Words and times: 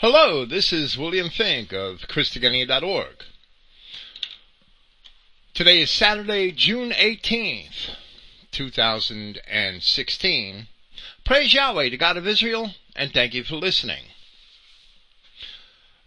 Hello, 0.00 0.44
this 0.44 0.72
is 0.72 0.96
William 0.96 1.28
Finck 1.28 1.72
of 1.72 2.02
Christogenea.org. 2.02 3.24
Today 5.54 5.82
is 5.82 5.90
Saturday, 5.90 6.52
June 6.52 6.92
18th, 6.92 7.96
2016. 8.52 10.68
Praise 11.24 11.52
Yahweh, 11.52 11.88
the 11.88 11.96
God 11.96 12.16
of 12.16 12.28
Israel, 12.28 12.74
and 12.94 13.12
thank 13.12 13.34
you 13.34 13.42
for 13.42 13.56
listening. 13.56 14.04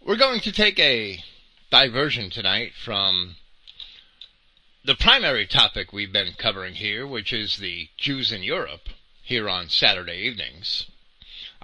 We're 0.00 0.16
going 0.16 0.40
to 0.40 0.52
take 0.52 0.78
a 0.78 1.22
diversion 1.70 2.30
tonight 2.30 2.72
from 2.82 3.36
the 4.82 4.94
primary 4.94 5.46
topic 5.46 5.92
we've 5.92 6.10
been 6.10 6.32
covering 6.38 6.76
here, 6.76 7.06
which 7.06 7.30
is 7.30 7.58
the 7.58 7.90
Jews 7.98 8.32
in 8.32 8.42
Europe, 8.42 8.88
here 9.22 9.50
on 9.50 9.68
Saturday 9.68 10.16
evenings. 10.16 10.86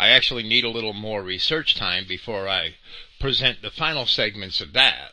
I 0.01 0.11
actually 0.11 0.45
need 0.45 0.63
a 0.63 0.71
little 0.71 0.93
more 0.93 1.25
research 1.25 1.75
time 1.75 2.07
before 2.07 2.49
I 2.49 2.77
present 3.19 3.63
the 3.63 3.71
final 3.71 4.07
segments 4.07 4.61
of 4.61 4.73
that, 4.75 5.13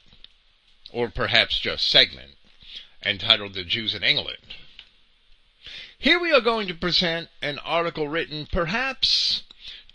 or 0.92 1.10
perhaps 1.10 1.58
just 1.58 1.88
segment, 1.88 2.38
entitled 3.04 3.56
The 3.56 3.64
Jews 3.64 3.96
in 3.96 4.04
England. 4.04 4.44
Here 5.98 6.20
we 6.20 6.32
are 6.32 6.40
going 6.40 6.68
to 6.68 6.76
present 6.76 7.30
an 7.42 7.58
article 7.60 8.08
written 8.08 8.46
perhaps 8.46 9.42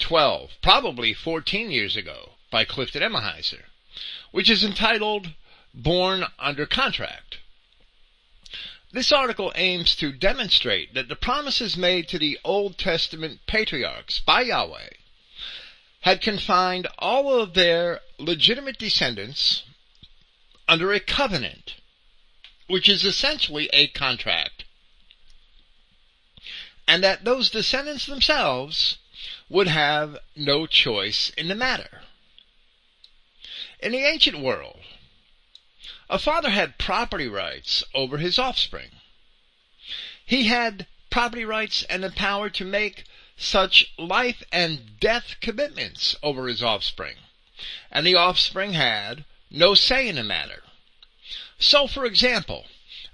12, 0.00 0.54
probably 0.60 1.14
14 1.14 1.70
years 1.70 1.96
ago 1.96 2.32
by 2.50 2.64
Clifton 2.64 3.00
Emahiser, 3.00 3.66
which 4.32 4.50
is 4.50 4.64
entitled 4.64 5.34
Born 5.72 6.24
Under 6.36 6.66
Contract. 6.66 7.38
This 8.92 9.12
article 9.12 9.52
aims 9.54 9.94
to 9.96 10.10
demonstrate 10.10 10.94
that 10.94 11.08
the 11.08 11.14
promises 11.14 11.76
made 11.76 12.08
to 12.08 12.18
the 12.18 12.38
Old 12.42 12.76
Testament 12.76 13.40
patriarchs 13.46 14.18
by 14.18 14.42
Yahweh 14.42 14.90
had 16.00 16.20
confined 16.20 16.88
all 16.98 17.40
of 17.40 17.54
their 17.54 18.00
legitimate 18.18 18.78
descendants 18.78 19.62
under 20.66 20.92
a 20.92 20.98
covenant, 20.98 21.74
which 22.66 22.88
is 22.88 23.04
essentially 23.04 23.68
a 23.72 23.86
contract, 23.88 24.64
and 26.88 27.04
that 27.04 27.24
those 27.24 27.50
descendants 27.50 28.06
themselves 28.06 28.98
would 29.48 29.68
have 29.68 30.18
no 30.34 30.66
choice 30.66 31.30
in 31.36 31.46
the 31.46 31.54
matter. 31.54 32.02
In 33.78 33.92
the 33.92 34.04
ancient 34.04 34.38
world, 34.40 34.80
a 36.10 36.18
father 36.18 36.50
had 36.50 36.76
property 36.76 37.28
rights 37.28 37.84
over 37.94 38.18
his 38.18 38.36
offspring. 38.36 38.90
He 40.26 40.48
had 40.48 40.88
property 41.08 41.44
rights 41.44 41.84
and 41.84 42.02
the 42.02 42.10
power 42.10 42.50
to 42.50 42.64
make 42.64 43.04
such 43.36 43.92
life 43.96 44.42
and 44.50 44.98
death 44.98 45.36
commitments 45.40 46.16
over 46.20 46.48
his 46.48 46.64
offspring. 46.64 47.14
And 47.92 48.04
the 48.04 48.16
offspring 48.16 48.72
had 48.72 49.24
no 49.50 49.74
say 49.74 50.08
in 50.08 50.16
the 50.16 50.24
matter. 50.24 50.64
So, 51.60 51.86
for 51.86 52.04
example, 52.04 52.66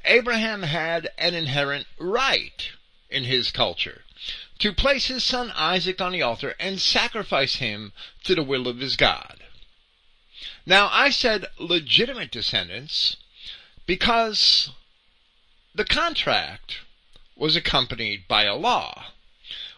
Abraham 0.07 0.63
had 0.63 1.09
an 1.19 1.35
inherent 1.35 1.87
right 1.99 2.71
in 3.11 3.25
his 3.25 3.51
culture 3.51 4.05
to 4.59 4.73
place 4.73 5.07
his 5.09 5.23
son 5.23 5.53
Isaac 5.55 6.01
on 6.01 6.13
the 6.13 6.23
altar 6.23 6.55
and 6.59 6.81
sacrifice 6.81 7.57
him 7.57 7.93
to 8.25 8.35
the 8.35 8.43
will 8.43 8.67
of 8.67 8.79
his 8.79 8.97
God. 8.97 9.43
Now, 10.65 10.89
I 10.93 11.11
said 11.11 11.47
legitimate 11.59 12.31
descendants 12.31 13.17
because 13.87 14.71
the 15.75 15.85
contract 15.85 16.81
was 17.35 17.57
accompanied 17.57 18.27
by 18.29 18.45
a 18.45 18.55
law 18.57 19.13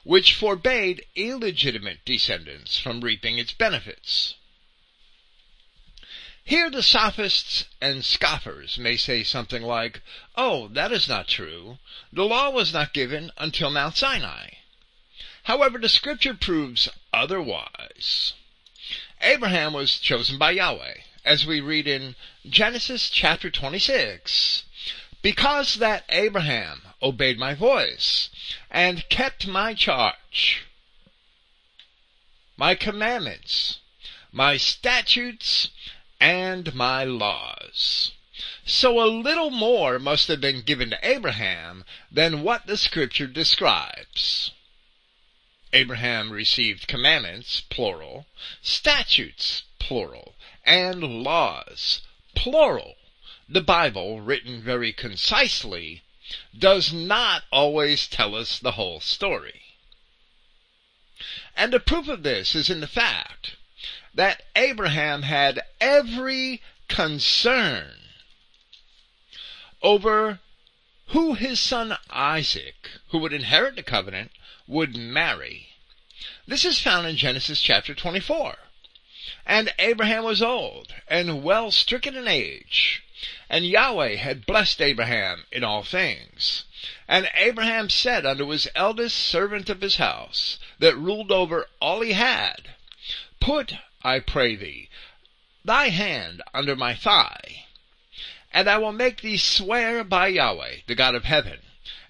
which 0.04 0.32
forbade 0.32 1.04
illegitimate 1.14 2.04
descendants 2.04 2.78
from 2.78 3.02
reaping 3.02 3.38
its 3.38 3.52
benefits. 3.52 4.34
Here 6.44 6.70
the 6.70 6.82
sophists 6.82 7.66
and 7.78 8.02
scoffers 8.02 8.78
may 8.78 8.96
say 8.96 9.22
something 9.22 9.62
like, 9.62 10.00
Oh, 10.34 10.68
that 10.68 10.92
is 10.92 11.08
not 11.08 11.28
true. 11.28 11.78
The 12.10 12.24
law 12.24 12.48
was 12.48 12.72
not 12.72 12.94
given 12.94 13.30
until 13.36 13.70
Mount 13.70 13.98
Sinai. 13.98 14.52
However, 15.42 15.78
the 15.78 15.90
scripture 15.90 16.32
proves 16.32 16.88
otherwise. 17.12 18.32
Abraham 19.20 19.72
was 19.72 19.98
chosen 19.98 20.38
by 20.38 20.52
Yahweh, 20.52 20.98
as 21.24 21.44
we 21.44 21.60
read 21.60 21.88
in 21.88 22.14
Genesis 22.48 23.10
chapter 23.10 23.50
26. 23.50 24.62
Because 25.22 25.74
that 25.76 26.04
Abraham 26.08 26.82
obeyed 27.02 27.38
my 27.38 27.54
voice 27.54 28.30
and 28.70 29.08
kept 29.08 29.46
my 29.46 29.74
charge, 29.74 30.66
my 32.56 32.74
commandments, 32.74 33.80
my 34.30 34.56
statutes, 34.56 35.70
and 36.20 36.74
my 36.74 37.04
laws. 37.04 38.12
So 38.64 39.02
a 39.02 39.10
little 39.10 39.50
more 39.50 39.98
must 39.98 40.28
have 40.28 40.40
been 40.40 40.62
given 40.62 40.90
to 40.90 40.98
Abraham 41.02 41.84
than 42.10 42.42
what 42.42 42.66
the 42.66 42.76
scripture 42.76 43.26
describes. 43.26 44.52
Abraham 45.72 46.32
received 46.32 46.88
commandments, 46.88 47.60
plural, 47.60 48.26
statutes, 48.62 49.64
plural, 49.78 50.34
and 50.64 51.02
laws, 51.22 52.02
plural. 52.34 52.96
The 53.48 53.60
Bible, 53.60 54.20
written 54.20 54.62
very 54.62 54.92
concisely, 54.92 56.02
does 56.56 56.92
not 56.92 57.44
always 57.50 58.06
tell 58.06 58.34
us 58.34 58.58
the 58.58 58.72
whole 58.72 59.00
story. 59.00 59.62
And 61.56 61.72
the 61.72 61.80
proof 61.80 62.08
of 62.08 62.22
this 62.22 62.54
is 62.54 62.70
in 62.70 62.80
the 62.80 62.86
fact 62.86 63.56
that 64.14 64.44
Abraham 64.54 65.22
had 65.22 65.62
every 65.80 66.62
concern 66.88 67.94
over 69.82 70.40
who 71.08 71.34
his 71.34 71.60
son 71.60 71.96
Isaac, 72.10 72.90
who 73.08 73.18
would 73.18 73.32
inherit 73.32 73.76
the 73.76 73.82
covenant, 73.82 74.32
would 74.68 74.96
marry. 74.96 75.70
This 76.46 76.64
is 76.64 76.78
found 76.78 77.06
in 77.06 77.16
Genesis 77.16 77.60
chapter 77.60 77.94
24. 77.94 78.56
And 79.44 79.72
Abraham 79.78 80.24
was 80.24 80.42
old 80.42 80.94
and 81.08 81.42
well 81.42 81.70
stricken 81.70 82.14
in 82.14 82.28
age. 82.28 83.02
And 83.50 83.66
Yahweh 83.66 84.16
had 84.16 84.46
blessed 84.46 84.80
Abraham 84.80 85.46
in 85.50 85.64
all 85.64 85.82
things. 85.82 86.64
And 87.08 87.28
Abraham 87.34 87.90
said 87.90 88.24
unto 88.24 88.48
his 88.48 88.68
eldest 88.74 89.16
servant 89.16 89.68
of 89.70 89.80
his 89.80 89.96
house, 89.96 90.58
that 90.78 90.96
ruled 90.96 91.32
over 91.32 91.66
all 91.80 92.00
he 92.02 92.12
had, 92.12 92.74
Put, 93.40 93.74
I 94.02 94.20
pray 94.20 94.54
thee, 94.54 94.88
thy 95.64 95.88
hand 95.88 96.42
under 96.54 96.76
my 96.76 96.94
thigh, 96.94 97.66
and 98.52 98.68
I 98.68 98.78
will 98.78 98.92
make 98.92 99.20
thee 99.20 99.38
swear 99.38 100.04
by 100.04 100.28
Yahweh, 100.28 100.78
the 100.86 100.94
God 100.94 101.14
of 101.14 101.24
heaven, 101.24 101.60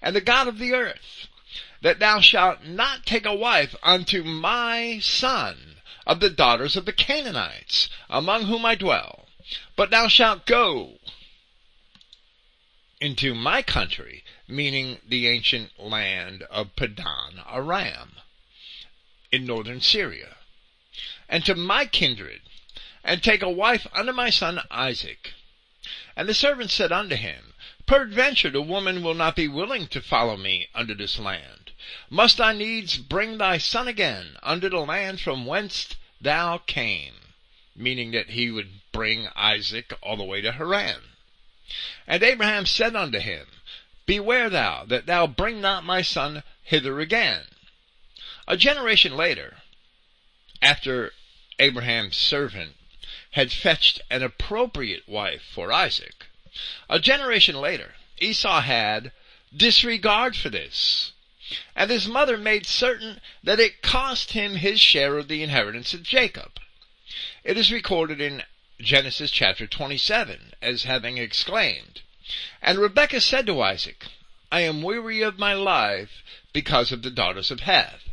and 0.01 0.15
the 0.15 0.21
God 0.21 0.47
of 0.47 0.59
the 0.59 0.73
earth, 0.73 1.18
that 1.81 1.99
thou 1.99 2.19
shalt 2.19 2.63
not 2.63 3.05
take 3.05 3.25
a 3.25 3.33
wife 3.33 3.75
unto 3.81 4.23
my 4.23 4.99
son 4.99 5.77
of 6.05 6.19
the 6.19 6.29
daughters 6.29 6.75
of 6.75 6.85
the 6.85 6.93
Canaanites, 6.93 7.89
among 8.09 8.43
whom 8.45 8.65
I 8.65 8.75
dwell, 8.75 9.27
but 9.75 9.89
thou 9.89 10.07
shalt 10.07 10.45
go 10.45 10.99
into 12.99 13.33
my 13.33 13.61
country, 13.61 14.23
meaning 14.47 14.99
the 15.07 15.27
ancient 15.27 15.79
land 15.79 16.43
of 16.43 16.75
Padan 16.75 17.41
Aram, 17.47 18.17
in 19.31 19.45
northern 19.45 19.79
Syria, 19.79 20.37
and 21.29 21.45
to 21.45 21.55
my 21.55 21.85
kindred, 21.85 22.41
and 23.03 23.23
take 23.23 23.41
a 23.41 23.49
wife 23.49 23.87
unto 23.93 24.11
my 24.11 24.29
son 24.29 24.59
Isaac. 24.69 25.33
And 26.15 26.27
the 26.27 26.33
servant 26.33 26.71
said 26.71 26.91
unto 26.91 27.15
him, 27.15 27.53
Peradventure 27.85 28.49
the 28.49 28.61
woman 28.61 29.01
will 29.01 29.13
not 29.13 29.35
be 29.35 29.47
willing 29.47 29.87
to 29.87 30.01
follow 30.01 30.35
me 30.35 30.67
unto 30.75 30.93
this 30.93 31.17
land. 31.17 31.58
Must 32.09 32.39
I 32.39 32.53
needs 32.53 32.97
bring 32.97 33.37
thy 33.37 33.57
son 33.57 33.87
again 33.87 34.37
unto 34.43 34.69
the 34.69 34.79
land 34.79 35.21
from 35.21 35.45
whence 35.45 35.95
thou 36.21 36.59
came? 36.59 37.13
Meaning 37.75 38.11
that 38.11 38.31
he 38.31 38.51
would 38.51 38.81
bring 38.91 39.27
Isaac 39.35 39.93
all 40.01 40.17
the 40.17 40.23
way 40.23 40.41
to 40.41 40.51
Haran. 40.51 41.01
And 42.07 42.21
Abraham 42.23 42.65
said 42.65 42.95
unto 42.95 43.19
him, 43.19 43.47
Beware 44.05 44.49
thou 44.49 44.85
that 44.85 45.05
thou 45.05 45.27
bring 45.27 45.61
not 45.61 45.83
my 45.83 46.01
son 46.01 46.43
hither 46.63 46.99
again. 46.99 47.45
A 48.47 48.57
generation 48.57 49.15
later, 49.15 49.57
after 50.61 51.13
Abraham's 51.59 52.17
servant 52.17 52.75
had 53.31 53.51
fetched 53.51 54.01
an 54.09 54.23
appropriate 54.23 55.07
wife 55.07 55.43
for 55.43 55.71
Isaac, 55.71 56.25
a 56.89 56.99
generation 56.99 57.55
later, 57.55 57.95
Esau 58.17 58.61
had 58.61 59.11
disregard 59.55 60.35
for 60.35 60.49
this. 60.49 61.11
And 61.75 61.89
his 61.89 62.07
mother 62.07 62.37
made 62.37 62.65
certain 62.67 63.21
that 63.43 63.59
it 63.59 63.81
cost 63.81 64.33
him 64.33 64.57
his 64.57 64.79
share 64.79 65.17
of 65.17 65.27
the 65.27 65.41
inheritance 65.41 65.93
of 65.93 66.03
Jacob. 66.03 66.59
It 67.43 67.57
is 67.57 67.71
recorded 67.71 68.21
in 68.21 68.43
Genesis 68.79 69.31
chapter 69.31 69.65
27 69.65 70.53
as 70.61 70.83
having 70.83 71.17
exclaimed, 71.17 72.01
And 72.61 72.77
Rebekah 72.77 73.21
said 73.21 73.45
to 73.47 73.61
Isaac, 73.61 74.05
I 74.51 74.61
am 74.61 74.81
weary 74.81 75.21
of 75.21 75.37
my 75.37 75.53
life 75.53 76.23
because 76.53 76.91
of 76.91 77.01
the 77.01 77.11
daughters 77.11 77.51
of 77.51 77.61
Heth. 77.61 78.03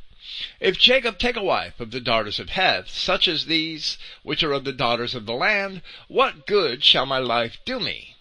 If 0.60 0.78
Jacob 0.78 1.18
take 1.18 1.36
a 1.36 1.42
wife 1.42 1.80
of 1.80 1.92
the 1.92 2.00
daughters 2.00 2.38
of 2.38 2.50
Heth, 2.50 2.90
such 2.90 3.26
as 3.26 3.46
these 3.46 3.96
which 4.22 4.42
are 4.42 4.52
of 4.52 4.64
the 4.64 4.72
daughters 4.72 5.14
of 5.14 5.24
the 5.24 5.32
land, 5.32 5.82
what 6.08 6.46
good 6.46 6.84
shall 6.84 7.06
my 7.06 7.18
life 7.18 7.58
do 7.64 7.80
me? 7.80 8.16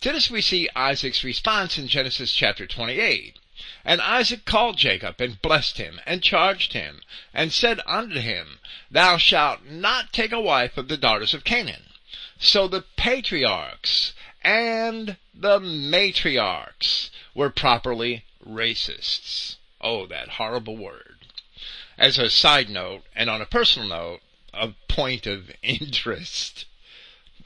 To 0.00 0.12
this 0.12 0.30
we 0.30 0.42
see 0.42 0.68
Isaac's 0.76 1.24
response 1.24 1.76
in 1.76 1.88
Genesis 1.88 2.32
chapter 2.32 2.68
28. 2.68 3.39
And 3.84 4.00
Isaac 4.00 4.44
called 4.44 4.78
Jacob, 4.78 5.20
and 5.20 5.40
blessed 5.42 5.76
him, 5.76 6.00
and 6.06 6.22
charged 6.22 6.72
him, 6.72 7.02
and 7.34 7.52
said 7.52 7.80
unto 7.86 8.20
him, 8.20 8.58
Thou 8.90 9.16
shalt 9.16 9.64
not 9.64 10.12
take 10.12 10.32
a 10.32 10.40
wife 10.40 10.76
of 10.78 10.88
the 10.88 10.96
daughters 10.96 11.34
of 11.34 11.44
Canaan. 11.44 11.92
So 12.38 12.66
the 12.68 12.82
patriarchs 12.96 14.14
and 14.42 15.16
the 15.34 15.60
matriarchs 15.60 17.10
were 17.34 17.50
properly 17.50 18.24
racists. 18.42 19.56
Oh, 19.80 20.06
that 20.06 20.28
horrible 20.30 20.76
word. 20.76 21.26
As 21.98 22.18
a 22.18 22.30
side 22.30 22.70
note, 22.70 23.04
and 23.14 23.28
on 23.28 23.42
a 23.42 23.46
personal 23.46 23.88
note, 23.88 24.20
a 24.54 24.72
point 24.88 25.26
of 25.26 25.50
interest. 25.62 26.64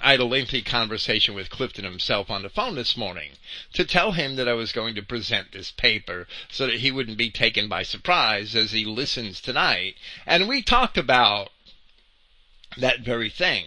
I 0.00 0.12
had 0.12 0.20
a 0.20 0.24
lengthy 0.24 0.62
conversation 0.62 1.34
with 1.34 1.50
Clifton 1.50 1.84
himself 1.84 2.30
on 2.30 2.42
the 2.42 2.48
phone 2.48 2.74
this 2.74 2.96
morning 2.96 3.32
to 3.72 3.84
tell 3.84 4.12
him 4.12 4.36
that 4.36 4.48
I 4.48 4.52
was 4.52 4.72
going 4.72 4.94
to 4.96 5.02
present 5.02 5.52
this 5.52 5.70
paper 5.70 6.26
so 6.50 6.66
that 6.66 6.80
he 6.80 6.90
wouldn't 6.90 7.16
be 7.16 7.30
taken 7.30 7.68
by 7.68 7.82
surprise 7.84 8.54
as 8.56 8.72
he 8.72 8.84
listens 8.84 9.40
tonight. 9.40 9.96
And 10.26 10.48
we 10.48 10.62
talked 10.62 10.98
about 10.98 11.50
that 12.76 13.00
very 13.00 13.30
thing. 13.30 13.66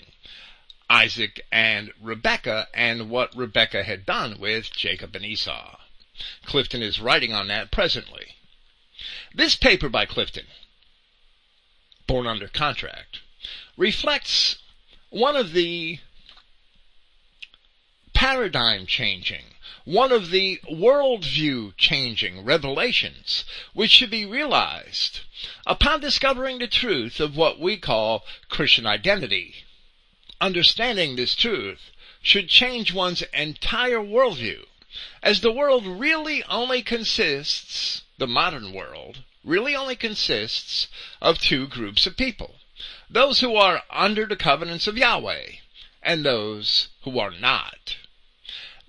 Isaac 0.90 1.46
and 1.52 1.92
Rebekah 2.00 2.68
and 2.74 3.10
what 3.10 3.36
Rebekah 3.36 3.84
had 3.84 4.06
done 4.06 4.40
with 4.40 4.72
Jacob 4.72 5.16
and 5.16 5.26
Esau. 5.26 5.78
Clifton 6.46 6.82
is 6.82 7.00
writing 7.00 7.34
on 7.34 7.48
that 7.48 7.72
presently. 7.72 8.36
This 9.34 9.56
paper 9.56 9.90
by 9.90 10.06
Clifton, 10.06 10.48
born 12.08 12.26
under 12.26 12.48
contract, 12.48 13.20
reflects 13.76 14.58
one 15.10 15.36
of 15.36 15.54
the 15.54 16.00
paradigm 18.18 18.88
changing, 18.88 19.44
one 19.86 20.12
of 20.12 20.32
the 20.32 20.60
worldview 20.68 21.72
changing 21.78 22.44
revelations 22.44 23.46
which 23.76 23.92
should 23.92 24.10
be 24.10 24.26
realized 24.26 25.20
upon 25.68 26.00
discovering 26.00 26.58
the 26.58 26.68
truth 26.68 27.20
of 27.20 27.38
what 27.38 27.60
we 27.60 27.78
call 27.78 28.26
Christian 28.50 28.88
identity. 28.88 29.54
Understanding 30.42 31.16
this 31.16 31.36
truth 31.36 31.92
should 32.20 32.50
change 32.50 32.92
one's 32.92 33.22
entire 33.36 34.00
worldview, 34.00 34.66
as 35.22 35.42
the 35.42 35.52
world 35.52 35.86
really 35.86 36.44
only 36.46 36.82
consists, 36.82 38.02
the 38.18 38.26
modern 38.26 38.74
world, 38.74 39.20
really 39.44 39.76
only 39.76 39.96
consists 39.96 40.88
of 41.22 41.38
two 41.38 41.68
groups 41.68 42.08
of 42.08 42.18
people. 42.18 42.56
Those 43.12 43.42
who 43.42 43.56
are 43.56 43.84
under 43.92 44.26
the 44.26 44.36
covenants 44.36 44.88
of 44.88 44.98
Yahweh, 44.98 45.52
and 46.02 46.26
those 46.26 46.88
who 47.04 47.20
are 47.20 47.32
not. 47.32 47.98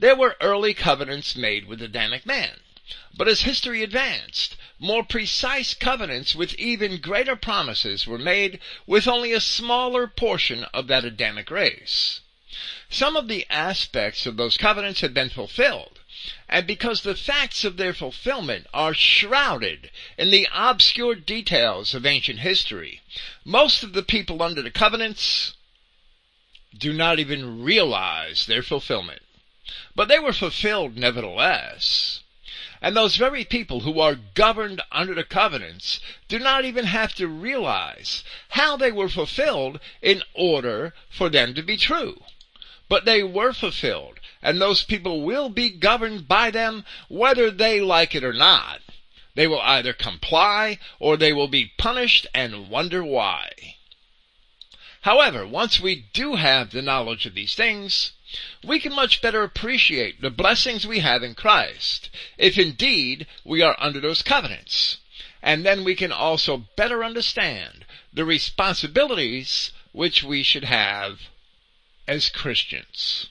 There 0.00 0.14
were 0.14 0.36
early 0.40 0.74
covenants 0.74 1.34
made 1.34 1.66
with 1.66 1.80
the 1.80 1.86
Adamic 1.86 2.24
man. 2.24 2.60
But 3.12 3.26
as 3.26 3.40
history 3.40 3.82
advanced, 3.82 4.56
more 4.78 5.02
precise 5.02 5.74
covenants 5.74 6.36
with 6.36 6.54
even 6.54 7.00
greater 7.00 7.34
promises 7.34 8.06
were 8.06 8.16
made 8.16 8.60
with 8.86 9.08
only 9.08 9.32
a 9.32 9.40
smaller 9.40 10.06
portion 10.06 10.64
of 10.72 10.86
that 10.86 11.04
Adamic 11.04 11.50
race. 11.50 12.20
Some 12.88 13.16
of 13.16 13.26
the 13.26 13.44
aspects 13.50 14.24
of 14.24 14.36
those 14.36 14.56
covenants 14.56 15.00
had 15.00 15.12
been 15.12 15.30
fulfilled, 15.30 15.98
and 16.48 16.64
because 16.64 17.02
the 17.02 17.16
facts 17.16 17.64
of 17.64 17.76
their 17.76 17.92
fulfillment 17.92 18.68
are 18.72 18.94
shrouded 18.94 19.90
in 20.16 20.30
the 20.30 20.48
obscure 20.52 21.16
details 21.16 21.92
of 21.92 22.06
ancient 22.06 22.38
history, 22.38 23.02
most 23.44 23.82
of 23.82 23.94
the 23.94 24.04
people 24.04 24.42
under 24.44 24.62
the 24.62 24.70
covenants 24.70 25.54
do 26.76 26.92
not 26.92 27.18
even 27.18 27.64
realize 27.64 28.46
their 28.46 28.62
fulfillment. 28.62 29.22
But 29.94 30.08
they 30.08 30.18
were 30.18 30.32
fulfilled 30.32 30.96
nevertheless. 30.96 32.20
And 32.80 32.96
those 32.96 33.16
very 33.16 33.44
people 33.44 33.80
who 33.80 34.00
are 34.00 34.14
governed 34.14 34.80
under 34.92 35.14
the 35.14 35.24
covenants 35.24 36.00
do 36.28 36.38
not 36.38 36.64
even 36.64 36.86
have 36.86 37.14
to 37.16 37.26
realize 37.26 38.22
how 38.50 38.76
they 38.76 38.92
were 38.92 39.08
fulfilled 39.08 39.80
in 40.00 40.22
order 40.32 40.94
for 41.10 41.28
them 41.28 41.54
to 41.54 41.62
be 41.62 41.76
true. 41.76 42.22
But 42.88 43.04
they 43.04 43.22
were 43.22 43.52
fulfilled, 43.52 44.20
and 44.40 44.60
those 44.60 44.84
people 44.84 45.22
will 45.22 45.48
be 45.50 45.68
governed 45.68 46.28
by 46.28 46.50
them 46.50 46.84
whether 47.08 47.50
they 47.50 47.80
like 47.80 48.14
it 48.14 48.24
or 48.24 48.32
not. 48.32 48.80
They 49.34 49.46
will 49.46 49.60
either 49.60 49.92
comply 49.92 50.78
or 50.98 51.16
they 51.16 51.32
will 51.32 51.48
be 51.48 51.72
punished 51.76 52.26
and 52.32 52.70
wonder 52.70 53.04
why. 53.04 53.76
However, 55.02 55.46
once 55.46 55.80
we 55.80 56.06
do 56.12 56.36
have 56.36 56.70
the 56.70 56.82
knowledge 56.82 57.26
of 57.26 57.34
these 57.34 57.54
things, 57.54 58.12
we 58.62 58.78
can 58.78 58.94
much 58.94 59.22
better 59.22 59.42
appreciate 59.42 60.20
the 60.20 60.30
blessings 60.30 60.86
we 60.86 60.98
have 61.00 61.22
in 61.22 61.34
Christ, 61.34 62.10
if 62.36 62.58
indeed 62.58 63.26
we 63.44 63.62
are 63.62 63.76
under 63.78 64.00
those 64.00 64.22
covenants. 64.22 64.98
And 65.42 65.64
then 65.64 65.84
we 65.84 65.94
can 65.94 66.12
also 66.12 66.68
better 66.76 67.04
understand 67.04 67.84
the 68.12 68.24
responsibilities 68.24 69.72
which 69.92 70.22
we 70.22 70.42
should 70.42 70.64
have 70.64 71.20
as 72.06 72.28
Christians. 72.28 73.28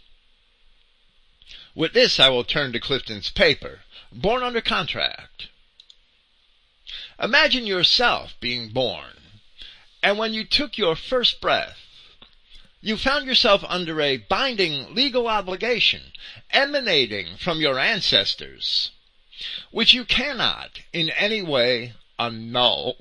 With 1.76 1.94
this, 1.94 2.20
I 2.20 2.30
will 2.30 2.44
turn 2.44 2.74
to 2.74 2.80
Clifton's 2.80 3.30
paper, 3.30 3.82
Born 4.12 4.42
Under 4.42 4.62
Contract. 4.62 5.50
Imagine 7.22 7.68
yourself 7.68 8.36
being 8.40 8.70
born, 8.70 9.18
and 10.02 10.18
when 10.18 10.34
you 10.34 10.44
took 10.44 10.78
your 10.78 10.96
first 10.96 11.42
breath, 11.42 11.78
you 12.82 12.96
found 12.96 13.26
yourself 13.26 13.64
under 13.68 14.00
a 14.00 14.18
binding 14.18 14.94
legal 14.94 15.28
obligation 15.28 16.02
emanating 16.52 17.36
from 17.38 17.60
your 17.60 17.80
ancestors, 17.80 18.92
which 19.72 19.94
you 19.94 20.06
cannot 20.06 20.80
in 20.94 21.10
any 21.12 21.42
way 21.42 21.94
annul. 22.20 22.98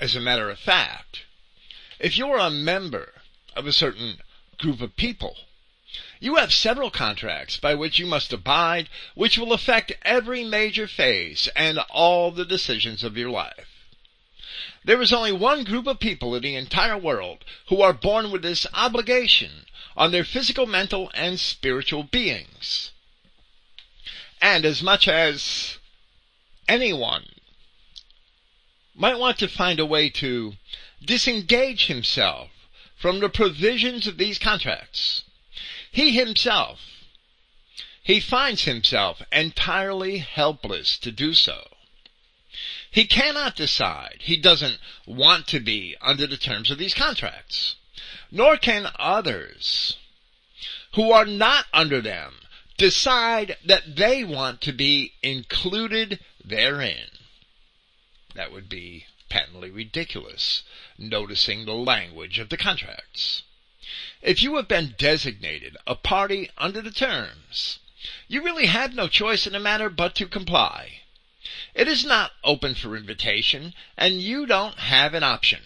As 0.00 0.14
a 0.16 0.20
matter 0.20 0.48
of 0.48 0.58
fact, 0.58 1.24
if 1.98 2.16
you're 2.16 2.38
a 2.38 2.50
member 2.50 3.14
of 3.54 3.66
a 3.66 3.72
certain 3.72 4.18
group 4.58 4.80
of 4.80 4.96
people, 4.96 5.36
you 6.20 6.36
have 6.36 6.52
several 6.52 6.90
contracts 6.90 7.58
by 7.58 7.74
which 7.74 7.98
you 7.98 8.06
must 8.06 8.32
abide, 8.32 8.88
which 9.14 9.38
will 9.38 9.52
affect 9.52 9.92
every 10.02 10.44
major 10.44 10.86
phase 10.86 11.48
and 11.54 11.78
all 11.90 12.30
the 12.30 12.44
decisions 12.44 13.04
of 13.04 13.16
your 13.16 13.30
life. 13.30 13.67
There 14.88 15.02
is 15.02 15.12
only 15.12 15.32
one 15.32 15.64
group 15.64 15.86
of 15.86 16.00
people 16.00 16.34
in 16.34 16.42
the 16.42 16.54
entire 16.54 16.96
world 16.96 17.44
who 17.66 17.82
are 17.82 17.92
born 17.92 18.30
with 18.30 18.40
this 18.40 18.66
obligation 18.72 19.66
on 19.94 20.12
their 20.12 20.24
physical, 20.24 20.64
mental, 20.64 21.10
and 21.12 21.38
spiritual 21.38 22.04
beings. 22.04 22.92
And 24.40 24.64
as 24.64 24.82
much 24.82 25.06
as 25.06 25.76
anyone 26.66 27.26
might 28.94 29.18
want 29.18 29.38
to 29.40 29.46
find 29.46 29.78
a 29.78 29.84
way 29.84 30.08
to 30.08 30.56
disengage 31.04 31.84
himself 31.88 32.48
from 32.96 33.20
the 33.20 33.28
provisions 33.28 34.06
of 34.06 34.16
these 34.16 34.38
contracts, 34.38 35.24
he 35.92 36.12
himself, 36.12 36.80
he 38.02 38.20
finds 38.20 38.62
himself 38.62 39.20
entirely 39.30 40.16
helpless 40.16 40.96
to 40.96 41.12
do 41.12 41.34
so. 41.34 41.76
He 42.90 43.06
cannot 43.06 43.56
decide. 43.56 44.18
He 44.20 44.36
doesn't 44.36 44.78
want 45.06 45.46
to 45.48 45.60
be 45.60 45.96
under 46.00 46.26
the 46.26 46.36
terms 46.36 46.70
of 46.70 46.78
these 46.78 46.94
contracts. 46.94 47.76
Nor 48.30 48.56
can 48.56 48.90
others 48.98 49.96
who 50.94 51.12
are 51.12 51.26
not 51.26 51.66
under 51.72 52.00
them 52.00 52.34
decide 52.76 53.56
that 53.64 53.96
they 53.96 54.24
want 54.24 54.60
to 54.62 54.72
be 54.72 55.14
included 55.22 56.20
therein. 56.42 57.10
That 58.34 58.52
would 58.52 58.68
be 58.68 59.06
patently 59.28 59.70
ridiculous, 59.70 60.62
noticing 60.96 61.64
the 61.64 61.74
language 61.74 62.38
of 62.38 62.48
the 62.48 62.56
contracts. 62.56 63.42
If 64.22 64.42
you 64.42 64.56
have 64.56 64.68
been 64.68 64.94
designated 64.96 65.76
a 65.86 65.94
party 65.94 66.50
under 66.56 66.80
the 66.80 66.90
terms, 66.90 67.78
you 68.28 68.42
really 68.42 68.66
have 68.66 68.94
no 68.94 69.08
choice 69.08 69.46
in 69.46 69.52
the 69.52 69.58
matter 69.58 69.90
but 69.90 70.14
to 70.16 70.26
comply. 70.26 71.02
It 71.74 71.88
is 71.88 72.04
not 72.04 72.32
open 72.44 72.74
for 72.74 72.96
invitation, 72.96 73.74
and 73.96 74.20
you 74.20 74.46
don't 74.46 74.78
have 74.78 75.14
an 75.14 75.22
option. 75.22 75.62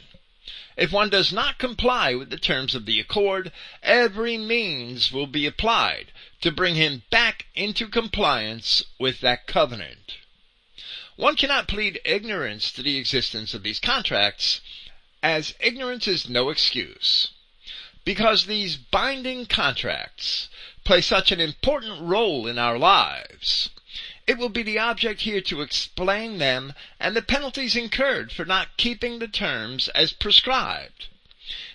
If 0.76 0.90
one 0.90 1.10
does 1.10 1.32
not 1.32 1.58
comply 1.58 2.14
with 2.14 2.30
the 2.30 2.38
terms 2.38 2.74
of 2.74 2.86
the 2.86 2.98
accord, 2.98 3.52
every 3.82 4.38
means 4.38 5.12
will 5.12 5.26
be 5.26 5.44
applied 5.44 6.12
to 6.40 6.50
bring 6.50 6.76
him 6.76 7.02
back 7.10 7.46
into 7.54 7.88
compliance 7.88 8.82
with 8.98 9.20
that 9.20 9.46
covenant. 9.46 10.16
One 11.16 11.36
cannot 11.36 11.68
plead 11.68 12.00
ignorance 12.04 12.72
to 12.72 12.82
the 12.82 12.96
existence 12.96 13.52
of 13.52 13.62
these 13.62 13.78
contracts, 13.78 14.60
as 15.22 15.54
ignorance 15.60 16.08
is 16.08 16.28
no 16.28 16.48
excuse. 16.48 17.28
Because 18.04 18.46
these 18.46 18.76
binding 18.76 19.46
contracts 19.46 20.48
play 20.84 21.00
such 21.00 21.30
an 21.30 21.40
important 21.40 22.00
role 22.00 22.46
in 22.46 22.58
our 22.58 22.78
lives, 22.78 23.70
It 24.25 24.38
will 24.38 24.50
be 24.50 24.62
the 24.62 24.79
object 24.79 25.23
here 25.23 25.41
to 25.41 25.62
explain 25.62 26.38
them 26.38 26.75
and 27.00 27.17
the 27.17 27.23
penalties 27.23 27.75
incurred 27.75 28.31
for 28.31 28.45
not 28.45 28.76
keeping 28.76 29.19
the 29.19 29.26
terms 29.26 29.88
as 29.88 30.12
prescribed. 30.12 31.09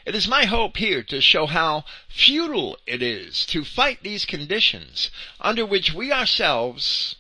It 0.06 0.16
is 0.16 0.30
my 0.30 0.46
hope 0.46 0.78
here 0.78 1.04
to 1.04 1.20
show 1.20 1.46
how 1.46 1.84
futile 2.08 2.80
it 2.88 3.02
is 3.02 3.46
to 3.48 3.66
fight 3.66 4.02
these 4.02 4.24
conditions 4.24 5.12
under 5.42 5.66
which 5.66 5.92
we 5.92 6.12
ourselves, 6.14 7.18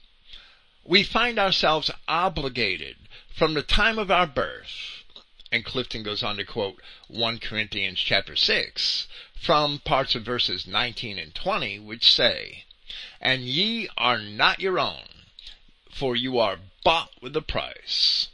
we 0.85 1.03
find 1.03 1.37
ourselves 1.37 1.91
obligated 2.07 2.95
from 3.27 3.53
the 3.53 3.61
time 3.61 3.99
of 3.99 4.09
our 4.09 4.27
birth. 4.27 5.03
And 5.51 5.65
Clifton 5.65 6.03
goes 6.03 6.23
on 6.23 6.37
to 6.37 6.45
quote 6.45 6.81
1 7.09 7.39
Corinthians 7.39 7.99
chapter 7.99 8.37
6 8.37 9.07
from 9.39 9.79
parts 9.79 10.15
of 10.15 10.23
verses 10.23 10.65
19 10.65 11.19
and 11.19 11.35
20 11.35 11.79
which 11.79 12.09
say, 12.09 12.63
And 13.19 13.43
ye 13.43 13.89
are 13.97 14.17
not 14.17 14.61
your 14.61 14.79
own, 14.79 15.16
for 15.91 16.15
you 16.15 16.39
are 16.39 16.59
bought 16.83 17.11
with 17.21 17.35
a 17.35 17.41
price. 17.41 18.27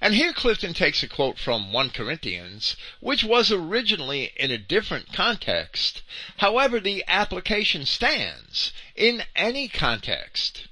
And 0.00 0.14
here 0.14 0.32
Clifton 0.32 0.74
takes 0.74 1.02
a 1.02 1.08
quote 1.08 1.38
from 1.38 1.72
1 1.72 1.90
Corinthians, 1.90 2.76
which 3.00 3.22
was 3.22 3.52
originally 3.52 4.32
in 4.36 4.50
a 4.50 4.58
different 4.58 5.12
context. 5.12 6.02
However, 6.38 6.80
the 6.80 7.04
application 7.06 7.86
stands 7.86 8.72
in 8.96 9.24
any 9.36 9.68
context. 9.68 10.66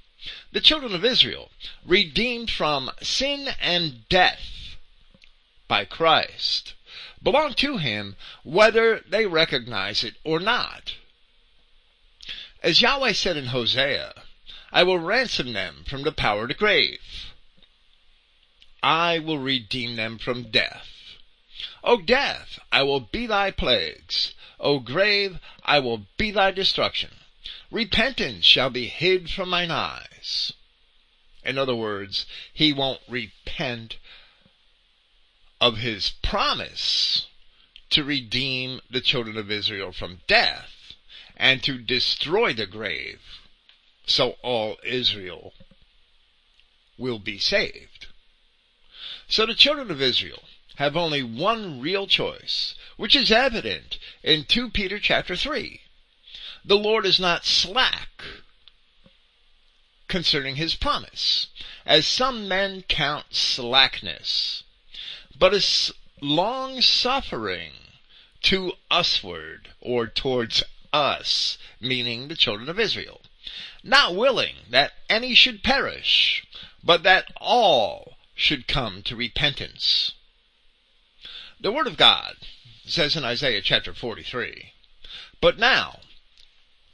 The 0.51 0.61
children 0.61 0.93
of 0.93 1.05
Israel, 1.05 1.49
redeemed 1.85 2.51
from 2.51 2.91
sin 3.01 3.55
and 3.59 4.07
death 4.09 4.75
by 5.67 5.85
Christ, 5.85 6.73
belong 7.23 7.53
to 7.55 7.77
Him 7.77 8.17
whether 8.43 8.99
they 8.99 9.25
recognize 9.25 10.03
it 10.03 10.15
or 10.23 10.39
not. 10.39 10.95
As 12.61 12.81
Yahweh 12.81 13.13
said 13.13 13.37
in 13.37 13.47
Hosea, 13.47 14.13
I 14.73 14.83
will 14.83 14.99
ransom 14.99 15.51
them 15.51 15.83
from 15.85 16.03
the 16.03 16.13
power 16.13 16.43
of 16.43 16.47
the 16.47 16.53
grave. 16.53 17.33
I 18.81 19.19
will 19.19 19.37
redeem 19.37 19.97
them 19.97 20.17
from 20.17 20.49
death. 20.49 20.87
O 21.83 22.01
death, 22.01 22.57
I 22.71 22.83
will 22.83 23.01
be 23.01 23.25
thy 23.25 23.51
plagues. 23.51 24.33
O 24.59 24.79
grave, 24.79 25.39
I 25.63 25.79
will 25.79 26.07
be 26.17 26.31
thy 26.31 26.51
destruction. 26.51 27.17
Repentance 27.69 28.45
shall 28.45 28.69
be 28.69 28.87
hid 28.87 29.29
from 29.29 29.49
mine 29.49 29.71
eyes. 29.71 30.53
In 31.43 31.57
other 31.57 31.75
words, 31.75 32.25
he 32.53 32.71
won't 32.71 33.01
repent 33.09 33.97
of 35.59 35.79
his 35.79 36.11
promise 36.21 37.27
to 37.89 38.03
redeem 38.03 38.79
the 38.89 39.01
children 39.01 39.37
of 39.37 39.51
Israel 39.51 39.91
from 39.91 40.21
death 40.27 40.93
and 41.35 41.61
to 41.63 41.77
destroy 41.77 42.53
the 42.53 42.65
grave 42.65 43.40
so 44.11 44.35
all 44.43 44.77
Israel 44.83 45.53
will 46.97 47.19
be 47.19 47.39
saved. 47.39 48.07
So 49.27 49.45
the 49.45 49.55
children 49.55 49.89
of 49.89 50.01
Israel 50.01 50.43
have 50.75 50.97
only 50.97 51.23
one 51.23 51.79
real 51.79 52.07
choice, 52.07 52.75
which 52.97 53.15
is 53.15 53.31
evident 53.31 53.97
in 54.23 54.45
2 54.45 54.69
Peter 54.71 54.99
chapter 54.99 55.35
3. 55.35 55.81
The 56.63 56.77
Lord 56.77 57.05
is 57.05 57.19
not 57.19 57.45
slack 57.45 58.23
concerning 60.07 60.57
his 60.57 60.75
promise, 60.75 61.47
as 61.85 62.05
some 62.05 62.47
men 62.47 62.83
count 62.83 63.27
slackness, 63.31 64.63
but 65.37 65.53
is 65.53 65.91
long 66.21 66.81
suffering 66.81 67.71
to 68.43 68.73
usward 68.91 69.69
or 69.79 70.07
towards 70.07 70.63
us, 70.91 71.57
meaning 71.79 72.27
the 72.27 72.35
children 72.35 72.67
of 72.67 72.79
Israel, 72.79 73.21
not 73.83 74.15
willing 74.15 74.55
that 74.69 74.93
any 75.09 75.33
should 75.33 75.63
perish, 75.63 76.45
but 76.83 77.03
that 77.03 77.31
all 77.37 78.17
should 78.35 78.67
come 78.67 79.01
to 79.03 79.15
repentance. 79.15 80.13
The 81.59 81.71
Word 81.71 81.87
of 81.87 81.97
God 81.97 82.37
says 82.85 83.15
in 83.15 83.23
Isaiah 83.23 83.61
chapter 83.61 83.93
43, 83.93 84.73
But 85.39 85.57
now, 85.59 85.99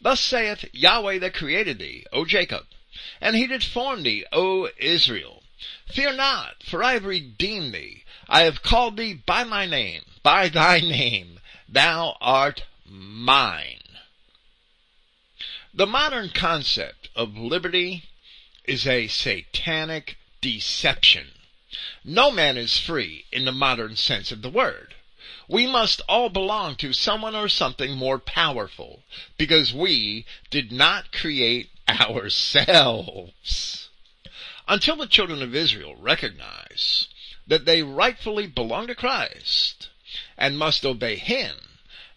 thus 0.02 0.20
saith 0.20 0.66
Yahweh 0.74 1.20
that 1.20 1.34
created 1.34 1.80
thee, 1.80 2.06
O 2.12 2.26
Jacob, 2.26 2.68
and 3.22 3.36
he 3.36 3.48
did 3.48 3.64
form 3.64 4.04
thee, 4.04 4.26
O 4.32 4.70
Israel. 4.78 5.44
Fear 5.88 6.14
not, 6.14 6.64
for 6.64 6.84
I 6.84 6.94
have 6.94 7.06
redeemed 7.06 7.74
thee. 7.74 8.04
I 8.28 8.42
have 8.42 8.62
called 8.62 8.98
thee 8.98 9.14
by 9.14 9.44
my 9.44 9.66
name, 9.66 10.04
by 10.22 10.50
thy 10.50 10.80
name. 10.82 11.40
Thou 11.70 12.18
art 12.20 12.64
mine. 12.86 13.82
The 15.78 15.86
modern 15.86 16.32
concept 16.32 17.10
of 17.16 17.38
liberty 17.38 18.06
is 18.66 18.88
a 18.88 19.08
satanic 19.08 20.18
deception. 20.42 21.28
No 22.04 22.32
man 22.32 22.58
is 22.58 22.80
free 22.80 23.26
in 23.32 23.46
the 23.46 23.52
modern 23.52 23.96
sense 23.96 24.32
of 24.32 24.42
the 24.42 24.50
word. 24.50 24.96
We 25.48 25.68
must 25.68 26.02
all 26.10 26.30
belong 26.30 26.78
to 26.78 26.94
someone 26.94 27.36
or 27.36 27.48
something 27.48 27.94
more 27.94 28.18
powerful 28.18 29.04
because 29.38 29.72
we 29.72 30.26
did 30.50 30.72
not 30.72 31.12
create 31.12 31.70
ourselves. 31.88 33.90
Until 34.68 34.96
the 34.96 35.06
children 35.06 35.44
of 35.44 35.54
Israel 35.54 35.96
recognize 35.96 37.08
that 37.46 37.66
they 37.66 37.84
rightfully 37.84 38.48
belong 38.48 38.88
to 38.88 38.96
Christ 38.96 39.90
and 40.40 40.58
must 40.58 40.84
obey 40.84 41.18
Him, 41.18 41.67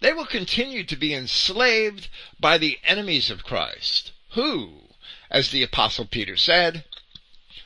they 0.01 0.13
will 0.15 0.27
continue 0.27 0.83
to 0.83 0.97
be 0.97 1.15
enslaved 1.15 2.09
by 2.39 2.57
the 2.57 2.79
enemies 2.85 3.31
of 3.31 3.45
Christ, 3.45 4.13
who, 4.31 4.89
as 5.31 5.51
the 5.51 5.63
apostle 5.63 6.07
Peter 6.07 6.37
said, 6.37 6.85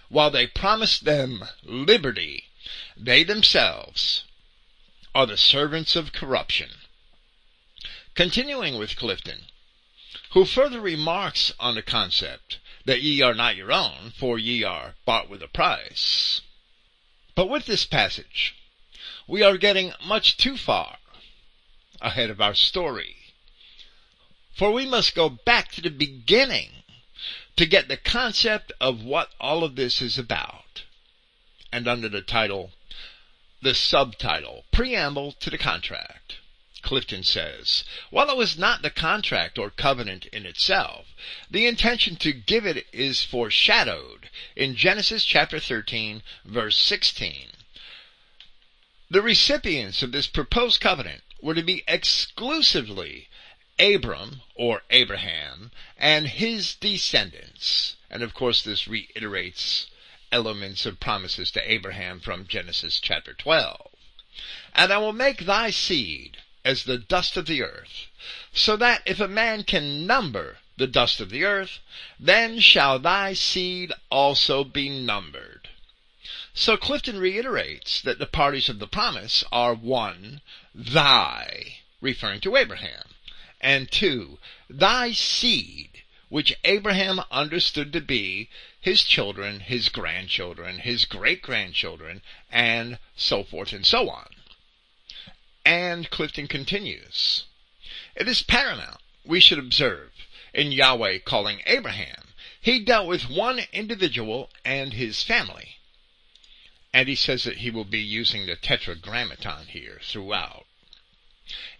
while 0.08 0.30
they 0.30 0.46
promise 0.46 0.98
them 0.98 1.44
liberty, 1.62 2.50
they 2.96 3.22
themselves 3.22 4.24
are 5.14 5.26
the 5.26 5.36
servants 5.36 5.94
of 5.94 6.12
corruption. 6.12 6.70
Continuing 8.14 8.78
with 8.78 8.96
Clifton, 8.96 9.46
who 10.30 10.44
further 10.44 10.80
remarks 10.80 11.52
on 11.60 11.76
the 11.76 11.82
concept 11.82 12.58
that 12.84 13.00
ye 13.00 13.22
are 13.22 13.34
not 13.34 13.56
your 13.56 13.72
own, 13.72 14.12
for 14.16 14.38
ye 14.38 14.64
are 14.64 14.96
bought 15.04 15.28
with 15.28 15.42
a 15.42 15.48
price. 15.48 16.40
But 17.34 17.48
with 17.48 17.66
this 17.66 17.86
passage, 17.86 18.54
we 19.26 19.42
are 19.42 19.56
getting 19.56 19.92
much 20.04 20.36
too 20.36 20.56
far 20.56 20.98
ahead 22.04 22.30
of 22.30 22.40
our 22.40 22.54
story. 22.54 23.16
For 24.54 24.70
we 24.70 24.86
must 24.86 25.14
go 25.14 25.28
back 25.28 25.72
to 25.72 25.80
the 25.80 25.90
beginning 25.90 26.70
to 27.56 27.66
get 27.66 27.88
the 27.88 27.96
concept 27.96 28.72
of 28.80 29.02
what 29.02 29.30
all 29.40 29.64
of 29.64 29.74
this 29.74 30.00
is 30.02 30.18
about. 30.18 30.82
And 31.72 31.88
under 31.88 32.08
the 32.08 32.22
title, 32.22 32.72
the 33.62 33.74
subtitle, 33.74 34.64
Preamble 34.70 35.32
to 35.32 35.50
the 35.50 35.58
Contract, 35.58 36.36
Clifton 36.82 37.24
says, 37.24 37.82
while 38.10 38.28
it 38.28 38.36
was 38.36 38.58
not 38.58 38.82
the 38.82 38.90
contract 38.90 39.58
or 39.58 39.70
covenant 39.70 40.26
in 40.26 40.44
itself, 40.44 41.06
the 41.50 41.66
intention 41.66 42.14
to 42.16 42.32
give 42.32 42.66
it 42.66 42.86
is 42.92 43.24
foreshadowed 43.24 44.28
in 44.54 44.76
Genesis 44.76 45.24
chapter 45.24 45.58
13 45.58 46.22
verse 46.44 46.76
16. 46.76 47.48
The 49.10 49.22
recipients 49.22 50.02
of 50.02 50.12
this 50.12 50.26
proposed 50.26 50.80
covenant 50.80 51.22
were 51.44 51.54
to 51.54 51.62
be 51.62 51.84
exclusively 51.86 53.28
Abram 53.78 54.40
or 54.54 54.82
Abraham 54.88 55.70
and 55.98 56.26
his 56.26 56.74
descendants. 56.74 57.96
And 58.10 58.22
of 58.22 58.32
course 58.32 58.62
this 58.62 58.88
reiterates 58.88 59.88
elements 60.32 60.86
of 60.86 60.98
promises 60.98 61.50
to 61.50 61.70
Abraham 61.70 62.18
from 62.18 62.46
Genesis 62.46 62.98
chapter 62.98 63.34
12. 63.34 63.90
And 64.74 64.90
I 64.90 64.96
will 64.96 65.12
make 65.12 65.44
thy 65.44 65.68
seed 65.68 66.38
as 66.64 66.84
the 66.84 66.96
dust 66.96 67.36
of 67.36 67.44
the 67.44 67.62
earth, 67.62 68.06
so 68.54 68.74
that 68.76 69.02
if 69.04 69.20
a 69.20 69.28
man 69.28 69.64
can 69.64 70.06
number 70.06 70.56
the 70.78 70.86
dust 70.86 71.20
of 71.20 71.28
the 71.28 71.44
earth, 71.44 71.78
then 72.18 72.58
shall 72.58 72.98
thy 72.98 73.34
seed 73.34 73.92
also 74.10 74.64
be 74.64 74.88
numbered. 74.88 75.68
So 76.54 76.78
Clifton 76.78 77.18
reiterates 77.18 78.00
that 78.00 78.18
the 78.18 78.26
parties 78.26 78.68
of 78.68 78.78
the 78.78 78.86
promise 78.86 79.44
are 79.52 79.74
one, 79.74 80.40
thy, 80.74 81.76
referring 82.00 82.40
to 82.40 82.56
Abraham, 82.56 83.14
and 83.60 83.90
two, 83.90 84.38
thy 84.68 85.12
seed, 85.12 86.02
which 86.28 86.56
Abraham 86.64 87.20
understood 87.30 87.92
to 87.92 88.00
be 88.00 88.50
his 88.80 89.04
children, 89.04 89.60
his 89.60 89.88
grandchildren, 89.88 90.80
his 90.80 91.04
great 91.04 91.42
grandchildren, 91.42 92.22
and 92.50 92.98
so 93.16 93.44
forth 93.44 93.72
and 93.72 93.86
so 93.86 94.10
on. 94.10 94.28
And 95.64 96.10
Clifton 96.10 96.48
continues, 96.48 97.44
It 98.16 98.28
is 98.28 98.42
paramount 98.42 99.00
we 99.24 99.40
should 99.40 99.58
observe 99.58 100.12
in 100.54 100.70
Yahweh 100.70 101.18
calling 101.18 101.62
Abraham, 101.66 102.32
he 102.60 102.78
dealt 102.78 103.08
with 103.08 103.28
one 103.28 103.60
individual 103.72 104.50
and 104.64 104.92
his 104.94 105.22
family. 105.22 105.76
And 106.92 107.08
he 107.08 107.16
says 107.16 107.44
that 107.44 107.58
he 107.58 107.70
will 107.70 107.84
be 107.84 108.00
using 108.00 108.46
the 108.46 108.56
tetragrammaton 108.56 109.66
here 109.66 110.00
throughout. 110.02 110.63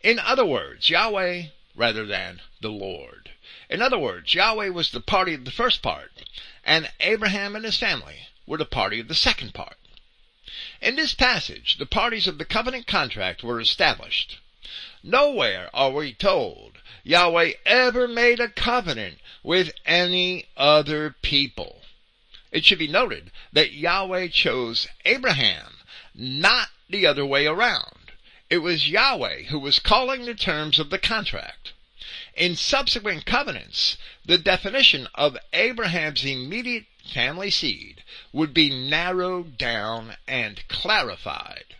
In 0.04 0.18
other 0.18 0.44
words, 0.44 0.90
Yahweh 0.90 1.44
rather 1.74 2.04
than 2.04 2.42
the 2.60 2.68
Lord. 2.68 3.30
In 3.70 3.80
other 3.80 3.98
words, 3.98 4.34
Yahweh 4.34 4.68
was 4.68 4.90
the 4.90 5.00
party 5.00 5.32
of 5.32 5.46
the 5.46 5.50
first 5.50 5.80
part, 5.80 6.12
and 6.62 6.92
Abraham 7.00 7.56
and 7.56 7.64
his 7.64 7.78
family 7.78 8.28
were 8.46 8.58
the 8.58 8.66
party 8.66 9.00
of 9.00 9.08
the 9.08 9.14
second 9.14 9.54
part. 9.54 9.78
In 10.82 10.96
this 10.96 11.14
passage, 11.14 11.78
the 11.78 11.86
parties 11.86 12.26
of 12.26 12.36
the 12.36 12.44
covenant 12.44 12.86
contract 12.86 13.42
were 13.42 13.58
established. 13.58 14.40
Nowhere 15.02 15.70
are 15.72 15.92
we 15.92 16.12
told 16.12 16.82
Yahweh 17.02 17.52
ever 17.64 18.06
made 18.06 18.40
a 18.40 18.50
covenant 18.50 19.20
with 19.42 19.72
any 19.86 20.48
other 20.54 21.14
people. 21.22 21.80
It 22.52 22.66
should 22.66 22.78
be 22.78 22.88
noted 22.88 23.30
that 23.54 23.72
Yahweh 23.72 24.28
chose 24.28 24.86
Abraham, 25.06 25.78
not 26.14 26.68
the 26.90 27.06
other 27.06 27.24
way 27.24 27.46
around. 27.46 28.03
It 28.54 28.62
was 28.62 28.88
Yahweh 28.88 29.46
who 29.46 29.58
was 29.58 29.80
calling 29.80 30.26
the 30.26 30.34
terms 30.34 30.78
of 30.78 30.90
the 30.90 30.98
contract. 31.00 31.72
In 32.36 32.54
subsequent 32.54 33.26
covenants, 33.26 33.96
the 34.24 34.38
definition 34.38 35.08
of 35.12 35.36
Abraham's 35.52 36.24
immediate 36.24 36.86
family 37.04 37.50
seed 37.50 38.04
would 38.32 38.54
be 38.54 38.70
narrowed 38.70 39.58
down 39.58 40.18
and 40.28 40.62
clarified. 40.68 41.74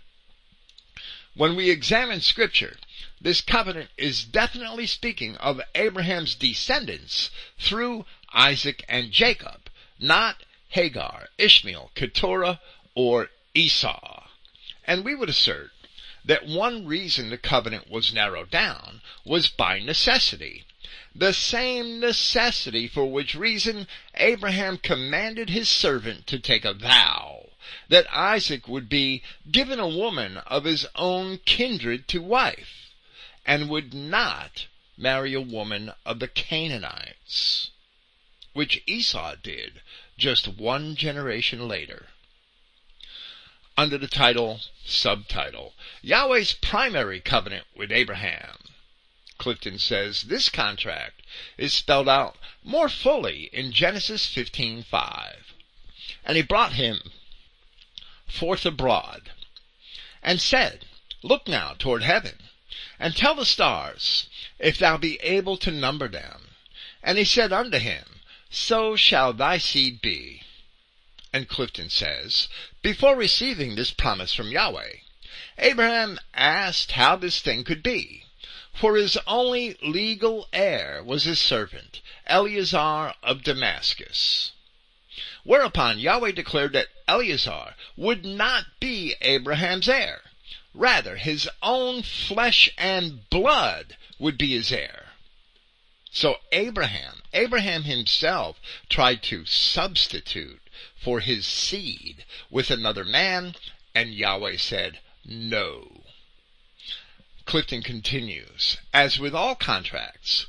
When 1.34 1.54
we 1.54 1.70
examine 1.70 2.22
scripture, 2.22 2.76
this 3.20 3.40
covenant 3.40 3.90
is 3.96 4.24
definitely 4.24 4.88
speaking 4.88 5.36
of 5.36 5.60
Abraham's 5.76 6.34
descendants 6.34 7.30
through 7.56 8.04
Isaac 8.32 8.84
and 8.88 9.12
Jacob, 9.12 9.70
not 10.00 10.42
Hagar, 10.70 11.28
Ishmael, 11.38 11.92
Keturah, 11.94 12.60
or 12.96 13.30
Esau. 13.54 14.24
And 14.84 15.04
we 15.04 15.14
would 15.14 15.28
assert 15.28 15.70
that 16.24 16.46
one 16.46 16.86
reason 16.86 17.28
the 17.28 17.36
covenant 17.36 17.90
was 17.90 18.12
narrowed 18.12 18.50
down 18.50 19.02
was 19.24 19.48
by 19.48 19.78
necessity. 19.78 20.64
The 21.14 21.32
same 21.32 22.00
necessity 22.00 22.88
for 22.88 23.10
which 23.10 23.34
reason 23.34 23.86
Abraham 24.14 24.78
commanded 24.78 25.50
his 25.50 25.68
servant 25.68 26.26
to 26.28 26.38
take 26.38 26.64
a 26.64 26.72
vow 26.72 27.50
that 27.88 28.10
Isaac 28.10 28.66
would 28.66 28.88
be 28.88 29.22
given 29.50 29.78
a 29.78 29.86
woman 29.86 30.38
of 30.38 30.64
his 30.64 30.86
own 30.94 31.38
kindred 31.38 32.08
to 32.08 32.22
wife, 32.22 32.90
and 33.44 33.68
would 33.68 33.92
not 33.92 34.66
marry 34.96 35.34
a 35.34 35.40
woman 35.40 35.92
of 36.04 36.18
the 36.20 36.28
Canaanites, 36.28 37.70
which 38.52 38.82
Esau 38.86 39.34
did 39.42 39.82
just 40.16 40.48
one 40.48 40.96
generation 40.96 41.68
later 41.68 42.08
under 43.76 43.98
the 43.98 44.06
title, 44.06 44.60
subtitle, 44.84 45.74
Yahweh's 46.00 46.52
primary 46.52 47.20
covenant 47.20 47.66
with 47.74 47.90
Abraham. 47.90 48.58
Clifton 49.36 49.80
says 49.80 50.22
this 50.22 50.48
contract 50.48 51.22
is 51.58 51.74
spelled 51.74 52.08
out 52.08 52.36
more 52.62 52.88
fully 52.88 53.50
in 53.52 53.72
Genesis 53.72 54.32
15:5. 54.32 55.54
And 56.24 56.36
he 56.36 56.42
brought 56.42 56.74
him 56.74 57.10
forth 58.28 58.64
abroad 58.64 59.32
and 60.22 60.40
said, 60.40 60.86
Look 61.22 61.48
now 61.48 61.74
toward 61.76 62.04
heaven 62.04 62.38
and 63.00 63.16
tell 63.16 63.34
the 63.34 63.44
stars 63.44 64.28
if 64.60 64.78
thou 64.78 64.96
be 64.96 65.16
able 65.20 65.56
to 65.56 65.72
number 65.72 66.06
them. 66.06 66.54
And 67.02 67.18
he 67.18 67.24
said 67.24 67.52
unto 67.52 67.78
him, 67.78 68.20
So 68.50 68.94
shall 68.94 69.32
thy 69.32 69.58
seed 69.58 70.00
be 70.00 70.43
and 71.34 71.48
Clifton 71.48 71.90
says, 71.90 72.46
before 72.80 73.16
receiving 73.16 73.74
this 73.74 73.90
promise 73.90 74.32
from 74.32 74.52
Yahweh, 74.52 74.98
Abraham 75.58 76.20
asked 76.32 76.92
how 76.92 77.16
this 77.16 77.40
thing 77.40 77.64
could 77.64 77.82
be. 77.82 78.22
For 78.72 78.94
his 78.94 79.18
only 79.26 79.76
legal 79.82 80.48
heir 80.52 81.02
was 81.02 81.24
his 81.24 81.40
servant, 81.40 82.00
Eleazar 82.28 83.14
of 83.20 83.42
Damascus. 83.42 84.52
Whereupon 85.42 85.98
Yahweh 85.98 86.30
declared 86.30 86.72
that 86.74 86.86
Eleazar 87.08 87.74
would 87.96 88.24
not 88.24 88.66
be 88.78 89.16
Abraham's 89.20 89.88
heir. 89.88 90.22
Rather, 90.72 91.16
his 91.16 91.48
own 91.60 92.04
flesh 92.04 92.70
and 92.78 93.28
blood 93.28 93.96
would 94.20 94.38
be 94.38 94.50
his 94.50 94.70
heir. 94.70 95.06
So 96.12 96.36
Abraham, 96.52 97.22
Abraham 97.32 97.82
himself 97.82 98.60
tried 98.88 99.20
to 99.24 99.44
substitute 99.46 100.60
for 101.04 101.20
his 101.20 101.46
seed 101.46 102.24
with 102.50 102.70
another 102.70 103.04
man, 103.04 103.54
and 103.94 104.14
Yahweh 104.14 104.56
said, 104.56 105.00
No. 105.24 106.02
Clifton 107.44 107.82
continues, 107.82 108.78
as 108.94 109.18
with 109.18 109.34
all 109.34 109.54
contracts, 109.54 110.46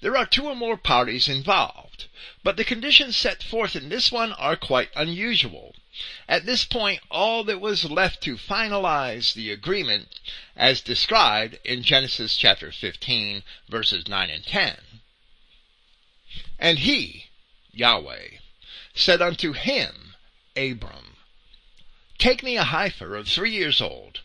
there 0.00 0.16
are 0.16 0.24
two 0.24 0.46
or 0.46 0.56
more 0.56 0.78
parties 0.78 1.28
involved, 1.28 2.06
but 2.42 2.56
the 2.56 2.64
conditions 2.64 3.16
set 3.16 3.42
forth 3.42 3.76
in 3.76 3.90
this 3.90 4.10
one 4.10 4.32
are 4.32 4.56
quite 4.56 4.88
unusual. 4.96 5.76
At 6.26 6.46
this 6.46 6.64
point, 6.64 7.02
all 7.10 7.44
that 7.44 7.60
was 7.60 7.84
left 7.84 8.22
to 8.22 8.38
finalize 8.38 9.34
the 9.34 9.50
agreement, 9.50 10.20
as 10.56 10.80
described 10.80 11.58
in 11.64 11.82
Genesis 11.82 12.34
chapter 12.34 12.72
15, 12.72 13.42
verses 13.68 14.08
9 14.08 14.30
and 14.30 14.46
10. 14.46 14.78
And 16.58 16.78
he, 16.78 17.26
Yahweh, 17.72 18.37
said 18.98 19.22
unto 19.22 19.52
him, 19.52 20.16
Abram, 20.56 21.16
Take 22.18 22.42
me 22.42 22.56
a 22.56 22.64
heifer 22.64 23.14
of 23.14 23.28
three 23.28 23.52
years 23.52 23.80
old, 23.80 24.22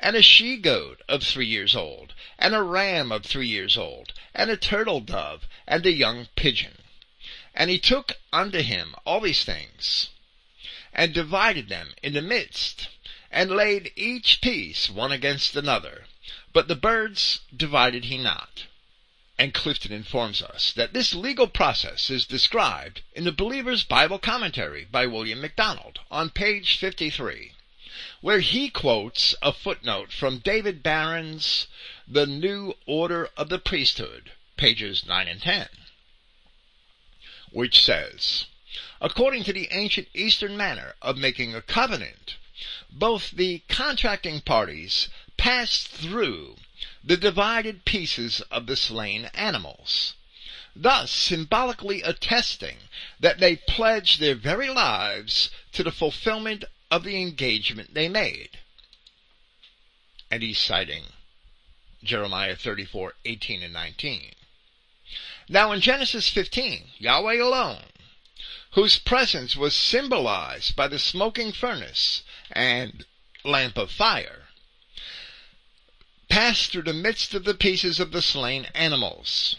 and 0.00 0.16
a 0.16 0.22
she 0.22 0.56
goat 0.56 1.00
of 1.08 1.22
three 1.22 1.46
years 1.46 1.76
old, 1.76 2.12
and 2.36 2.52
a 2.52 2.60
ram 2.60 3.12
of 3.12 3.24
three 3.24 3.46
years 3.46 3.76
old, 3.76 4.12
and 4.34 4.50
a 4.50 4.56
turtle 4.56 4.98
dove, 5.00 5.46
and 5.64 5.86
a 5.86 5.92
young 5.92 6.26
pigeon. 6.34 6.78
And 7.54 7.70
he 7.70 7.78
took 7.78 8.14
unto 8.32 8.62
him 8.62 8.96
all 9.04 9.20
these 9.20 9.44
things, 9.44 10.08
and 10.92 11.14
divided 11.14 11.68
them 11.68 11.94
in 12.02 12.12
the 12.12 12.20
midst, 12.20 12.88
and 13.30 13.52
laid 13.52 13.92
each 13.94 14.40
piece 14.40 14.90
one 14.90 15.12
against 15.12 15.54
another. 15.54 16.06
But 16.52 16.66
the 16.66 16.74
birds 16.74 17.42
divided 17.56 18.06
he 18.06 18.18
not. 18.18 18.64
And 19.38 19.52
Clifton 19.52 19.92
informs 19.92 20.40
us 20.40 20.72
that 20.72 20.94
this 20.94 21.14
legal 21.14 21.46
process 21.46 22.08
is 22.08 22.24
described 22.24 23.02
in 23.12 23.24
the 23.24 23.32
Believer's 23.32 23.84
Bible 23.84 24.18
Commentary 24.18 24.86
by 24.86 25.06
William 25.06 25.42
MacDonald 25.42 26.00
on 26.10 26.30
page 26.30 26.78
53, 26.78 27.52
where 28.22 28.40
he 28.40 28.70
quotes 28.70 29.34
a 29.42 29.52
footnote 29.52 30.10
from 30.10 30.38
David 30.38 30.82
Baron's 30.82 31.66
The 32.08 32.26
New 32.26 32.78
Order 32.86 33.28
of 33.36 33.50
the 33.50 33.58
Priesthood, 33.58 34.32
pages 34.56 35.04
9 35.04 35.28
and 35.28 35.42
10, 35.42 35.68
which 37.50 37.82
says, 37.82 38.46
According 39.02 39.44
to 39.44 39.52
the 39.52 39.68
ancient 39.70 40.08
Eastern 40.14 40.56
manner 40.56 40.94
of 41.02 41.18
making 41.18 41.54
a 41.54 41.60
covenant, 41.60 42.36
both 42.90 43.32
the 43.32 43.62
contracting 43.68 44.40
parties 44.40 45.10
passed 45.36 45.88
through 45.88 46.56
the 47.06 47.16
divided 47.16 47.84
pieces 47.84 48.40
of 48.50 48.66
the 48.66 48.76
slain 48.76 49.30
animals, 49.32 50.14
thus 50.74 51.12
symbolically 51.12 52.02
attesting 52.02 52.76
that 53.20 53.38
they 53.38 53.54
pledged 53.54 54.18
their 54.18 54.34
very 54.34 54.68
lives 54.68 55.50
to 55.72 55.84
the 55.84 55.92
fulfillment 55.92 56.64
of 56.90 57.04
the 57.04 57.22
engagement 57.22 57.94
they 57.94 58.08
made. 58.08 58.58
And 60.32 60.42
he's 60.42 60.58
citing 60.58 61.04
Jeremiah 62.02 62.56
34, 62.56 63.14
18 63.24 63.62
and 63.62 63.72
19. 63.72 64.32
Now 65.48 65.70
in 65.70 65.80
Genesis 65.80 66.28
15, 66.28 66.90
Yahweh 66.98 67.40
alone, 67.40 67.84
whose 68.72 68.98
presence 68.98 69.54
was 69.54 69.76
symbolized 69.76 70.74
by 70.74 70.88
the 70.88 70.98
smoking 70.98 71.52
furnace 71.52 72.24
and 72.50 73.04
lamp 73.44 73.78
of 73.78 73.92
fire, 73.92 74.45
passed 76.36 76.70
through 76.70 76.82
the 76.82 76.92
midst 76.92 77.32
of 77.32 77.44
the 77.44 77.54
pieces 77.54 77.98
of 77.98 78.12
the 78.12 78.20
slain 78.20 78.66
animals. 78.74 79.56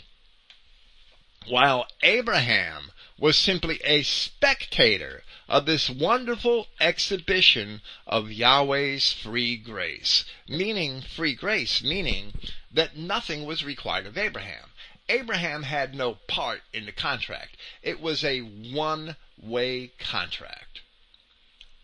While 1.47 1.87
Abraham 2.03 2.91
was 3.17 3.35
simply 3.35 3.81
a 3.83 4.03
spectator 4.03 5.23
of 5.49 5.65
this 5.65 5.89
wonderful 5.89 6.67
exhibition 6.79 7.81
of 8.05 8.31
Yahweh's 8.31 9.11
free 9.11 9.57
grace. 9.57 10.23
Meaning, 10.47 11.01
free 11.01 11.33
grace, 11.33 11.81
meaning 11.81 12.33
that 12.71 12.95
nothing 12.95 13.43
was 13.43 13.63
required 13.63 14.05
of 14.05 14.15
Abraham. 14.15 14.69
Abraham 15.09 15.63
had 15.63 15.95
no 15.95 16.19
part 16.27 16.61
in 16.73 16.85
the 16.85 16.91
contract. 16.91 17.57
It 17.81 17.99
was 17.99 18.23
a 18.23 18.41
one-way 18.41 19.93
contract. 19.97 20.81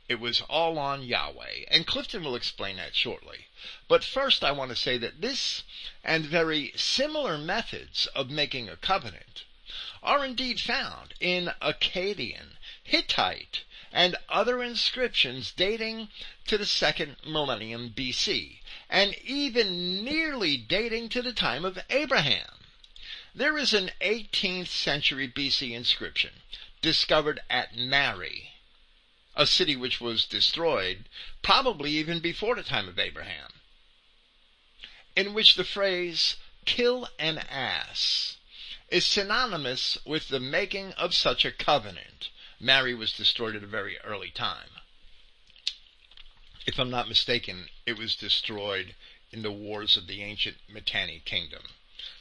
It 0.07 0.19
was 0.19 0.41
all 0.41 0.77
on 0.77 1.01
Yahweh. 1.01 1.65
And 1.69 1.87
Clifton 1.87 2.23
will 2.23 2.35
explain 2.35 2.75
that 2.75 2.95
shortly. 2.95 3.47
But 3.87 4.03
first 4.03 4.43
I 4.43 4.51
want 4.51 4.71
to 4.71 4.75
say 4.75 4.97
that 4.97 5.21
this 5.21 5.63
and 6.03 6.25
very 6.25 6.73
similar 6.75 7.37
methods 7.37 8.07
of 8.07 8.29
making 8.29 8.67
a 8.67 8.75
covenant 8.75 9.45
are 10.03 10.25
indeed 10.25 10.59
found 10.59 11.13
in 11.21 11.53
Akkadian, 11.61 12.57
Hittite, 12.83 13.61
and 13.93 14.17
other 14.27 14.61
inscriptions 14.61 15.51
dating 15.51 16.09
to 16.45 16.57
the 16.57 16.65
second 16.65 17.15
millennium 17.25 17.91
BC, 17.91 18.59
and 18.89 19.15
even 19.23 20.03
nearly 20.03 20.57
dating 20.57 21.07
to 21.09 21.21
the 21.21 21.31
time 21.31 21.63
of 21.63 21.79
Abraham. 21.89 22.65
There 23.33 23.57
is 23.57 23.73
an 23.73 23.91
18th 24.01 24.67
century 24.67 25.29
BC 25.29 25.71
inscription 25.71 26.41
discovered 26.81 27.39
at 27.49 27.77
Mari, 27.77 28.52
a 29.35 29.47
city 29.47 29.75
which 29.75 29.99
was 29.99 30.25
destroyed 30.25 31.09
probably 31.41 31.91
even 31.91 32.19
before 32.19 32.55
the 32.55 32.63
time 32.63 32.87
of 32.87 32.99
Abraham, 32.99 33.51
in 35.15 35.33
which 35.33 35.55
the 35.55 35.63
phrase 35.63 36.35
kill 36.65 37.09
an 37.19 37.37
ass 37.37 38.37
is 38.89 39.05
synonymous 39.05 39.97
with 40.05 40.27
the 40.27 40.39
making 40.39 40.93
of 40.93 41.15
such 41.15 41.45
a 41.45 41.51
covenant. 41.51 42.29
Mari 42.59 42.93
was 42.93 43.11
destroyed 43.11 43.55
at 43.55 43.63
a 43.63 43.67
very 43.67 43.97
early 43.99 44.29
time. 44.29 44.69
If 46.65 46.79
I'm 46.79 46.91
not 46.91 47.09
mistaken, 47.09 47.69
it 47.85 47.97
was 47.97 48.15
destroyed 48.15 48.95
in 49.31 49.41
the 49.41 49.51
wars 49.51 49.97
of 49.97 50.07
the 50.07 50.21
ancient 50.21 50.57
Mitanni 50.69 51.19
kingdom, 51.25 51.63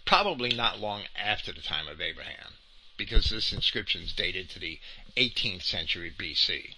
probably 0.05 0.51
not 0.51 0.81
long 0.81 1.05
after 1.15 1.53
the 1.53 1.61
time 1.61 1.87
of 1.87 2.01
Abraham, 2.01 2.55
because 2.97 3.27
this 3.27 3.53
inscription 3.53 4.03
is 4.03 4.13
dated 4.13 4.49
to 4.51 4.59
the 4.59 4.81
18th 5.17 5.63
century 5.63 6.11
BC. 6.11 6.75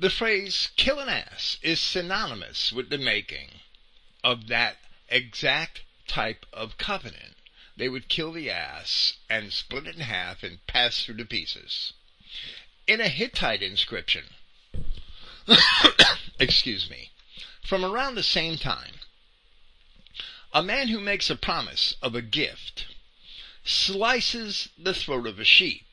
The 0.00 0.08
phrase 0.08 0.70
kill 0.76 0.98
an 0.98 1.10
ass 1.10 1.58
is 1.60 1.78
synonymous 1.78 2.72
with 2.72 2.88
the 2.88 2.96
making 2.96 3.60
of 4.24 4.46
that 4.46 4.78
exact 5.10 5.82
type 6.06 6.46
of 6.54 6.78
covenant. 6.78 7.36
They 7.76 7.90
would 7.90 8.08
kill 8.08 8.32
the 8.32 8.48
ass 8.50 9.18
and 9.28 9.52
split 9.52 9.86
it 9.86 9.96
in 9.96 10.00
half 10.00 10.42
and 10.42 10.66
pass 10.66 11.04
through 11.04 11.16
the 11.16 11.26
pieces. 11.26 11.92
In 12.86 13.02
a 13.02 13.08
Hittite 13.08 13.62
inscription, 13.62 14.24
excuse 16.38 16.88
me, 16.88 17.10
from 17.62 17.84
around 17.84 18.14
the 18.14 18.22
same 18.22 18.56
time, 18.56 19.00
a 20.50 20.62
man 20.62 20.88
who 20.88 21.00
makes 21.00 21.28
a 21.28 21.36
promise 21.36 21.96
of 22.00 22.14
a 22.14 22.22
gift 22.22 22.86
slices 23.64 24.70
the 24.78 24.94
throat 24.94 25.26
of 25.26 25.38
a 25.38 25.44
sheep. 25.44 25.89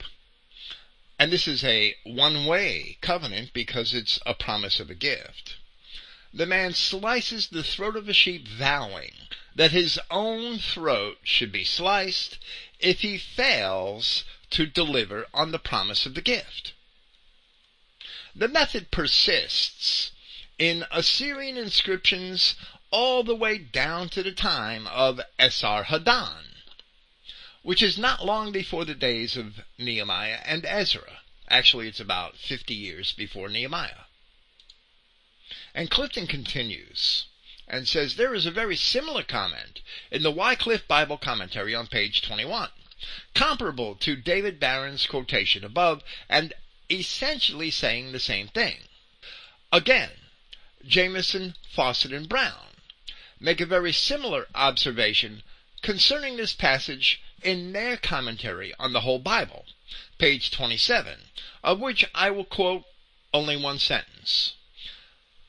And 1.19 1.31
this 1.31 1.47
is 1.47 1.63
a 1.63 1.95
one 2.03 2.45
way 2.45 2.97
covenant 3.01 3.51
because 3.53 3.93
it's 3.93 4.19
a 4.25 4.33
promise 4.33 4.79
of 4.79 4.89
a 4.89 4.95
gift. 4.95 5.55
The 6.33 6.45
man 6.45 6.73
slices 6.73 7.47
the 7.47 7.63
throat 7.63 7.95
of 7.95 8.07
a 8.07 8.13
sheep, 8.13 8.47
vowing 8.47 9.13
that 9.55 9.71
his 9.71 9.99
own 10.11 10.59
throat 10.59 11.17
should 11.23 11.51
be 11.51 11.63
sliced 11.63 12.37
if 12.79 13.01
he 13.01 13.17
fails 13.17 14.23
to 14.51 14.67
deliver 14.67 15.25
on 15.33 15.51
the 15.51 15.59
promise 15.59 16.05
of 16.05 16.13
the 16.13 16.21
gift. 16.21 16.73
The 18.35 18.47
method 18.47 18.91
persists 18.91 20.11
in 20.59 20.85
Assyrian 20.91 21.57
inscriptions 21.57 22.55
all 22.91 23.23
the 23.23 23.35
way 23.35 23.57
down 23.57 24.09
to 24.09 24.21
the 24.21 24.31
time 24.31 24.85
of 24.87 25.19
Esarhaddon, 25.39 26.56
which 27.67 27.83
is 27.83 27.97
not 27.97 28.23
long 28.23 28.53
before 28.53 28.85
the 28.85 28.95
days 28.95 29.35
of 29.35 29.59
Nehemiah 29.77 30.39
and 30.45 30.65
Ezra. 30.65 31.19
Actually, 31.49 31.89
it's 31.89 31.99
about 31.99 32.37
50 32.37 32.73
years 32.73 33.11
before 33.11 33.49
Nehemiah. 33.49 34.05
And 35.75 35.91
Clifton 35.91 36.27
continues 36.27 37.25
and 37.67 37.85
says 37.85 38.15
there 38.15 38.33
is 38.33 38.45
a 38.45 38.51
very 38.51 38.77
similar 38.77 39.21
comment 39.21 39.81
in 40.09 40.23
the 40.23 40.31
Wycliffe 40.31 40.87
Bible 40.87 41.17
Commentary 41.17 41.75
on 41.75 41.87
page 41.87 42.21
21, 42.21 42.69
comparable 43.33 43.95
to 43.95 44.15
David 44.15 44.61
Baron's 44.61 45.05
quotation 45.05 45.65
above 45.65 46.03
and 46.29 46.53
essentially 46.89 47.69
saying 47.69 48.13
the 48.13 48.19
same 48.21 48.47
thing. 48.47 48.77
Again, 49.73 50.11
Jamieson, 50.85 51.55
Fausset, 51.75 52.15
and 52.15 52.29
Brown 52.29 52.77
make 53.41 53.59
a 53.59 53.65
very 53.65 53.91
similar 53.91 54.47
observation 54.55 55.43
concerning 55.81 56.37
this 56.37 56.53
passage 56.53 57.21
in 57.41 57.73
their 57.73 57.97
commentary 57.97 58.73
on 58.79 58.93
the 58.93 59.01
whole 59.01 59.19
Bible, 59.19 59.65
page 60.17 60.51
27, 60.51 61.19
of 61.63 61.79
which 61.79 62.05
I 62.13 62.29
will 62.31 62.45
quote 62.45 62.83
only 63.33 63.55
one 63.55 63.79
sentence. 63.79 64.53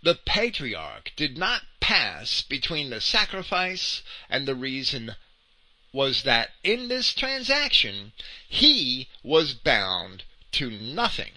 The 0.03 0.15
patriarch 0.15 1.13
did 1.17 1.37
not 1.37 1.63
pass 1.81 2.43
between 2.43 2.91
the 2.91 3.01
sacrifice 3.01 4.03
and 4.29 4.47
the 4.47 4.55
reason 4.55 5.17
was 5.93 6.23
that 6.23 6.53
in 6.63 6.89
this 6.89 7.15
transaction 7.15 8.13
he 8.47 9.09
was 9.23 9.55
bound 9.55 10.25
to 10.53 10.71
nothing. 10.71 11.33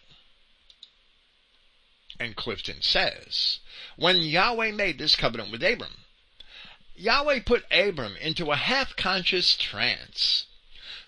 And 2.19 2.35
Clifton 2.35 2.81
says, 2.81 3.59
when 3.95 4.17
Yahweh 4.17 4.71
made 4.71 4.99
this 4.99 5.15
covenant 5.15 5.51
with 5.51 5.63
Abram, 5.63 6.00
Yahweh 7.01 7.39
put 7.39 7.65
Abram 7.71 8.15
into 8.17 8.51
a 8.51 8.55
half-conscious 8.55 9.57
trance 9.57 10.45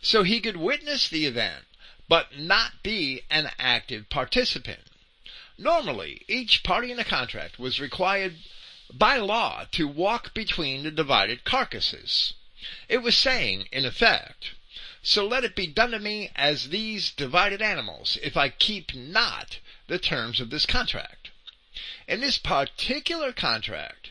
so 0.01 0.23
he 0.23 0.41
could 0.41 0.57
witness 0.57 1.07
the 1.07 1.27
event 1.27 1.65
but 2.09 2.35
not 2.35 2.81
be 2.81 3.21
an 3.29 3.51
active 3.59 4.09
participant. 4.09 4.87
Normally, 5.55 6.23
each 6.27 6.63
party 6.63 6.91
in 6.91 6.97
a 6.97 7.03
contract 7.03 7.59
was 7.59 7.79
required 7.79 8.37
by 8.91 9.17
law 9.17 9.65
to 9.73 9.87
walk 9.87 10.33
between 10.33 10.81
the 10.81 10.89
divided 10.89 11.43
carcasses. 11.43 12.33
It 12.89 13.03
was 13.03 13.15
saying, 13.15 13.67
in 13.71 13.85
effect, 13.85 14.53
so 15.03 15.27
let 15.27 15.43
it 15.43 15.55
be 15.55 15.67
done 15.67 15.91
to 15.91 15.99
me 15.99 16.31
as 16.35 16.69
these 16.69 17.11
divided 17.11 17.61
animals 17.61 18.17
if 18.23 18.35
I 18.35 18.49
keep 18.49 18.95
not 18.95 19.59
the 19.85 19.99
terms 19.99 20.39
of 20.39 20.49
this 20.49 20.65
contract. 20.65 21.29
In 22.07 22.19
this 22.19 22.39
particular 22.39 23.31
contract, 23.31 24.02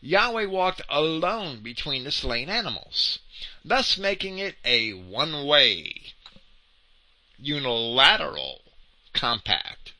Yahweh 0.00 0.44
walked 0.44 0.82
alone 0.88 1.62
between 1.62 2.04
the 2.04 2.12
slain 2.12 2.48
animals, 2.50 3.18
thus 3.64 3.96
making 3.96 4.38
it 4.38 4.56
a 4.64 4.92
one-way, 4.92 6.12
unilateral 7.38 8.62
compact. 9.12 9.92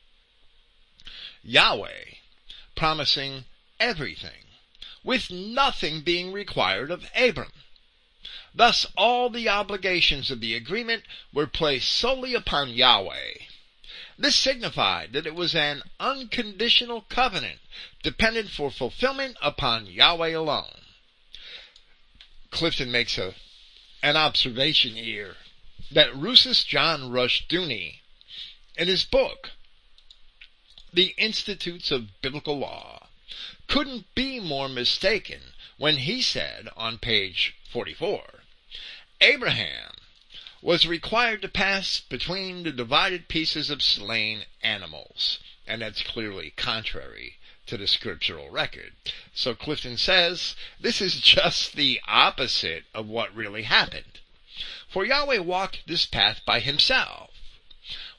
Yahweh 1.43 2.15
promising 2.75 3.45
everything, 3.79 4.45
with 5.03 5.31
nothing 5.31 6.01
being 6.01 6.31
required 6.31 6.91
of 6.91 7.09
Abram. 7.15 7.51
Thus 8.53 8.85
all 8.95 9.29
the 9.29 9.49
obligations 9.49 10.29
of 10.29 10.41
the 10.41 10.53
agreement 10.53 11.03
were 11.33 11.47
placed 11.47 11.89
solely 11.89 12.35
upon 12.35 12.69
Yahweh, 12.69 13.46
this 14.17 14.35
signified 14.35 15.13
that 15.13 15.27
it 15.27 15.35
was 15.35 15.53
an 15.53 15.83
unconditional 15.99 17.01
covenant 17.01 17.59
dependent 18.01 18.49
for 18.49 18.71
fulfillment 18.71 19.37
upon 19.41 19.85
Yahweh 19.85 20.29
alone. 20.29 20.81
Clifton 22.49 22.91
makes 22.91 23.17
a, 23.17 23.35
an 24.01 24.15
observation 24.15 24.95
here 24.95 25.35
that 25.91 26.13
Rousas 26.13 26.65
John 26.65 27.11
Rushdoony, 27.11 27.99
in 28.75 28.87
his 28.87 29.05
book, 29.05 29.51
The 30.91 31.13
Institutes 31.17 31.91
of 31.91 32.21
Biblical 32.21 32.57
Law, 32.57 33.07
couldn't 33.67 34.13
be 34.15 34.39
more 34.39 34.69
mistaken 34.69 35.53
when 35.77 35.97
he 35.97 36.21
said 36.21 36.69
on 36.75 36.97
page 36.97 37.53
44, 37.71 38.43
Abraham 39.21 39.91
was 40.61 40.87
required 40.87 41.41
to 41.41 41.47
pass 41.47 41.99
between 41.99 42.63
the 42.63 42.71
divided 42.71 43.27
pieces 43.27 43.69
of 43.69 43.83
slain 43.83 44.43
animals. 44.63 45.39
And 45.67 45.81
that's 45.81 46.01
clearly 46.01 46.51
contrary 46.55 47.37
to 47.67 47.77
the 47.77 47.87
scriptural 47.87 48.49
record. 48.49 48.93
So 49.33 49.53
Clifton 49.53 49.97
says 49.97 50.55
this 50.79 51.01
is 51.01 51.21
just 51.21 51.75
the 51.75 52.01
opposite 52.07 52.85
of 52.93 53.07
what 53.07 53.35
really 53.35 53.63
happened. 53.63 54.19
For 54.87 55.05
Yahweh 55.05 55.39
walked 55.39 55.85
this 55.85 56.05
path 56.05 56.41
by 56.45 56.59
himself. 56.59 57.29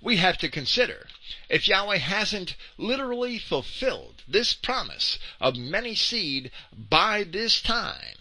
We 0.00 0.18
have 0.18 0.38
to 0.38 0.48
consider 0.48 1.08
if 1.48 1.66
Yahweh 1.66 1.98
hasn't 1.98 2.54
literally 2.76 3.38
fulfilled 3.38 4.22
this 4.28 4.54
promise 4.54 5.18
of 5.40 5.56
many 5.56 5.94
seed 5.94 6.50
by 6.72 7.24
this 7.24 7.60
time, 7.60 8.16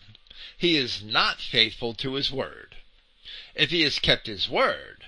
he 0.57 0.75
is 0.75 1.03
not 1.03 1.39
faithful 1.39 1.93
to 1.95 2.15
his 2.15 2.31
word 2.31 2.66
if 3.57 3.71
he 3.71 3.81
has 3.81 3.97
kept 3.97 4.27
his 4.27 4.47
word, 4.47 5.05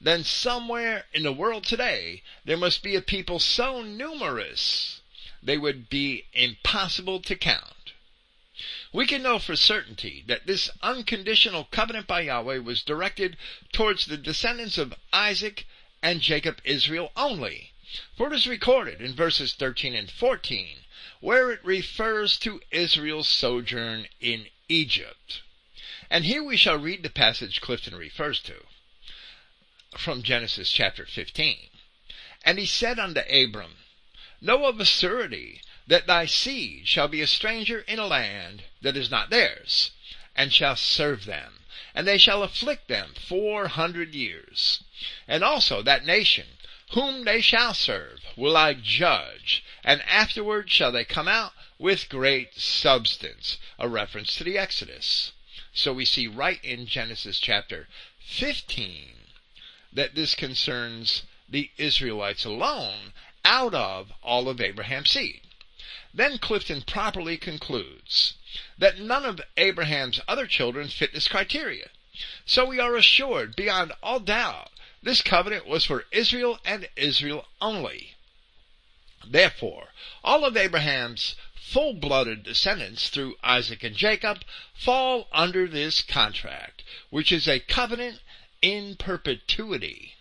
then 0.00 0.22
somewhere 0.22 1.06
in 1.12 1.24
the 1.24 1.32
world 1.32 1.64
today 1.64 2.22
there 2.44 2.56
must 2.56 2.82
be 2.82 2.94
a 2.94 3.02
people 3.02 3.40
so 3.40 3.82
numerous 3.82 5.00
they 5.42 5.58
would 5.58 5.88
be 5.88 6.24
impossible 6.32 7.20
to 7.20 7.34
count. 7.34 7.92
We 8.92 9.06
can 9.06 9.22
know 9.22 9.38
for 9.38 9.56
certainty 9.56 10.24
that 10.26 10.46
this 10.46 10.70
unconditional 10.82 11.64
covenant 11.64 12.06
by 12.06 12.22
Yahweh 12.22 12.58
was 12.58 12.82
directed 12.82 13.36
towards 13.72 14.06
the 14.06 14.16
descendants 14.16 14.78
of 14.78 14.94
Isaac 15.12 15.66
and 16.00 16.20
Jacob 16.20 16.60
Israel 16.64 17.12
only. 17.16 17.72
For 18.16 18.28
it 18.28 18.36
is 18.36 18.46
recorded 18.46 19.00
in 19.00 19.14
verses 19.14 19.54
13 19.54 19.94
and 19.94 20.10
14, 20.10 20.84
where 21.20 21.50
it 21.50 21.64
refers 21.64 22.38
to 22.40 22.60
Israel's 22.70 23.28
sojourn 23.28 24.06
in 24.20 24.48
Egypt. 24.68 25.42
And 26.10 26.24
here 26.24 26.42
we 26.42 26.56
shall 26.56 26.78
read 26.78 27.02
the 27.02 27.10
passage 27.10 27.60
Clifton 27.60 27.94
refers 27.94 28.40
to 28.40 28.64
from 29.96 30.22
Genesis 30.22 30.70
chapter 30.70 31.04
15. 31.04 31.68
And 32.44 32.58
he 32.58 32.66
said 32.66 32.98
unto 32.98 33.20
Abram, 33.20 33.76
Know 34.40 34.66
of 34.66 34.80
a 34.80 34.84
surety 34.84 35.60
that 35.86 36.06
thy 36.06 36.24
seed 36.26 36.88
shall 36.88 37.08
be 37.08 37.20
a 37.20 37.26
stranger 37.26 37.80
in 37.80 37.98
a 37.98 38.06
land 38.06 38.64
that 38.80 38.96
is 38.96 39.10
not 39.10 39.30
theirs, 39.30 39.90
and 40.34 40.52
shall 40.52 40.76
serve 40.76 41.24
them, 41.24 41.64
and 41.94 42.06
they 42.06 42.18
shall 42.18 42.42
afflict 42.42 42.88
them 42.88 43.14
four 43.14 43.68
hundred 43.68 44.14
years. 44.14 44.84
And 45.26 45.42
also 45.42 45.82
that 45.82 46.06
nation 46.06 46.46
whom 46.92 47.24
they 47.24 47.42
shall 47.42 47.74
serve, 47.74 48.20
will 48.34 48.56
I 48.56 48.72
judge, 48.74 49.62
and 49.84 50.00
afterward 50.02 50.70
shall 50.70 50.92
they 50.92 51.04
come 51.04 51.28
out 51.28 51.52
with 51.78 52.08
great 52.08 52.58
substance. 52.58 53.58
A 53.78 53.88
reference 53.88 54.36
to 54.36 54.44
the 54.44 54.56
Exodus. 54.56 55.32
So 55.78 55.92
we 55.92 56.06
see 56.06 56.26
right 56.26 56.58
in 56.64 56.86
Genesis 56.86 57.38
chapter 57.38 57.86
15 58.18 59.14
that 59.92 60.16
this 60.16 60.34
concerns 60.34 61.22
the 61.48 61.70
Israelites 61.76 62.44
alone 62.44 63.12
out 63.44 63.74
of 63.74 64.12
all 64.20 64.48
of 64.48 64.60
Abraham's 64.60 65.12
seed. 65.12 65.42
Then 66.12 66.38
Clifton 66.38 66.82
properly 66.82 67.36
concludes 67.36 68.34
that 68.76 68.98
none 68.98 69.24
of 69.24 69.40
Abraham's 69.56 70.20
other 70.26 70.48
children 70.48 70.88
fit 70.88 71.12
this 71.12 71.28
criteria. 71.28 71.90
So 72.44 72.66
we 72.66 72.80
are 72.80 72.96
assured 72.96 73.54
beyond 73.54 73.92
all 74.02 74.18
doubt 74.18 74.72
this 75.00 75.22
covenant 75.22 75.64
was 75.64 75.84
for 75.84 76.06
Israel 76.10 76.58
and 76.64 76.88
Israel 76.96 77.46
only. 77.60 78.16
Therefore, 79.24 79.90
all 80.24 80.44
of 80.44 80.56
Abraham's 80.56 81.36
full-blooded 81.70 82.42
descendants 82.42 83.10
through 83.10 83.36
Isaac 83.44 83.84
and 83.84 83.94
Jacob 83.94 84.42
fall 84.74 85.28
under 85.32 85.68
this 85.68 86.00
contract, 86.00 86.82
which 87.10 87.30
is 87.30 87.46
a 87.46 87.60
covenant 87.60 88.20
in 88.62 88.96
perpetuity. 88.96 90.14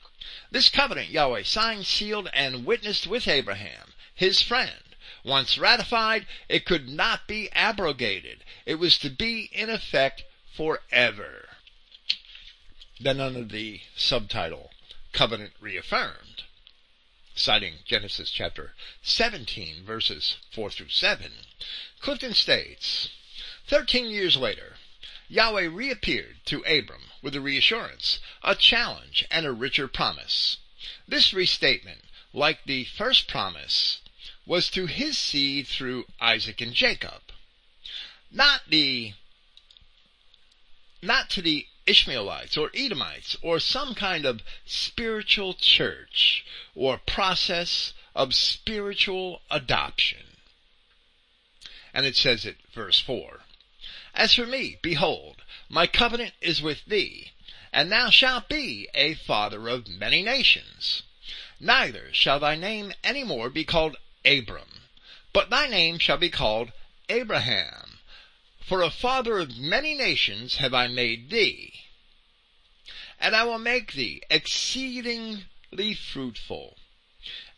This 0.51 0.69
covenant 0.69 1.09
Yahweh 1.09 1.43
signed, 1.43 1.85
sealed, 1.85 2.29
and 2.33 2.65
witnessed 2.65 3.07
with 3.07 3.27
Abraham, 3.27 3.93
his 4.13 4.41
friend. 4.41 4.83
Once 5.23 5.57
ratified, 5.57 6.27
it 6.49 6.65
could 6.65 6.89
not 6.89 7.27
be 7.27 7.49
abrogated. 7.51 8.43
It 8.65 8.75
was 8.75 8.97
to 8.99 9.09
be 9.09 9.49
in 9.53 9.69
effect 9.69 10.23
forever. 10.53 11.49
Then 12.99 13.21
under 13.21 13.43
the 13.43 13.81
subtitle, 13.95 14.71
Covenant 15.13 15.53
Reaffirmed, 15.59 16.43
citing 17.37 17.79
Genesis 17.85 18.31
chapter 18.31 18.73
17 19.03 19.85
verses 19.85 20.37
4 20.51 20.71
through 20.71 20.89
7, 20.89 21.31
Clifton 21.99 22.33
states, 22.33 23.09
Thirteen 23.67 24.07
years 24.07 24.37
later, 24.37 24.77
Yahweh 25.27 25.67
reappeared 25.67 26.37
to 26.45 26.63
Abram 26.63 27.11
with 27.21 27.35
a 27.35 27.41
reassurance, 27.41 28.19
a 28.41 28.55
challenge, 28.55 29.25
and 29.29 29.45
a 29.45 29.51
richer 29.51 29.87
promise. 29.87 30.57
This 31.07 31.33
restatement, 31.33 32.05
like 32.33 32.63
the 32.65 32.85
first 32.85 33.27
promise, 33.27 33.99
was 34.45 34.69
to 34.69 34.85
his 34.85 35.17
seed 35.17 35.67
through 35.67 36.05
Isaac 36.21 36.61
and 36.61 36.73
Jacob. 36.73 37.21
Not 38.31 38.61
the 38.69 39.13
not 41.01 41.29
to 41.31 41.41
the 41.41 41.67
Ishmaelites 41.87 42.57
or 42.57 42.69
Edomites 42.73 43.37
or 43.41 43.59
some 43.59 43.95
kind 43.95 44.25
of 44.25 44.43
spiritual 44.65 45.53
church 45.53 46.45
or 46.75 46.97
process 46.97 47.93
of 48.13 48.35
spiritual 48.35 49.41
adoption. 49.49 50.37
And 51.93 52.05
it 52.05 52.15
says 52.15 52.45
it, 52.45 52.57
verse 52.73 52.99
4. 52.99 53.39
As 54.13 54.33
for 54.33 54.45
me, 54.45 54.77
behold, 54.81 55.43
my 55.69 55.87
covenant 55.87 56.33
is 56.41 56.61
with 56.61 56.85
thee, 56.85 57.31
and 57.71 57.91
thou 57.91 58.09
shalt 58.09 58.49
be 58.49 58.89
a 58.93 59.13
father 59.13 59.67
of 59.69 59.87
many 59.87 60.21
nations. 60.21 61.03
Neither 61.59 62.13
shall 62.13 62.39
thy 62.39 62.55
name 62.55 62.93
any 63.03 63.23
more 63.23 63.49
be 63.49 63.63
called 63.63 63.95
Abram, 64.25 64.81
but 65.33 65.49
thy 65.49 65.67
name 65.67 65.99
shall 65.99 66.17
be 66.17 66.29
called 66.29 66.71
Abraham 67.09 67.86
for 68.67 68.81
a 68.81 68.91
father 68.91 69.37
of 69.37 69.57
many 69.57 69.95
nations 69.95 70.57
have 70.57 70.73
I 70.73 70.87
made 70.87 71.29
thee, 71.29 71.73
and 73.17 73.33
I 73.33 73.45
will 73.45 73.59
make 73.59 73.93
thee 73.93 74.21
exceedingly 74.29 75.93
fruitful, 75.93 76.77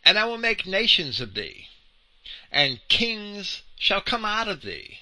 and 0.06 0.20
I 0.20 0.26
will 0.26 0.38
make 0.38 0.68
nations 0.68 1.20
of 1.20 1.34
thee, 1.34 1.68
and 2.52 2.80
kings 2.90 3.64
shall 3.76 4.02
come 4.02 4.24
out 4.24 4.48
of 4.48 4.62
thee, 4.62 5.00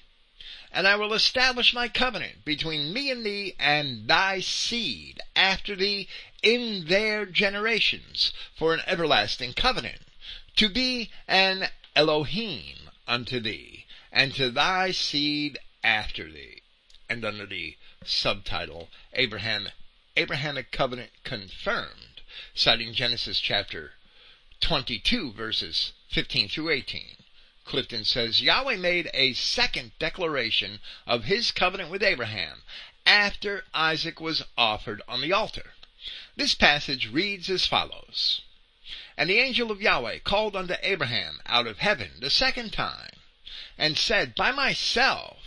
and 0.71 0.87
I 0.87 0.95
will 0.95 1.13
establish 1.13 1.73
my 1.73 1.89
covenant 1.89 2.45
between 2.45 2.93
me 2.93 3.11
and 3.11 3.25
thee 3.25 3.53
and 3.59 4.07
thy 4.07 4.39
seed 4.39 5.19
after 5.35 5.75
thee 5.75 6.07
in 6.41 6.85
their 6.85 7.25
generations 7.25 8.31
for 8.55 8.73
an 8.73 8.81
everlasting 8.87 9.51
covenant, 9.51 10.03
to 10.55 10.69
be 10.69 11.11
an 11.27 11.69
Elohim 11.97 12.91
unto 13.05 13.41
thee, 13.41 13.85
and 14.09 14.33
to 14.35 14.49
thy 14.49 14.91
seed 14.91 15.59
after 15.87 16.29
thee. 16.29 16.61
And 17.07 17.23
under 17.23 17.45
the 17.45 17.77
subtitle, 18.03 18.89
Abraham, 19.13 19.69
Abrahamic 20.17 20.69
covenant 20.69 21.11
confirmed, 21.23 22.19
citing 22.53 22.93
Genesis 22.93 23.39
chapter 23.39 23.93
22 24.59 25.31
verses 25.31 25.93
15 26.09 26.49
through 26.49 26.71
18. 26.71 27.23
Clifton 27.63 28.03
says 28.03 28.41
Yahweh 28.41 28.75
made 28.75 29.09
a 29.13 29.31
second 29.31 29.93
declaration 29.97 30.81
of 31.05 31.23
his 31.23 31.51
covenant 31.51 31.89
with 31.89 32.03
Abraham 32.03 32.63
after 33.05 33.63
Isaac 33.73 34.19
was 34.19 34.43
offered 34.57 35.01
on 35.07 35.21
the 35.21 35.31
altar. 35.31 35.73
This 36.35 36.53
passage 36.53 37.07
reads 37.07 37.49
as 37.49 37.65
follows. 37.65 38.41
And 39.15 39.29
the 39.29 39.39
angel 39.39 39.71
of 39.71 39.81
Yahweh 39.81 40.19
called 40.19 40.53
unto 40.53 40.75
Abraham 40.81 41.39
out 41.45 41.65
of 41.65 41.79
heaven 41.79 42.19
the 42.19 42.29
second 42.29 42.73
time, 42.73 43.11
and 43.77 43.97
said, 43.97 44.35
By 44.35 44.51
myself 44.51 45.37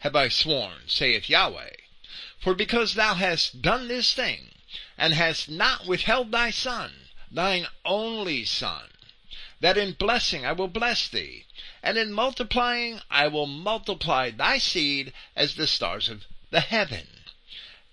have 0.00 0.16
I 0.16 0.28
sworn, 0.28 0.88
saith 0.88 1.28
Yahweh. 1.30 1.70
For 2.40 2.54
because 2.54 2.94
thou 2.94 3.14
hast 3.14 3.62
done 3.62 3.86
this 3.86 4.12
thing, 4.12 4.50
and 4.98 5.14
hast 5.14 5.48
not 5.48 5.86
withheld 5.86 6.32
thy 6.32 6.50
son, 6.50 7.08
thine 7.30 7.68
only 7.84 8.44
son, 8.44 8.90
that 9.60 9.78
in 9.78 9.92
blessing 9.92 10.44
I 10.44 10.50
will 10.52 10.66
bless 10.66 11.06
thee, 11.06 11.44
and 11.84 11.96
in 11.96 12.12
multiplying 12.12 13.00
I 13.10 13.28
will 13.28 13.46
multiply 13.46 14.30
thy 14.30 14.58
seed 14.58 15.12
as 15.36 15.54
the 15.54 15.68
stars 15.68 16.08
of 16.08 16.24
the 16.50 16.62
heaven, 16.62 17.06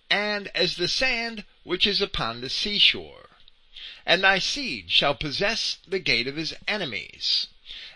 and 0.10 0.48
as 0.56 0.78
the 0.78 0.88
sand 0.88 1.44
which 1.64 1.86
is 1.86 2.02
upon 2.02 2.42
the 2.42 2.50
seashore. 2.50 3.30
And 4.04 4.24
thy 4.24 4.40
seed 4.40 4.90
shall 4.90 5.14
possess 5.14 5.78
the 5.88 6.00
gate 6.00 6.28
of 6.28 6.38
his 6.38 6.56
enemies, 6.68 7.48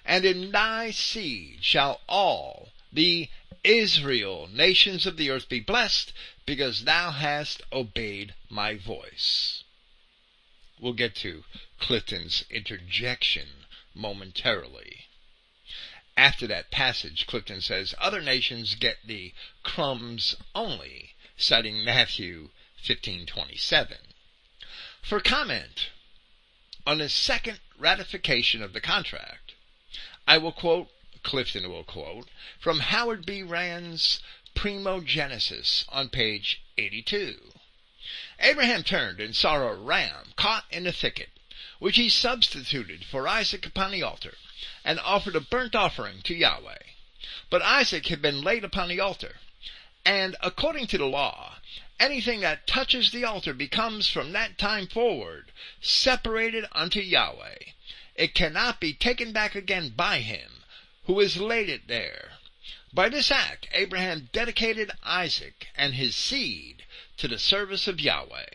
and 0.05 0.23
in 0.23 0.51
thy 0.51 0.91
seed 0.91 1.65
shall 1.65 2.01
all 2.07 2.71
the 2.93 3.29
Israel, 3.67 4.47
nations 4.47 5.06
of 5.06 5.17
the 5.17 5.30
earth 5.30 5.49
be 5.49 5.60
blessed 5.60 6.13
because 6.45 6.86
thou 6.86 7.12
hast 7.12 7.62
obeyed 7.73 8.34
my 8.49 8.75
voice. 8.75 9.65
We'll 10.80 10.93
get 10.93 11.15
to 11.15 11.43
Clifton's 11.77 12.45
interjection 12.49 13.65
momentarily. 13.93 15.08
After 16.15 16.47
that 16.47 16.71
passage, 16.71 17.27
Clifton 17.27 17.60
says, 17.60 17.93
other 17.97 18.21
nations 18.21 18.73
get 18.75 19.06
the 19.06 19.34
crumbs 19.63 20.38
only, 20.56 21.15
citing 21.36 21.84
Matthew 21.84 22.51
15:27. 22.82 23.97
For 25.01 25.19
comment 25.19 25.89
on 26.86 26.99
the 26.99 27.10
second 27.10 27.60
ratification 27.77 28.62
of 28.62 28.71
the 28.71 28.80
contract, 28.80 29.56
I 30.25 30.38
will 30.38 30.53
quote 30.53 30.89
Clifton 31.23 31.69
will 31.69 31.84
quote, 31.84 32.30
from 32.60 32.80
Howard 32.80 33.25
B. 33.25 33.43
Rand's 33.43 34.21
Primogenesis 34.56 35.86
on 35.89 36.10
page 36.10 36.62
82. 36.77 37.53
Abraham 38.39 38.84
turned 38.84 39.19
and 39.19 39.36
saw 39.36 39.56
a 39.58 39.75
ram 39.75 40.34
caught 40.36 40.65
in 40.71 40.88
a 40.88 40.91
thicket, 40.91 41.30
which 41.80 41.95
he 41.95 42.10
substituted 42.10 43.06
for 43.06 43.27
Isaac 43.27 43.65
upon 43.65 43.91
the 43.91 44.01
altar, 44.01 44.36
and 44.84 44.99
offered 44.99 45.36
a 45.36 45.41
burnt 45.41 45.75
offering 45.75 46.21
to 46.23 46.34
Yahweh. 46.34 46.80
But 47.49 47.62
Isaac 47.62 48.08
had 48.08 48.21
been 48.21 48.41
laid 48.41 48.63
upon 48.63 48.89
the 48.89 48.99
altar, 48.99 49.36
and 50.06 50.36
according 50.41 50.88
to 50.88 50.97
the 50.97 51.06
law, 51.06 51.58
anything 51.99 52.41
that 52.41 52.65
touches 52.65 53.12
the 53.12 53.25
altar 53.25 53.53
becomes 53.53 54.08
from 54.08 54.32
that 54.32 54.58
time 54.58 54.88
forward 54.88 55.51
separated 55.82 56.65
unto 56.71 56.99
Yahweh. 56.99 57.58
It 58.15 58.34
cannot 58.34 58.80
be 58.80 58.93
taken 58.93 59.32
back 59.32 59.53
again 59.53 59.89
by 59.89 60.21
him 60.21 60.57
who 61.08 61.22
has 61.22 61.38
laid 61.38 61.70
it 61.70 61.88
there. 61.88 62.34
By 62.93 63.08
this 63.08 63.32
act, 63.32 63.67
Abraham 63.72 64.30
dedicated 64.34 64.91
Isaac 65.04 65.67
and 65.74 65.93
his 65.93 66.15
seed 66.15 66.84
to 67.15 67.30
the 67.30 67.39
service 67.39 67.88
of 67.88 68.02
Yahweh. 68.02 68.50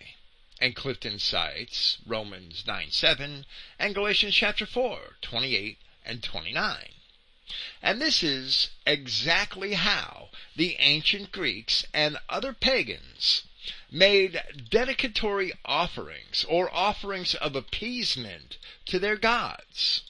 And 0.61 0.77
Clifton 0.77 1.19
cites 1.19 1.97
Romans 2.07 2.65
9 2.67 2.91
7 2.91 3.47
and 3.79 3.95
Galatians 3.95 4.35
chapter 4.35 4.67
4, 4.67 5.17
28 5.23 5.79
and 6.05 6.23
29. 6.23 6.89
And 7.83 8.03
this 8.03 8.23
is 8.23 8.69
exactly 8.87 9.73
how 9.73 10.29
the 10.55 10.77
ancient 10.79 11.33
Greeks 11.33 11.87
and 11.95 12.19
other 12.29 12.53
pagans 12.53 13.45
made 13.91 14.43
dedicatory 14.69 15.53
offerings 15.65 16.45
or 16.49 16.73
offerings 16.75 17.35
of 17.35 17.57
appeasement 17.57 18.59
to 18.87 18.99
their 18.99 19.17
gods. 19.17 20.03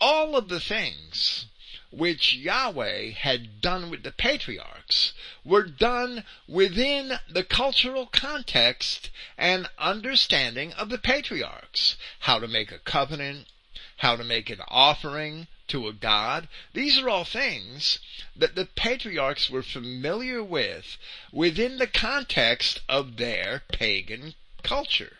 All 0.00 0.36
of 0.36 0.48
the 0.48 0.60
things 0.60 1.46
which 1.90 2.34
Yahweh 2.34 3.12
had 3.12 3.62
done 3.62 3.88
with 3.88 4.02
the 4.02 4.12
patriarchs 4.12 5.14
were 5.42 5.64
done 5.64 6.22
within 6.46 7.18
the 7.28 7.42
cultural 7.42 8.06
context 8.06 9.08
and 9.38 9.66
understanding 9.78 10.72
of 10.74 10.90
the 10.90 10.98
patriarchs. 10.98 11.96
How 12.20 12.38
to 12.40 12.46
make 12.46 12.70
a 12.70 12.78
covenant, 12.78 13.48
how 13.96 14.16
to 14.16 14.24
make 14.24 14.50
an 14.50 14.60
offering 14.68 15.46
to 15.68 15.88
a 15.88 15.94
god. 15.94 16.48
These 16.74 16.98
are 16.98 17.08
all 17.08 17.24
things 17.24 18.00
that 18.36 18.54
the 18.54 18.66
patriarchs 18.66 19.48
were 19.48 19.62
familiar 19.62 20.42
with 20.42 20.98
within 21.32 21.78
the 21.78 21.86
context 21.86 22.80
of 22.88 23.16
their 23.16 23.62
pagan 23.72 24.34
culture. 24.62 25.16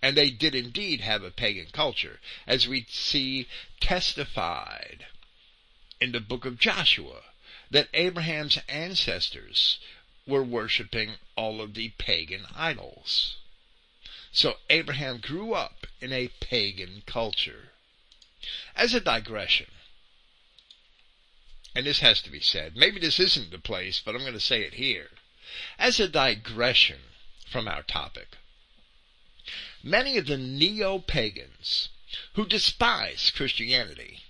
And 0.00 0.16
they 0.16 0.30
did 0.30 0.54
indeed 0.54 1.02
have 1.02 1.22
a 1.22 1.30
pagan 1.30 1.66
culture, 1.72 2.20
as 2.46 2.66
we 2.66 2.86
see 2.88 3.48
testified 3.80 5.06
in 6.02 6.12
the 6.12 6.20
book 6.20 6.44
of 6.44 6.58
Joshua, 6.58 7.22
that 7.70 7.88
Abraham's 7.94 8.58
ancestors 8.68 9.78
were 10.26 10.42
worshiping 10.42 11.14
all 11.36 11.60
of 11.60 11.74
the 11.74 11.90
pagan 11.98 12.46
idols. 12.54 13.36
So 14.32 14.58
Abraham 14.68 15.18
grew 15.18 15.54
up 15.54 15.86
in 16.00 16.12
a 16.12 16.28
pagan 16.40 17.02
culture. 17.06 17.70
As 18.74 18.94
a 18.94 19.00
digression, 19.00 19.70
and 21.74 21.86
this 21.86 22.00
has 22.00 22.20
to 22.22 22.30
be 22.30 22.40
said, 22.40 22.76
maybe 22.76 22.98
this 22.98 23.20
isn't 23.20 23.50
the 23.50 23.58
place, 23.58 24.02
but 24.04 24.14
I'm 24.14 24.22
going 24.22 24.32
to 24.32 24.40
say 24.40 24.62
it 24.62 24.74
here. 24.74 25.10
As 25.78 26.00
a 26.00 26.08
digression 26.08 26.98
from 27.50 27.68
our 27.68 27.82
topic, 27.82 28.36
Many 29.84 30.16
of 30.16 30.26
the 30.26 30.38
neo-pagans 30.38 31.88
who 32.34 32.46
despise 32.46 33.32
Christianity 33.34 34.21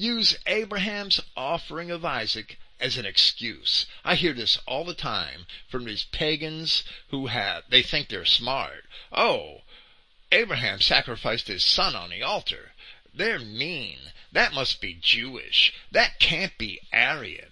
use 0.00 0.36
Abraham's 0.46 1.20
offering 1.36 1.90
of 1.90 2.04
Isaac 2.04 2.58
as 2.80 2.96
an 2.96 3.04
excuse. 3.04 3.86
I 4.04 4.14
hear 4.14 4.32
this 4.32 4.58
all 4.66 4.84
the 4.84 4.94
time 4.94 5.46
from 5.68 5.84
these 5.84 6.04
pagans 6.04 6.82
who 7.10 7.26
have, 7.26 7.64
they 7.68 7.82
think 7.82 8.08
they're 8.08 8.24
smart. 8.24 8.84
Oh, 9.12 9.62
Abraham 10.32 10.80
sacrificed 10.80 11.48
his 11.48 11.64
son 11.64 11.94
on 11.94 12.10
the 12.10 12.22
altar. 12.22 12.72
They're 13.12 13.38
mean. 13.38 13.98
That 14.32 14.54
must 14.54 14.80
be 14.80 14.96
Jewish. 15.00 15.74
That 15.90 16.18
can't 16.18 16.56
be 16.56 16.80
Aryan. 16.92 17.50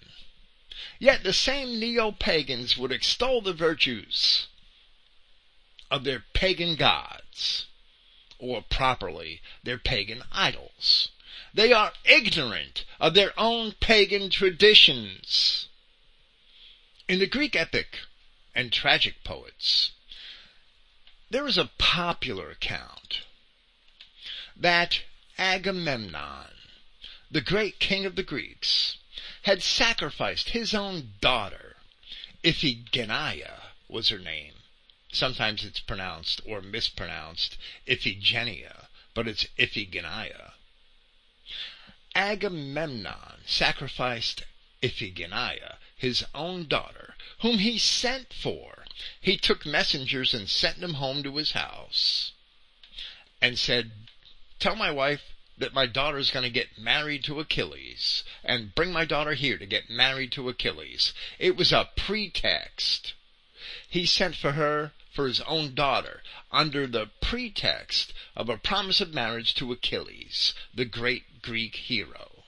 Yet 0.97 1.23
the 1.23 1.33
same 1.33 1.79
neo-pagans 1.79 2.77
would 2.77 2.91
extol 2.91 3.41
the 3.41 3.53
virtues 3.53 4.47
of 5.91 6.03
their 6.03 6.23
pagan 6.33 6.75
gods, 6.75 7.67
or 8.39 8.63
properly, 8.69 9.41
their 9.63 9.77
pagan 9.77 10.23
idols. 10.31 11.09
They 11.53 11.73
are 11.73 11.93
ignorant 12.03 12.85
of 12.99 13.13
their 13.13 13.37
own 13.39 13.73
pagan 13.73 14.29
traditions. 14.29 15.67
In 17.07 17.19
the 17.19 17.27
Greek 17.27 17.55
epic 17.55 17.99
and 18.53 18.71
tragic 18.71 19.23
poets, 19.23 19.91
there 21.29 21.47
is 21.47 21.57
a 21.57 21.71
popular 21.77 22.51
account 22.51 23.21
that 24.55 25.01
Agamemnon, 25.37 26.53
the 27.31 27.41
great 27.41 27.79
king 27.79 28.05
of 28.05 28.15
the 28.15 28.23
Greeks, 28.23 28.97
had 29.43 29.63
sacrificed 29.63 30.49
his 30.49 30.73
own 30.73 31.13
daughter, 31.21 31.77
Iphigenia 32.43 33.71
was 33.87 34.09
her 34.09 34.19
name, 34.19 34.53
Sometimes 35.11 35.63
it's 35.63 35.79
pronounced 35.79 36.39
or 36.45 36.61
mispronounced 36.61 37.57
Iphigenia, 37.87 38.87
but 39.15 39.27
it's 39.27 39.47
Iphigenia. 39.57 40.53
Agamemnon 42.21 43.39
sacrificed 43.45 44.43
Iphigenia, 44.83 45.77
his 45.95 46.25
own 46.35 46.67
daughter, 46.67 47.15
whom 47.39 47.59
he 47.59 47.77
sent 47.77 48.33
for. 48.33 48.83
He 49.21 49.37
took 49.37 49.65
messengers 49.65 50.33
and 50.33 50.49
sent 50.49 50.81
them 50.81 50.95
home 50.95 51.23
to 51.23 51.37
his 51.37 51.53
house 51.53 52.33
and 53.41 53.57
said, 53.57 54.09
Tell 54.59 54.75
my 54.75 54.91
wife 54.91 55.21
that 55.57 55.73
my 55.73 55.85
daughter 55.85 56.17
is 56.17 56.29
going 56.29 56.43
to 56.43 56.49
get 56.49 56.77
married 56.77 57.23
to 57.23 57.39
Achilles 57.39 58.25
and 58.43 58.75
bring 58.75 58.91
my 58.91 59.05
daughter 59.05 59.33
here 59.33 59.57
to 59.57 59.65
get 59.65 59.89
married 59.89 60.33
to 60.33 60.49
Achilles. 60.49 61.13
It 61.37 61.55
was 61.55 61.71
a 61.71 61.89
pretext. 61.95 63.13
He 63.87 64.05
sent 64.05 64.35
for 64.35 64.51
her 64.51 64.91
for 65.13 65.25
his 65.25 65.39
own 65.41 65.73
daughter 65.73 66.21
under 66.51 66.85
the 66.85 67.11
pretext 67.21 68.11
of 68.35 68.49
a 68.49 68.57
promise 68.57 68.99
of 68.99 69.13
marriage 69.13 69.53
to 69.55 69.71
Achilles, 69.71 70.53
the 70.73 70.83
great 70.83 71.28
Greek 71.41 71.75
hero. 71.75 72.43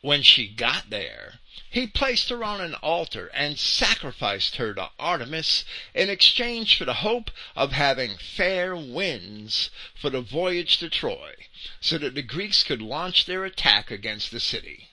When 0.00 0.22
she 0.22 0.48
got 0.48 0.90
there, 0.90 1.40
he 1.70 1.86
placed 1.86 2.28
her 2.28 2.44
on 2.44 2.60
an 2.60 2.74
altar 2.74 3.30
and 3.34 3.58
sacrificed 3.58 4.56
her 4.56 4.74
to 4.74 4.90
Artemis 4.98 5.64
in 5.94 6.10
exchange 6.10 6.76
for 6.76 6.84
the 6.84 7.02
hope 7.02 7.30
of 7.54 7.72
having 7.72 8.18
fair 8.18 8.76
winds 8.76 9.70
for 9.94 10.10
the 10.10 10.20
voyage 10.20 10.78
to 10.78 10.90
Troy, 10.90 11.34
so 11.80 11.98
that 11.98 12.14
the 12.14 12.22
Greeks 12.22 12.62
could 12.62 12.82
launch 12.82 13.24
their 13.24 13.44
attack 13.44 13.90
against 13.90 14.30
the 14.30 14.40
city. 14.40 14.90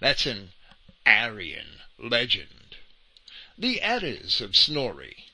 That's 0.00 0.26
an 0.26 0.52
Aryan 1.06 1.80
legend. 1.98 2.76
The 3.56 3.80
Eddas 3.80 4.40
of 4.40 4.56
Snorri 4.56 5.32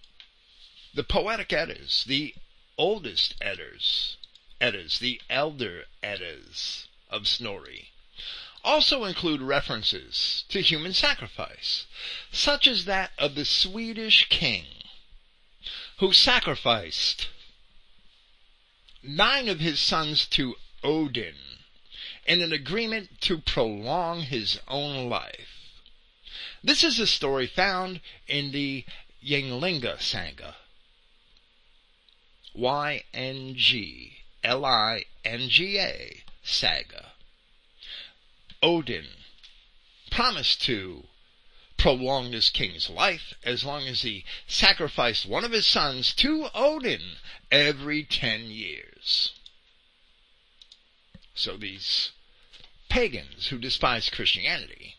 the 0.99 1.05
poetic 1.05 1.53
Eddas, 1.53 2.03
the 2.05 2.35
oldest 2.77 3.37
Eddas, 3.41 4.17
Eddas, 4.61 4.99
the 4.99 5.21
elder 5.31 5.85
Eddas 6.03 6.89
of 7.11 7.29
Snorri, 7.29 7.91
also 8.65 9.05
include 9.05 9.41
references 9.41 10.45
to 10.49 10.61
human 10.61 10.93
sacrifice, 10.93 11.87
such 12.33 12.67
as 12.67 12.85
that 12.85 13.13
of 13.19 13.35
the 13.35 13.45
Swedish 13.45 14.29
king 14.29 14.67
who 15.99 16.13
sacrificed 16.13 17.29
nine 19.03 19.49
of 19.49 19.61
his 19.61 19.81
sons 19.81 20.27
to 20.27 20.57
Odin 20.83 21.37
in 22.27 22.43
an 22.43 22.53
agreement 22.53 23.21
to 23.23 23.39
prolong 23.39 24.23
his 24.23 24.61
own 24.69 25.09
life. 25.09 25.71
This 26.63 26.85
is 26.85 26.99
a 26.99 27.07
story 27.07 27.47
found 27.47 28.01
in 28.27 28.53
the 28.53 28.85
Ynglinga 29.25 30.01
Saga, 30.01 30.57
Y-N-G-L-I-N-G-A 34.45 36.25
saga. 36.43 37.13
Odin 38.63 39.07
promised 40.11 40.63
to 40.63 41.05
prolong 41.77 42.31
this 42.31 42.51
king's 42.51 42.91
life 42.91 43.35
as 43.45 43.65
long 43.65 43.87
as 43.87 44.03
he 44.03 44.25
sacrificed 44.47 45.27
one 45.27 45.45
of 45.45 45.53
his 45.53 45.67
sons 45.67 46.13
to 46.15 46.49
Odin 46.55 47.17
every 47.51 48.03
ten 48.03 48.51
years. 48.51 49.33
So 51.35 51.57
these 51.57 52.11
pagans 52.89 53.49
who 53.49 53.59
despise 53.59 54.11
Christianity 54.11 54.97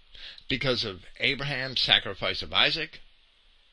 because 0.48 0.84
of 0.84 1.06
Abraham's 1.20 1.82
sacrifice 1.82 2.42
of 2.42 2.54
Isaac 2.54 3.02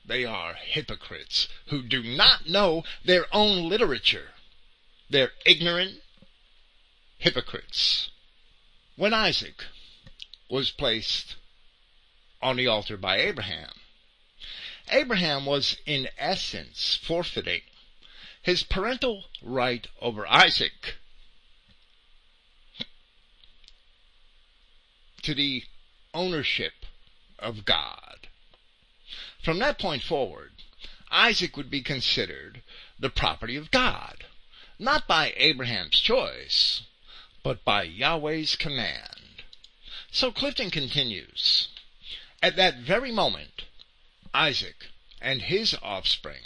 they 0.09 0.25
are 0.25 0.55
hypocrites 0.55 1.49
who 1.67 1.83
do 1.83 2.03
not 2.03 2.49
know 2.49 2.85
their 3.05 3.27
own 3.35 3.69
literature. 3.69 4.31
They're 5.09 5.33
ignorant 5.45 6.01
hypocrites. 7.19 8.11
When 8.97 9.15
Isaac 9.15 9.65
was 10.51 10.71
placed 10.71 11.37
on 12.43 12.57
the 12.57 12.67
altar 12.67 12.97
by 12.97 13.19
Abraham, 13.19 13.71
Abraham 14.89 15.47
was 15.47 15.77
in 15.87 16.09
essence 16.19 16.99
forfeiting 17.03 17.63
his 18.43 18.63
parental 18.63 19.25
right 19.43 19.87
over 20.01 20.27
Isaac 20.27 20.97
to 25.23 25.35
the 25.35 25.65
ownership 26.15 26.87
of 27.39 27.65
God. 27.65 28.29
From 29.43 29.59
that 29.59 29.79
point 29.79 30.03
forward, 30.05 30.53
Isaac 31.11 31.57
would 31.57 31.71
be 31.71 31.83
considered 31.83 32.63
the 32.99 33.11
property 33.11 33.57
of 33.57 33.73
God, 33.73 34.25
not 34.79 35.07
by 35.07 35.33
Abraham's 35.37 36.01
choice, 36.01 36.83
but 37.43 37.65
by 37.65 37.83
Yahweh's 37.83 38.57
command. 38.57 39.43
So 40.11 40.33
Clifton 40.33 40.71
continues, 40.71 41.69
At 42.43 42.57
that 42.57 42.79
very 42.79 43.13
moment, 43.13 43.65
Isaac 44.35 44.89
and 45.21 45.43
his 45.43 45.75
offspring 45.83 46.43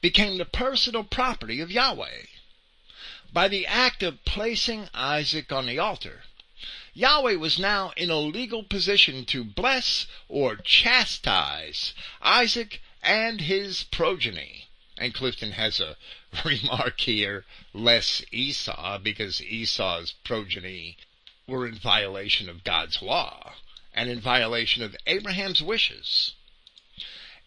became 0.00 0.38
the 0.38 0.44
personal 0.44 1.04
property 1.04 1.60
of 1.60 1.70
Yahweh. 1.70 2.26
By 3.32 3.48
the 3.48 3.66
act 3.66 4.02
of 4.02 4.24
placing 4.24 4.88
Isaac 4.92 5.52
on 5.52 5.66
the 5.66 5.78
altar, 5.78 6.24
Yahweh 6.94 7.36
was 7.36 7.58
now 7.58 7.92
in 7.96 8.10
a 8.10 8.18
legal 8.18 8.62
position 8.62 9.24
to 9.26 9.44
bless 9.44 10.06
or 10.28 10.56
chastise 10.56 11.94
Isaac 12.20 12.82
and 13.02 13.40
his 13.40 13.84
progeny. 13.84 14.61
And 14.98 15.14
Clifton 15.14 15.52
has 15.52 15.80
a 15.80 15.96
remark 16.44 17.00
here, 17.00 17.44
less 17.72 18.22
Esau, 18.30 18.98
because 18.98 19.42
Esau's 19.42 20.12
progeny 20.24 20.96
were 21.46 21.66
in 21.66 21.74
violation 21.74 22.48
of 22.48 22.64
God's 22.64 23.02
law 23.02 23.54
and 23.94 24.08
in 24.08 24.20
violation 24.20 24.82
of 24.82 24.96
Abraham's 25.06 25.62
wishes 25.62 26.34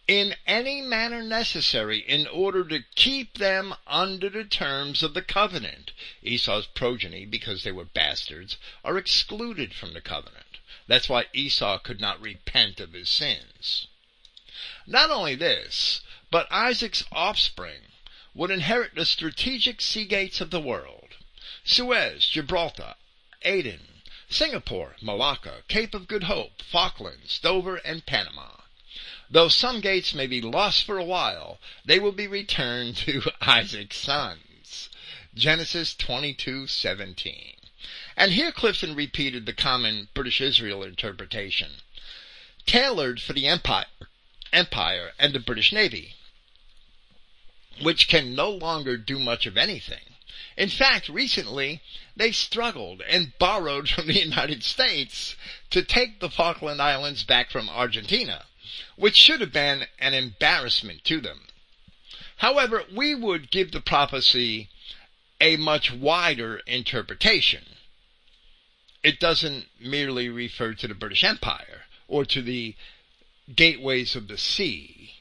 in 0.08 0.36
any 0.46 0.82
manner 0.82 1.24
necessary 1.24 1.98
in 1.98 2.28
order 2.28 2.64
to 2.64 2.84
keep 2.96 3.38
them 3.38 3.74
under 3.88 4.30
the 4.30 4.44
terms 4.44 5.02
of 5.02 5.14
the 5.14 5.22
covenant. 5.22 5.92
Esau's 6.22 6.68
progeny, 6.68 7.26
because 7.26 7.64
they 7.64 7.72
were 7.72 7.86
bastards, 7.86 8.58
are 8.84 8.98
excluded 8.98 9.74
from 9.74 9.94
the 9.94 10.02
covenant. 10.02 10.60
That's 10.88 11.10
why 11.10 11.26
Esau 11.34 11.80
could 11.80 12.00
not 12.00 12.22
repent 12.22 12.80
of 12.80 12.94
his 12.94 13.10
sins. 13.10 13.88
Not 14.86 15.10
only 15.10 15.34
this, 15.34 16.02
but 16.32 16.48
Isaac's 16.52 17.04
offspring 17.12 17.82
would 18.34 18.52
inherit 18.52 18.96
the 18.96 19.06
strategic 19.06 19.82
sea 19.82 20.06
gates 20.06 20.42
of 20.42 20.52
the 20.52 20.60
world. 20.60 21.16
Suez, 21.64 22.28
Gibraltar, 22.28 22.96
Aden, 23.44 24.02
Singapore, 24.30 24.96
Malacca, 25.02 25.64
Cape 25.68 25.94
of 25.94 26.08
Good 26.08 26.24
Hope, 26.24 26.62
Falklands, 26.62 27.40
Dover, 27.40 27.78
and 27.78 28.06
Panama. 28.06 28.58
Though 29.30 29.50
some 29.50 29.82
gates 29.82 30.14
may 30.14 30.28
be 30.28 30.42
lost 30.42 30.84
for 30.84 30.98
a 30.98 31.04
while, 31.04 31.60
they 31.84 32.00
will 32.00 32.12
be 32.12 32.28
returned 32.28 32.98
to 33.06 33.32
Isaac's 33.42 33.98
sons. 33.98 34.90
Genesis 35.34 35.94
22:17. 35.96 37.56
And 38.16 38.32
here 38.32 38.52
Clifton 38.52 38.96
repeated 38.96 39.46
the 39.46 39.54
common 39.54 40.10
British 40.14 40.42
Israel 40.42 40.84
interpretation, 40.84 41.82
tailored 42.66 43.22
for 43.22 43.34
the 43.34 43.48
empire, 43.48 43.86
empire 44.56 45.12
and 45.20 45.34
the 45.34 45.40
British 45.40 45.72
Navy, 45.72 46.16
which 47.82 48.08
can 48.08 48.34
no 48.34 48.50
longer 48.50 48.98
do 48.98 49.20
much 49.20 49.46
of 49.46 49.58
anything. 49.58 50.16
In 50.58 50.70
fact, 50.70 51.10
recently, 51.10 51.82
they 52.16 52.32
struggled 52.32 53.02
and 53.02 53.38
borrowed 53.38 53.90
from 53.90 54.08
the 54.08 54.20
United 54.20 54.64
States 54.64 55.36
to 55.70 55.84
take 55.84 56.20
the 56.20 56.30
Falkland 56.30 56.82
Islands 56.82 57.24
back 57.24 57.52
from 57.52 57.70
Argentina 57.70 58.46
which 58.96 59.16
should 59.16 59.42
have 59.42 59.52
been 59.52 59.88
an 60.00 60.14
embarrassment 60.14 61.04
to 61.06 61.22
them. 61.22 61.48
However, 62.38 62.84
we 62.94 63.16
would 63.16 63.52
give 63.52 63.72
the 63.72 63.82
prophecy 63.82 64.70
a 65.40 65.58
much 65.58 65.92
wider 65.92 66.58
interpretation. 66.66 67.64
It 69.04 69.20
doesn't 69.20 69.68
merely 69.80 70.30
refer 70.30 70.74
to 70.74 70.88
the 70.88 70.96
British 70.96 71.24
Empire 71.24 71.84
or 72.08 72.26
to 72.26 72.42
the 72.42 72.76
gateways 73.54 74.16
of 74.16 74.28
the 74.28 74.38
sea. 74.38 75.16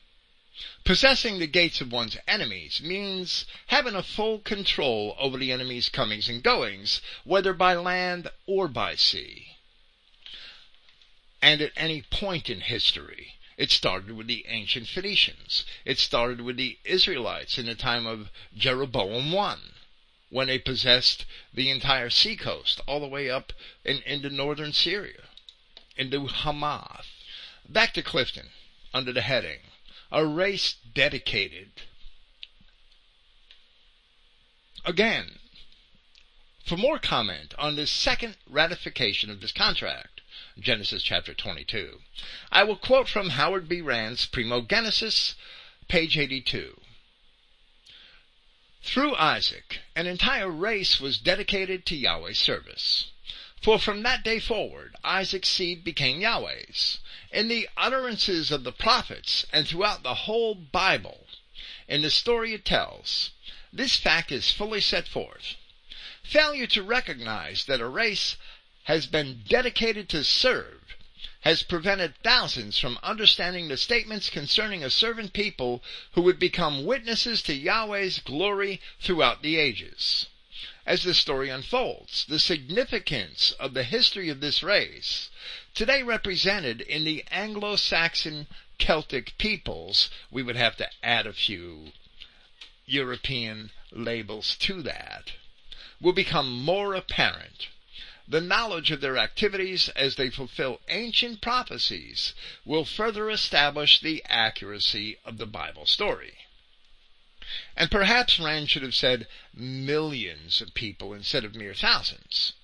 Possessing 0.85 1.39
the 1.39 1.47
gates 1.47 1.81
of 1.81 1.91
one's 1.91 2.17
enemies 2.29 2.81
means 2.83 3.47
having 3.69 3.95
a 3.95 4.03
full 4.03 4.39
control 4.39 5.17
over 5.19 5.39
the 5.39 5.51
enemy's 5.51 5.89
comings 5.89 6.29
and 6.29 6.43
goings, 6.43 7.01
whether 7.25 7.55
by 7.55 7.75
land 7.75 8.31
or 8.47 8.69
by 8.69 8.95
sea. 8.95 9.57
And 11.41 11.61
at 11.61 11.73
any 11.77 12.03
point 12.03 12.49
in 12.49 12.61
history, 12.61 13.35
it 13.57 13.71
started 13.71 14.13
with 14.13 14.27
the 14.27 14.45
ancient 14.49 14.89
Phoenicians. 14.89 15.65
It 15.85 15.99
started 15.99 16.41
with 16.41 16.57
the 16.57 16.79
Israelites 16.85 17.59
in 17.59 17.67
the 17.67 17.75
time 17.75 18.07
of 18.07 18.31
Jeroboam 18.57 19.37
I, 19.37 19.57
when 20.29 20.49
they 20.49 20.59
possessed 20.59 21.25
the 21.53 21.71
entire 21.71 22.11
seacoast, 22.11 22.81
all 22.87 23.01
the 23.01 23.07
way 23.07 23.31
up 23.31 23.53
in, 23.85 24.03
into 24.03 24.29
northern 24.29 24.73
Syria, 24.73 25.29
into 25.97 26.27
Hamath. 26.27 27.07
Back 27.69 27.95
to 27.95 28.03
Clifton, 28.03 28.51
under 28.93 29.13
the 29.13 29.23
heading, 29.23 29.61
A 30.13 30.25
Race 30.25 30.77
Dedicated. 30.95 31.83
Again, 34.85 35.39
for 36.65 36.77
more 36.77 36.99
comment 36.99 37.55
on 37.59 37.77
this 37.77 37.91
second 37.91 38.37
ratification 38.49 39.31
of 39.31 39.41
this 39.41 39.53
contract, 39.53 40.21
Genesis 40.59 41.03
chapter 41.03 41.33
22. 41.33 42.01
I 42.53 42.65
will 42.65 42.77
quote 42.77 43.09
from 43.09 43.31
Howard 43.31 43.69
B. 43.69 43.81
Rand's 43.81 44.27
Primogenesis, 44.27 45.35
page 45.89 46.19
82. 46.19 46.81
Through 48.83 49.17
Isaac, 49.17 49.81
an 49.97 50.07
entire 50.07 50.51
race 50.51 51.01
was 51.01 51.19
dedicated 51.19 51.87
to 51.87 51.97
Yahweh's 51.97 52.39
service. 52.39 53.11
For 53.65 53.79
from 53.79 54.03
that 54.03 54.23
day 54.23 54.41
forward, 54.41 54.95
Isaac's 55.03 55.49
seed 55.49 55.85
became 55.85 56.21
Yahweh's. 56.21 56.99
In 57.33 57.49
the 57.49 57.67
utterances 57.79 58.51
of 58.51 58.63
the 58.63 58.73
prophets 58.73 59.47
and 59.55 59.67
throughout 59.67 60.03
the 60.03 60.27
whole 60.29 60.55
Bible, 60.55 61.27
in 61.89 62.03
the 62.03 62.11
story 62.11 62.53
it 62.53 62.67
tells, 62.67 63.31
this 63.73 63.97
fact 63.97 64.31
is 64.31 64.53
fully 64.53 64.83
set 64.83 65.09
forth. 65.09 65.55
Failure 66.23 66.67
to 66.67 66.83
recognize 66.83 67.65
that 67.65 67.81
a 67.81 67.89
race 67.89 68.37
has 68.83 69.07
been 69.07 69.43
dedicated 69.49 70.11
to 70.11 70.25
serve 70.25 70.95
has 71.41 71.63
prevented 71.63 72.19
thousands 72.23 72.79
from 72.79 72.99
understanding 73.03 73.69
the 73.69 73.79
statements 73.79 74.29
concerning 74.29 74.85
a 74.85 74.91
servant 74.91 75.33
people 75.33 75.83
who 76.13 76.21
would 76.21 76.39
become 76.39 76.85
witnesses 76.85 77.41
to 77.41 77.55
Yahweh's 77.55 78.19
glory 78.19 78.79
throughout 79.01 79.41
the 79.41 79.57
ages. 79.57 80.27
As 80.87 81.03
the 81.03 81.15
story 81.15 81.49
unfolds, 81.49 82.27
the 82.27 82.39
significance 82.39 83.53
of 83.53 83.73
the 83.73 83.85
history 83.85 84.29
of 84.29 84.41
this 84.41 84.63
race, 84.63 85.31
today 85.75 86.03
represented 86.03 86.83
in 86.83 87.05
the 87.05 87.25
Anglo-Saxon 87.31 88.47
Celtic 88.79 89.39
peoples, 89.39 90.11
we 90.31 90.43
would 90.43 90.57
have 90.57 90.77
to 90.77 90.91
add 91.03 91.27
a 91.27 91.33
few 91.33 91.93
European 92.85 93.71
labels 93.93 94.57
to 94.57 94.83
that, 94.83 95.33
will 96.01 96.13
become 96.13 96.53
more 96.53 96.95
apparent 96.95 97.69
the 98.27 98.41
knowledge 98.41 98.91
of 98.91 99.01
their 99.03 99.19
activities 99.19 99.91
as 99.91 100.17
they 100.17 100.31
fulfill 100.31 100.81
ancient 100.89 101.43
prophecies 101.43 102.35
will 102.65 102.85
further 102.85 103.31
establish 103.31 104.01
the 104.01 104.25
accuracy 104.27 105.19
of 105.25 105.37
the 105.37 105.47
Bible 105.47 105.85
story. 105.85 106.44
And 107.77 107.91
perhaps 107.91 108.41
Rand 108.41 108.71
should 108.71 108.83
have 108.83 108.95
said 108.95 109.27
millions 109.53 110.63
of 110.63 110.73
people 110.73 111.13
instead 111.13 111.45
of 111.45 111.55
mere 111.55 111.75
thousands. 111.75 112.55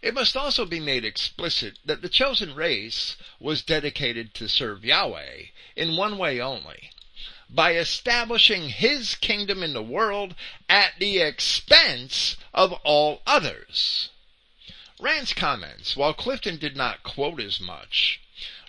It 0.00 0.14
must 0.14 0.36
also 0.36 0.64
be 0.64 0.78
made 0.78 1.04
explicit 1.04 1.80
that 1.84 2.02
the 2.02 2.08
chosen 2.08 2.54
race 2.54 3.16
was 3.40 3.62
dedicated 3.62 4.34
to 4.34 4.48
serve 4.48 4.84
Yahweh 4.84 5.46
in 5.74 5.96
one 5.96 6.18
way 6.18 6.40
only, 6.40 6.92
by 7.50 7.74
establishing 7.74 8.68
His 8.68 9.16
kingdom 9.16 9.64
in 9.64 9.72
the 9.72 9.82
world 9.82 10.36
at 10.68 11.00
the 11.00 11.18
expense 11.18 12.36
of 12.54 12.72
all 12.84 13.22
others. 13.26 14.10
Rand's 15.00 15.32
comments, 15.32 15.96
while 15.96 16.14
Clifton 16.14 16.58
did 16.58 16.76
not 16.76 17.02
quote 17.02 17.40
as 17.40 17.58
much, 17.58 18.20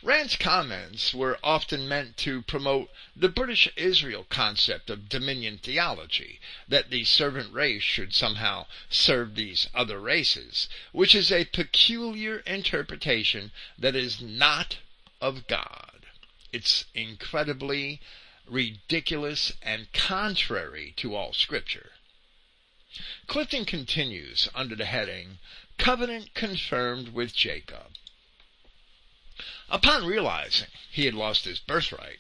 Rand's 0.02 0.38
comments 0.38 1.14
were 1.14 1.38
often 1.44 1.86
meant 1.86 2.16
to 2.18 2.42
promote 2.44 2.90
the 3.18 3.28
British 3.28 3.68
Israel 3.76 4.24
concept 4.30 4.90
of 4.90 5.10
dominion 5.10 5.58
theology, 5.58 6.40
that 6.70 6.90
the 6.90 7.04
servant 7.04 7.52
race 7.52 7.84
should 7.84 8.16
somehow 8.16 8.68
serve 8.90 9.36
these 9.36 9.68
other 9.74 10.00
races, 10.00 10.70
which 10.94 11.14
is 11.14 11.34
a 11.34 11.44
peculiar 11.44 12.40
interpretation 12.40 13.52
that 13.78 13.94
is 13.94 14.22
not 14.22 14.78
of 15.20 15.48
God. 15.48 16.06
It's 16.54 16.86
incredibly 16.94 18.00
ridiculous 18.46 19.52
and 19.62 19.92
contrary 19.92 20.94
to 20.96 21.14
all 21.14 21.34
scripture. 21.34 21.92
Clifton 23.28 23.66
continues 23.66 24.48
under 24.56 24.78
the 24.78 24.86
heading 24.86 25.40
covenant 25.78 26.34
confirmed 26.34 27.10
with 27.10 27.36
Jacob. 27.36 27.92
Upon 29.72 30.06
realizing 30.06 30.68
he 30.92 31.06
had 31.06 31.14
lost 31.14 31.46
his 31.46 31.60
birthright, 31.60 32.20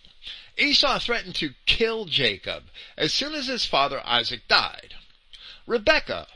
Esau 0.58 1.00
threatened 1.00 1.36
to 1.36 1.56
kill 1.66 2.06
Jacob 2.06 2.70
as 2.96 3.14
soon 3.14 3.34
as 3.34 3.48
his 3.48 3.66
father 3.66 4.06
Isaac 4.06 4.48
died. 4.48 4.96
Rebekah, 5.66 6.28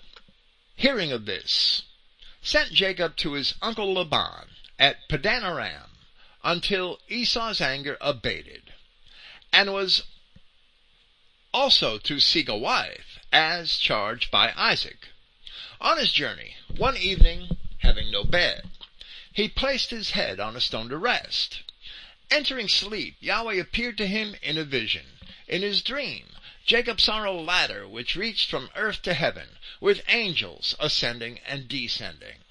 hearing 0.76 1.11
of 1.11 1.26
this, 1.26 1.84
sent 2.41 2.74
Jacob 2.74 3.16
to 3.18 3.34
his 3.34 3.53
uncle 3.61 3.93
Laban 3.93 4.49
at 4.80 5.07
Padanaram 5.07 5.91
until 6.43 6.99
Esau's 7.07 7.61
anger 7.61 7.97
abated, 8.01 8.74
and 9.51 9.72
was 9.72 10.03
also 11.53 11.99
to 11.99 12.20
seek 12.20 12.49
a 12.49 12.57
wife 12.57 13.20
as 13.32 13.78
charged 13.78 14.32
by 14.32 14.51
Isaac. 14.55 15.09
On 15.80 15.97
his 15.97 16.11
journey, 16.11 16.55
one 16.76 16.97
evening, 16.97 17.57
having 17.80 18.09
no 18.09 18.24
bed, 18.24 18.70
he 19.34 19.50
placed 19.50 19.90
his 19.90 20.12
head 20.12 20.40
on 20.40 20.56
a 20.56 20.62
stone 20.62 20.90
to 20.90 20.98
rest. 20.98 21.64
Entering 22.30 22.68
sleep, 22.68 23.18
Yahweh 23.20 23.56
appeared 23.56 23.98
to 23.98 24.06
him 24.06 24.36
in 24.44 24.60
a 24.60 24.64
vision. 24.64 25.18
In 25.48 25.64
his 25.64 25.82
dream, 25.82 26.36
Jacob 26.66 27.02
saw 27.02 27.28
a 27.28 27.32
ladder 27.32 27.88
which 27.88 28.16
reached 28.16 28.48
from 28.48 28.70
earth 28.76 29.02
to 29.02 29.14
heaven, 29.16 29.58
with 29.80 30.04
angels 30.08 30.76
ascending 30.80 31.40
and 31.40 31.68
descending. 31.68 32.44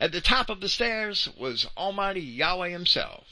At 0.00 0.12
the 0.12 0.22
top 0.22 0.48
of 0.48 0.60
the 0.60 0.70
stairs 0.70 1.28
was 1.36 1.66
Almighty 1.76 2.22
Yahweh 2.22 2.70
himself. 2.70 3.26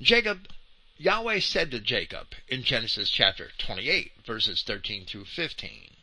Jacob, 0.00 0.52
Yahweh 0.98 1.38
said 1.38 1.70
to 1.70 1.78
Jacob 1.78 2.34
in 2.48 2.64
Genesis 2.64 3.10
chapter 3.10 3.52
28 3.58 4.26
verses 4.26 4.62
13 4.62 5.06
through 5.06 5.24
15, 5.24 5.96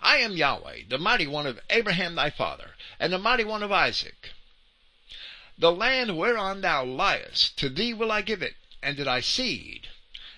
I 0.00 0.18
am 0.18 0.36
Yahweh, 0.36 0.82
the 0.88 0.98
mighty 0.98 1.26
one 1.26 1.46
of 1.46 1.58
Abraham 1.70 2.16
thy 2.16 2.28
father, 2.28 2.76
and 2.98 3.12
the 3.12 3.18
mighty 3.18 3.44
one 3.44 3.62
of 3.62 3.72
Isaac. 3.72 4.30
The 5.60 5.72
land 5.72 6.16
whereon 6.16 6.62
thou 6.62 6.86
liest, 6.86 7.58
to 7.58 7.68
thee 7.68 7.92
will 7.92 8.10
I 8.10 8.22
give 8.22 8.40
it, 8.40 8.56
and 8.82 8.96
to 8.96 9.04
thy 9.04 9.20
seed. 9.20 9.88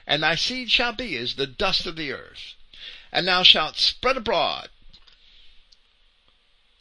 And 0.04 0.20
thy 0.20 0.34
seed 0.34 0.68
shall 0.68 0.92
be 0.92 1.16
as 1.16 1.36
the 1.36 1.46
dust 1.46 1.86
of 1.86 1.94
the 1.94 2.10
earth. 2.10 2.54
And 3.12 3.28
thou 3.28 3.44
shalt 3.44 3.78
spread 3.78 4.16
abroad 4.16 4.68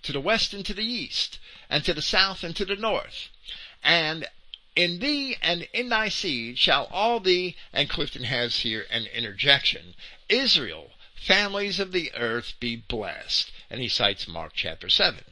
to 0.01 0.11
the 0.11 0.19
west 0.19 0.55
and 0.55 0.65
to 0.65 0.73
the 0.73 0.83
east, 0.83 1.37
and 1.69 1.85
to 1.85 1.93
the 1.93 2.01
south 2.01 2.43
and 2.43 2.55
to 2.55 2.65
the 2.65 2.75
north. 2.75 3.29
And 3.83 4.27
in 4.75 4.97
thee 4.97 5.37
and 5.39 5.67
in 5.71 5.89
thy 5.89 6.09
seed 6.09 6.57
shall 6.57 6.85
all 6.85 7.19
the, 7.19 7.55
and 7.71 7.91
Clifton 7.91 8.23
has 8.23 8.61
here 8.61 8.87
an 8.89 9.05
interjection, 9.05 9.93
Israel, 10.29 10.93
families 11.13 11.79
of 11.79 11.91
the 11.91 12.11
earth 12.15 12.55
be 12.59 12.75
blessed. 12.75 13.51
And 13.69 13.81
he 13.81 13.87
cites 13.87 14.27
Mark 14.27 14.53
chapter 14.55 14.89
7. 14.89 15.25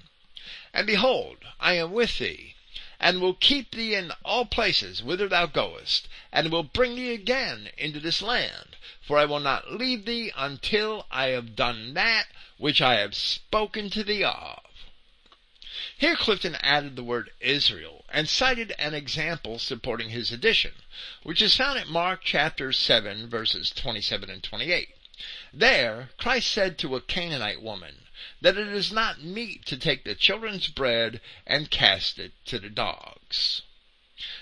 And 0.75 0.85
behold, 0.85 1.37
I 1.59 1.73
am 1.73 1.91
with 1.91 2.19
thee, 2.19 2.53
and 2.99 3.21
will 3.21 3.33
keep 3.33 3.71
thee 3.71 3.95
in 3.95 4.11
all 4.25 4.45
places 4.45 5.01
whither 5.01 5.29
thou 5.29 5.45
goest, 5.45 6.07
and 6.31 6.51
will 6.51 6.63
bring 6.63 6.95
thee 6.95 7.13
again 7.13 7.71
into 7.77 7.99
this 7.99 8.21
land. 8.21 8.75
For 9.01 9.17
I 9.17 9.25
will 9.25 9.39
not 9.39 9.71
leave 9.71 10.05
thee 10.05 10.31
until 10.35 11.07
I 11.09 11.27
have 11.27 11.55
done 11.55 11.93
that 11.93 12.27
which 12.57 12.81
I 12.81 12.95
have 12.99 13.15
spoken 13.15 13.89
to 13.91 14.03
thee 14.03 14.23
of. 14.23 14.59
Here 15.97 16.15
Clifton 16.15 16.55
added 16.55 16.95
the 16.95 17.03
word 17.03 17.31
Israel 17.39 18.03
and 18.09 18.27
cited 18.27 18.73
an 18.77 18.93
example 18.93 19.59
supporting 19.59 20.09
his 20.09 20.31
addition, 20.31 20.73
which 21.23 21.41
is 21.41 21.55
found 21.55 21.79
at 21.79 21.87
Mark 21.87 22.21
chapter 22.23 22.73
7 22.73 23.29
verses 23.29 23.69
27 23.69 24.29
and 24.29 24.43
28. 24.43 24.89
There, 25.53 26.09
Christ 26.17 26.49
said 26.49 26.77
to 26.79 26.95
a 26.95 27.01
Canaanite 27.01 27.61
woman 27.61 27.98
that 28.41 28.57
it 28.57 28.67
is 28.67 28.91
not 28.91 29.21
meet 29.21 29.65
to 29.65 29.77
take 29.77 30.03
the 30.03 30.15
children's 30.15 30.67
bread 30.67 31.21
and 31.45 31.71
cast 31.71 32.19
it 32.19 32.33
to 32.45 32.59
the 32.59 32.69
dogs. 32.69 33.61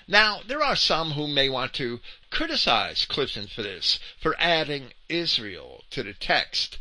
Now, 0.08 0.42
there 0.42 0.64
are 0.64 0.76
some 0.76 1.12
who 1.12 1.28
may 1.28 1.50
want 1.50 1.74
to 1.74 2.02
criticize 2.32 3.06
Clifton 3.06 3.48
for 3.48 3.62
this, 3.62 4.00
for 4.20 4.36
adding 4.40 4.94
Israel 5.08 5.84
to 5.92 6.02
the 6.02 6.14
text 6.14 6.80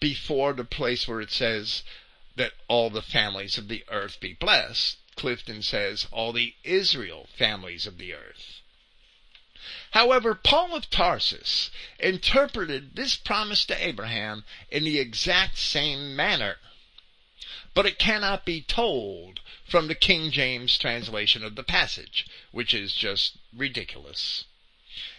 before 0.00 0.54
the 0.54 0.64
place 0.64 1.06
where 1.06 1.20
it 1.20 1.30
says 1.30 1.82
that 2.36 2.54
all 2.68 2.88
the 2.88 3.02
families 3.02 3.58
of 3.58 3.68
the 3.68 3.84
earth 3.88 4.18
be 4.18 4.32
blessed, 4.32 4.96
Clifton 5.14 5.62
says 5.62 6.08
all 6.10 6.32
the 6.32 6.54
Israel 6.64 7.28
families 7.36 7.86
of 7.86 7.98
the 7.98 8.14
earth. 8.14 8.61
However, 9.92 10.34
Paul 10.34 10.74
of 10.74 10.88
Tarsus 10.88 11.70
interpreted 11.98 12.96
this 12.96 13.14
promise 13.14 13.66
to 13.66 13.86
Abraham 13.86 14.44
in 14.70 14.84
the 14.84 14.98
exact 14.98 15.58
same 15.58 16.16
manner. 16.16 16.56
But 17.74 17.84
it 17.84 17.98
cannot 17.98 18.46
be 18.46 18.62
told 18.62 19.40
from 19.68 19.88
the 19.88 19.94
King 19.94 20.30
James 20.30 20.78
translation 20.78 21.44
of 21.44 21.56
the 21.56 21.62
passage, 21.62 22.26
which 22.52 22.72
is 22.72 22.94
just 22.94 23.36
ridiculous. 23.52 24.44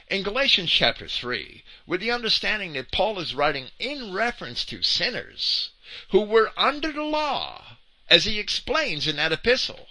In 0.07 0.23
Galatians 0.23 0.71
chapter 0.71 1.07
3, 1.07 1.63
with 1.85 2.01
the 2.01 2.11
understanding 2.11 2.73
that 2.73 2.91
Paul 2.91 3.19
is 3.19 3.35
writing 3.35 3.69
in 3.77 4.11
reference 4.11 4.65
to 4.65 4.81
sinners, 4.81 5.69
who 6.09 6.21
were 6.21 6.51
under 6.57 6.91
the 6.91 7.03
law, 7.03 7.77
as 8.09 8.25
he 8.25 8.39
explains 8.39 9.05
in 9.05 9.17
that 9.17 9.31
epistle. 9.31 9.87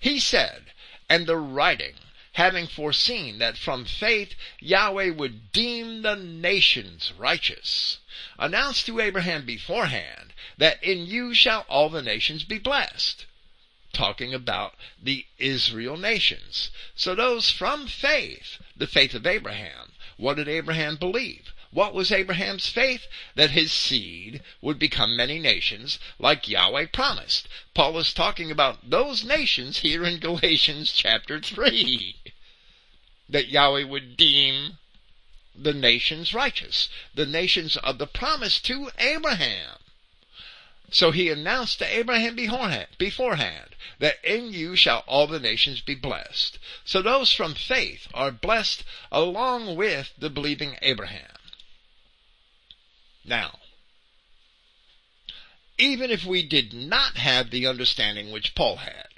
He 0.00 0.18
said, 0.18 0.72
and 1.10 1.26
the 1.26 1.36
writing, 1.36 1.94
having 2.32 2.66
foreseen 2.66 3.38
that 3.38 3.58
from 3.58 3.84
faith 3.84 4.34
Yahweh 4.58 5.10
would 5.10 5.52
deem 5.52 6.02
the 6.02 6.16
nations 6.16 7.12
righteous, 7.18 7.98
announced 8.38 8.86
to 8.86 9.00
Abraham 9.00 9.44
beforehand 9.44 10.32
that 10.56 10.82
in 10.82 11.06
you 11.06 11.34
shall 11.34 11.66
all 11.68 11.90
the 11.90 12.02
nations 12.02 12.44
be 12.44 12.58
blessed. 12.58 13.26
Talking 13.92 14.32
about 14.32 14.74
the 15.02 15.26
Israel 15.38 15.98
nations. 15.98 16.70
So 16.94 17.14
those 17.14 17.50
from 17.50 17.86
faith, 17.86 18.62
the 18.74 18.86
faith 18.86 19.12
of 19.14 19.26
Abraham, 19.26 19.92
what 20.16 20.36
did 20.36 20.48
Abraham 20.48 20.96
believe? 20.96 21.52
What 21.72 21.94
was 21.94 22.12
Abraham's 22.12 22.68
faith? 22.68 23.06
That 23.34 23.50
his 23.50 23.72
seed 23.72 24.42
would 24.60 24.78
become 24.78 25.16
many 25.16 25.38
nations, 25.38 25.98
like 26.18 26.46
Yahweh 26.46 26.86
promised. 26.92 27.48
Paul 27.72 27.98
is 27.98 28.12
talking 28.12 28.50
about 28.50 28.90
those 28.90 29.24
nations 29.24 29.78
here 29.78 30.04
in 30.04 30.18
Galatians 30.20 30.92
chapter 30.92 31.40
3. 31.40 32.16
That 33.32 33.48
Yahweh 33.48 33.84
would 33.84 34.16
deem 34.16 34.78
the 35.54 35.72
nations 35.72 36.32
righteous, 36.32 36.88
the 37.14 37.26
nations 37.26 37.76
of 37.78 37.98
the 37.98 38.06
promise 38.06 38.60
to 38.60 38.90
Abraham. 38.98 39.78
So 40.90 41.10
he 41.10 41.30
announced 41.30 41.78
to 41.78 41.86
Abraham 41.86 42.36
beforehand 42.98 43.74
that 43.98 44.22
in 44.22 44.52
you 44.52 44.76
shall 44.76 45.04
all 45.06 45.26
the 45.26 45.40
nations 45.40 45.80
be 45.80 45.94
blessed. 45.94 46.58
So 46.84 47.00
those 47.00 47.32
from 47.32 47.54
faith 47.54 48.08
are 48.12 48.30
blessed 48.30 48.84
along 49.10 49.76
with 49.76 50.12
the 50.18 50.28
believing 50.28 50.76
Abraham. 50.82 51.38
Now, 53.24 53.60
even 55.78 56.10
if 56.10 56.26
we 56.26 56.42
did 56.42 56.74
not 56.74 57.16
have 57.16 57.50
the 57.50 57.66
understanding 57.66 58.30
which 58.30 58.54
Paul 58.54 58.76
had, 58.76 59.08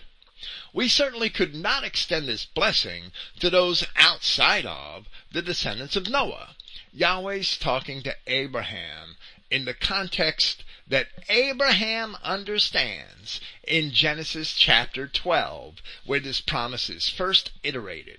we 0.74 0.88
certainly 0.88 1.30
could 1.30 1.54
not 1.54 1.84
extend 1.84 2.26
this 2.26 2.44
blessing 2.44 3.12
to 3.38 3.48
those 3.48 3.86
outside 3.94 4.66
of 4.66 5.06
the 5.32 5.40
descendants 5.40 5.94
of 5.94 6.10
Noah. 6.10 6.56
Yahweh's 6.92 7.56
talking 7.56 8.02
to 8.02 8.16
Abraham 8.26 9.16
in 9.50 9.64
the 9.64 9.74
context 9.74 10.64
that 10.88 11.06
Abraham 11.28 12.16
understands 12.24 13.40
in 13.62 13.92
Genesis 13.92 14.52
chapter 14.52 15.06
12, 15.06 15.76
where 16.04 16.20
this 16.20 16.40
promise 16.40 16.90
is 16.90 17.08
first 17.08 17.52
iterated. 17.62 18.18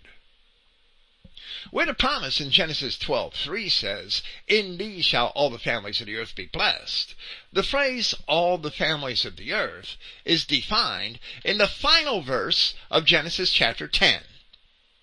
Where 1.72 1.88
the 1.88 1.96
promise 1.96 2.40
in 2.40 2.52
Genesis 2.52 2.96
12:3 2.96 3.70
says, 3.70 4.22
"In 4.48 4.78
thee 4.78 5.02
shall 5.02 5.30
all 5.30 5.50
the 5.50 5.58
families 5.58 6.00
of 6.00 6.06
the 6.06 6.16
earth 6.16 6.36
be 6.36 6.46
blessed," 6.46 7.16
the 7.52 7.64
phrase 7.64 8.14
"all 8.28 8.60
the 8.60 8.70
families 8.70 9.26
of 9.26 9.36
the 9.36 9.52
earth" 9.52 9.98
is 10.26 10.46
defined 10.46 11.20
in 11.44 11.58
the 11.58 11.68
final 11.68 12.22
verse 12.22 12.76
of 12.92 13.06
Genesis 13.06 13.52
chapter 13.52 13.88
10, 13.88 14.24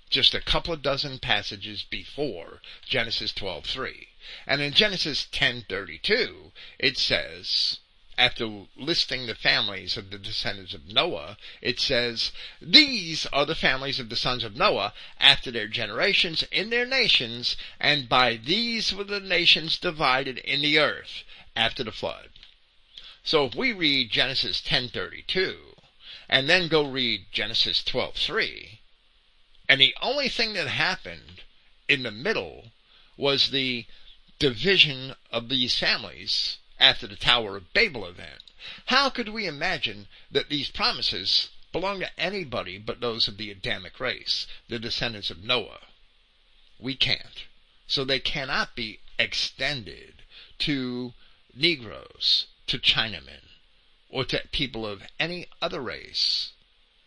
just 0.09 0.35
a 0.35 0.41
couple 0.41 0.73
of 0.73 0.83
dozen 0.83 1.19
passages 1.19 1.83
before 1.83 2.63
Genesis 2.89 3.33
12:3. 3.33 4.07
And 4.47 4.61
in 4.63 4.73
Genesis 4.73 5.27
10:32, 5.33 6.53
it 6.79 6.97
says, 6.97 7.79
after 8.23 8.67
listing 8.77 9.27
the 9.27 9.35
families 9.35 9.97
of 9.97 10.11
the 10.11 10.19
descendants 10.19 10.73
of 10.73 10.87
Noah, 10.87 11.37
it 11.61 11.81
says, 11.81 12.31
These 12.61 13.27
are 13.33 13.45
the 13.45 13.57
families 13.57 13.99
of 13.99 14.11
the 14.11 14.17
sons 14.17 14.45
of 14.45 14.55
Noah 14.55 14.95
after 15.19 15.51
their 15.51 15.67
generations 15.67 16.45
in 16.53 16.71
their 16.71 16.87
nations, 16.87 17.57
and 17.81 18.09
by 18.09 18.37
these 18.37 18.93
were 18.93 19.03
the 19.03 19.19
nations 19.19 19.77
divided 19.77 20.39
in 20.39 20.63
the 20.63 20.79
earth 20.79 21.25
after 21.57 21.83
the 21.83 21.91
flood. 21.91 22.29
So 23.25 23.47
if 23.47 23.57
we 23.57 23.73
read 23.73 24.13
Genesis 24.13 24.61
10:32 24.61 25.75
and 26.29 26.49
then 26.49 26.69
go 26.69 26.85
read 26.85 27.27
Genesis 27.33 27.83
12:3, 27.83 28.79
and 29.69 29.81
the 29.81 29.97
only 30.01 30.29
thing 30.29 30.53
that 30.53 30.69
happened 30.69 31.43
in 31.89 32.05
the 32.05 32.13
middle 32.13 32.71
was 33.17 33.51
the 33.51 33.85
division 34.39 35.17
of 35.33 35.49
these 35.49 35.77
families 35.77 36.59
after 36.83 37.07
the 37.07 37.15
Tower 37.15 37.57
of 37.57 37.73
Babel 37.73 38.05
event. 38.05 38.43
How 38.87 39.09
could 39.09 39.29
we 39.29 39.47
imagine 39.47 40.09
that 40.33 40.49
these 40.49 40.69
promises 40.69 41.51
belong 41.71 42.01
to 42.01 42.21
anybody 42.21 42.77
but 42.77 42.99
those 43.01 43.29
of 43.29 43.37
the 43.37 43.53
Adamic 43.53 44.01
race, 44.01 44.49
the 44.69 44.81
descendants 44.81 45.31
of 45.31 45.45
Noah? 45.45 45.87
We 46.81 46.97
can't. 46.97 47.45
So 47.87 48.05
they 48.05 48.19
cannot 48.19 48.75
be 48.75 48.99
extended 49.17 50.25
to 50.59 51.15
Negroes, 51.55 52.47
to 52.67 52.81
Chinamen, 52.81 53.47
or 54.09 54.25
to 54.25 54.43
people 54.51 54.85
of 54.85 55.05
any 55.21 55.47
other 55.61 55.81
race 55.81 56.51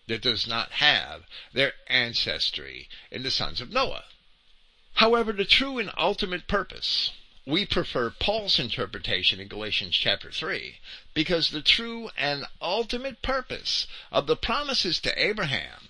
that 0.07 0.21
does 0.21 0.47
not 0.47 0.71
have 0.71 1.25
their 1.51 1.73
ancestry 1.87 2.87
in 3.11 3.23
the 3.23 3.31
sons 3.31 3.59
of 3.59 3.71
Noah. 3.71 4.05
However, 4.93 5.33
the 5.33 5.43
true 5.43 5.79
and 5.79 5.91
ultimate 5.97 6.47
purpose 6.47 7.11
we 7.45 7.65
prefer 7.65 8.09
Paul's 8.09 8.59
interpretation 8.59 9.39
in 9.39 9.47
Galatians 9.47 9.95
chapter 9.95 10.31
3 10.31 10.79
because 11.13 11.51
the 11.51 11.61
true 11.61 12.09
and 12.17 12.45
ultimate 12.59 13.21
purpose 13.21 13.85
of 14.11 14.25
the 14.25 14.35
promises 14.35 14.99
to 15.01 15.23
Abraham 15.23 15.89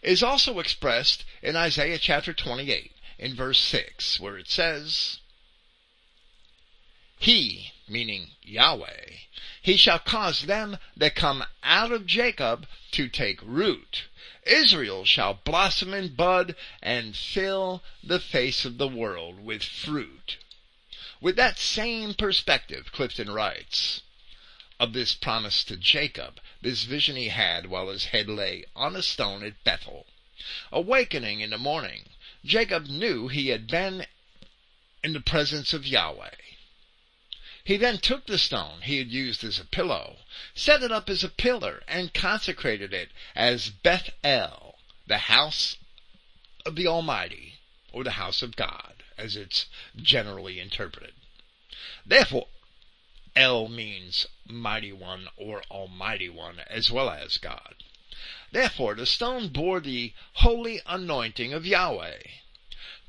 is 0.00 0.22
also 0.22 0.60
expressed 0.60 1.24
in 1.42 1.56
Isaiah 1.56 1.98
chapter 1.98 2.32
28 2.32 2.92
in 3.18 3.34
verse 3.34 3.58
6 3.58 4.20
where 4.20 4.38
it 4.38 4.48
says, 4.48 5.18
He, 7.18 7.72
meaning 7.88 8.30
Yahweh, 8.42 9.10
he 9.60 9.76
shall 9.76 9.98
cause 9.98 10.42
them 10.42 10.78
that 10.96 11.16
come 11.16 11.44
out 11.62 11.90
of 11.90 12.06
Jacob 12.06 12.66
to 12.92 13.08
take 13.08 13.40
root 13.42 14.04
Israel 14.46 15.04
shall 15.04 15.34
blossom 15.34 15.92
and 15.92 16.16
bud 16.16 16.54
and 16.80 17.16
fill 17.16 17.82
the 18.04 18.20
face 18.20 18.64
of 18.64 18.78
the 18.78 18.86
world 18.86 19.40
with 19.40 19.64
fruit. 19.64 20.36
With 21.20 21.34
that 21.34 21.58
same 21.58 22.14
perspective, 22.14 22.92
Clifton 22.92 23.30
writes, 23.30 24.02
of 24.78 24.92
this 24.92 25.12
promise 25.16 25.64
to 25.64 25.76
Jacob, 25.76 26.40
this 26.60 26.84
vision 26.84 27.16
he 27.16 27.30
had 27.30 27.66
while 27.66 27.88
his 27.88 28.04
head 28.14 28.28
lay 28.28 28.64
on 28.76 28.94
a 28.94 29.02
stone 29.02 29.42
at 29.42 29.64
Bethel. 29.64 30.06
Awakening 30.70 31.40
in 31.40 31.50
the 31.50 31.58
morning, 31.58 32.10
Jacob 32.44 32.86
knew 32.86 33.26
he 33.26 33.48
had 33.48 33.66
been 33.66 34.06
in 35.02 35.14
the 35.14 35.20
presence 35.20 35.72
of 35.72 35.84
Yahweh. 35.84 36.30
He 37.64 37.76
then 37.76 37.98
took 37.98 38.26
the 38.26 38.38
stone 38.38 38.82
he 38.82 38.98
had 38.98 39.12
used 39.12 39.44
as 39.44 39.60
a 39.60 39.64
pillow, 39.64 40.18
set 40.52 40.82
it 40.82 40.90
up 40.90 41.08
as 41.08 41.22
a 41.22 41.28
pillar, 41.28 41.84
and 41.86 42.12
consecrated 42.12 42.92
it 42.92 43.12
as 43.36 43.70
Beth 43.70 44.10
El, 44.24 44.80
the 45.06 45.30
house 45.30 45.76
of 46.66 46.74
the 46.74 46.88
Almighty, 46.88 47.60
or 47.92 48.02
the 48.02 48.18
house 48.18 48.42
of 48.42 48.56
God, 48.56 49.04
as 49.16 49.36
it's 49.36 49.66
generally 49.94 50.58
interpreted. 50.58 51.14
Therefore, 52.04 52.48
El 53.36 53.68
means 53.68 54.26
mighty 54.44 54.90
one 54.92 55.28
or 55.36 55.62
almighty 55.70 56.28
one 56.28 56.58
as 56.66 56.90
well 56.90 57.10
as 57.10 57.38
God. 57.38 57.76
Therefore, 58.50 58.96
the 58.96 59.06
stone 59.06 59.50
bore 59.50 59.78
the 59.78 60.14
holy 60.32 60.80
anointing 60.84 61.52
of 61.52 61.64
Yahweh. 61.64 62.22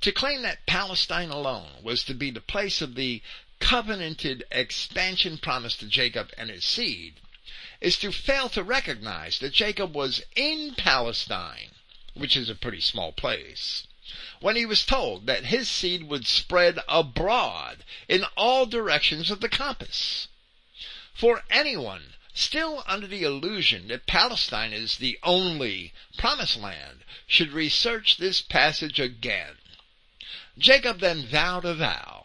To 0.02 0.12
claim 0.12 0.44
that 0.44 0.68
Palestine 0.68 1.32
alone 1.32 1.82
was 1.82 2.04
to 2.04 2.14
be 2.14 2.30
the 2.30 2.40
place 2.40 2.84
of 2.84 2.94
the 2.94 3.24
covenanted 3.64 4.44
expansion 4.52 5.38
promised 5.38 5.80
to 5.80 5.86
Jacob 5.86 6.30
and 6.38 6.50
his 6.50 6.66
seed 6.66 7.14
is 7.80 7.98
to 7.98 8.12
fail 8.12 8.50
to 8.50 8.62
recognize 8.62 9.40
that 9.40 9.54
Jacob 9.54 9.96
was 9.96 10.22
in 10.36 10.76
Palestine, 10.76 11.72
which 12.14 12.36
is 12.36 12.50
a 12.50 12.56
pretty 12.56 12.82
small 12.82 13.14
place, 13.14 13.88
when 14.42 14.58
he 14.58 14.66
was 14.66 14.86
told 14.86 15.28
that 15.28 15.46
his 15.46 15.70
seed 15.70 16.04
would 16.04 16.28
spread 16.28 16.78
abroad 16.90 17.86
in 18.10 18.26
all 18.36 18.66
directions 18.66 19.32
of 19.32 19.40
the 19.40 19.48
compass. 19.48 20.28
For 21.14 21.46
anyone 21.50 22.16
still 22.34 22.84
under 22.86 23.08
the 23.08 23.24
illusion 23.24 23.88
that 23.88 24.08
Palestine 24.08 24.74
is 24.74 24.98
the 24.98 25.18
only 25.24 25.94
promised 26.18 26.58
land 26.58 27.06
should 27.28 27.54
research 27.54 28.18
this 28.18 28.42
passage 28.42 29.00
again. 29.00 29.58
Jacob 30.58 31.00
then 31.00 31.26
vowed 31.26 31.64
a 31.64 31.74
vow. 31.74 32.23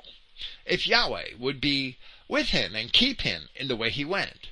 If 0.71 0.87
Yahweh 0.87 1.37
would 1.39 1.62
be 1.62 1.97
with 2.29 2.51
him 2.51 2.77
and 2.77 2.93
keep 2.93 3.23
him 3.23 3.49
in 3.55 3.69
the 3.69 3.77
way 3.77 3.89
he 3.89 4.05
went, 4.05 4.49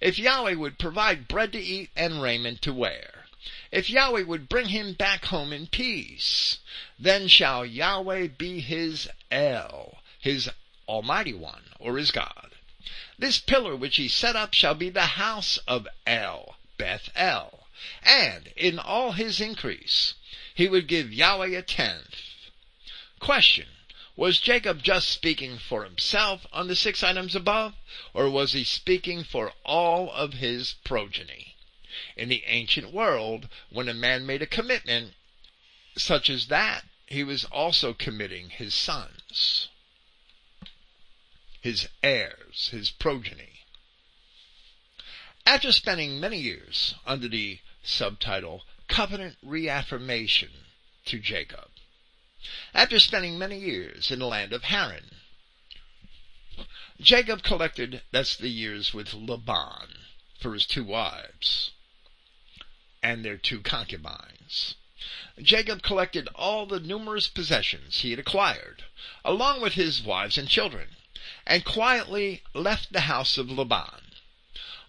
if 0.00 0.18
Yahweh 0.18 0.54
would 0.54 0.76
provide 0.76 1.28
bread 1.28 1.52
to 1.52 1.60
eat 1.60 1.90
and 1.94 2.20
raiment 2.20 2.62
to 2.62 2.72
wear, 2.72 3.26
if 3.70 3.88
Yahweh 3.88 4.22
would 4.22 4.48
bring 4.48 4.70
him 4.70 4.92
back 4.92 5.26
home 5.26 5.52
in 5.52 5.68
peace, 5.68 6.58
then 6.98 7.28
shall 7.28 7.64
Yahweh 7.64 8.26
be 8.26 8.58
his 8.58 9.08
El, 9.30 9.98
his 10.18 10.50
Almighty 10.88 11.32
One, 11.32 11.70
or 11.78 11.96
his 11.96 12.10
God. 12.10 12.50
This 13.16 13.38
pillar 13.38 13.76
which 13.76 13.98
he 13.98 14.08
set 14.08 14.34
up 14.34 14.54
shall 14.54 14.74
be 14.74 14.90
the 14.90 15.14
house 15.14 15.58
of 15.68 15.86
El, 16.08 16.56
Beth 16.76 17.08
El. 17.14 17.68
And 18.02 18.48
in 18.56 18.80
all 18.80 19.12
his 19.12 19.40
increase, 19.40 20.14
he 20.52 20.68
would 20.68 20.88
give 20.88 21.12
Yahweh 21.12 21.56
a 21.56 21.62
tenth. 21.62 22.16
Question. 23.20 23.68
Was 24.16 24.40
Jacob 24.40 24.82
just 24.82 25.08
speaking 25.08 25.58
for 25.58 25.84
himself 25.84 26.46
on 26.52 26.68
the 26.68 26.76
six 26.76 27.02
items 27.02 27.34
above, 27.34 27.74
or 28.12 28.28
was 28.28 28.52
he 28.52 28.64
speaking 28.64 29.24
for 29.24 29.52
all 29.64 30.10
of 30.12 30.34
his 30.34 30.74
progeny? 30.84 31.56
In 32.16 32.28
the 32.28 32.44
ancient 32.46 32.92
world, 32.92 33.48
when 33.70 33.88
a 33.88 33.94
man 33.94 34.26
made 34.26 34.42
a 34.42 34.46
commitment 34.46 35.14
such 35.96 36.30
as 36.30 36.46
that, 36.48 36.86
he 37.06 37.24
was 37.24 37.44
also 37.46 37.92
committing 37.92 38.50
his 38.50 38.74
sons 38.74 39.68
his 41.62 41.88
heirs, 42.02 42.70
his 42.72 42.90
progeny. 42.90 43.60
After 45.46 45.70
spending 45.70 46.18
many 46.18 46.38
years 46.38 46.94
under 47.06 47.28
the 47.28 47.60
subtitle 47.84 48.66
Covenant 48.88 49.38
Reaffirmation 49.42 50.50
to 51.04 51.20
Jacob, 51.20 51.70
after 52.74 52.98
spending 52.98 53.38
many 53.38 53.58
years 53.58 54.10
in 54.10 54.18
the 54.18 54.26
land 54.26 54.52
of 54.52 54.64
Haran, 54.64 55.20
Jacob 57.00 57.42
collected, 57.42 58.02
that's 58.10 58.36
the 58.36 58.48
years 58.48 58.92
with 58.92 59.14
Laban, 59.14 60.06
for 60.38 60.54
his 60.54 60.66
two 60.66 60.84
wives 60.84 61.70
and 63.02 63.24
their 63.24 63.36
two 63.36 63.60
concubines. 63.60 64.76
Jacob 65.40 65.82
collected 65.82 66.28
all 66.34 66.66
the 66.66 66.78
numerous 66.78 67.26
possessions 67.26 68.00
he 68.00 68.10
had 68.10 68.18
acquired, 68.20 68.84
along 69.24 69.60
with 69.60 69.74
his 69.74 70.00
wives 70.00 70.38
and 70.38 70.48
children, 70.48 70.96
and 71.46 71.64
quietly 71.64 72.42
left 72.54 72.92
the 72.92 73.02
house 73.02 73.36
of 73.38 73.50
Laban. 73.50 74.12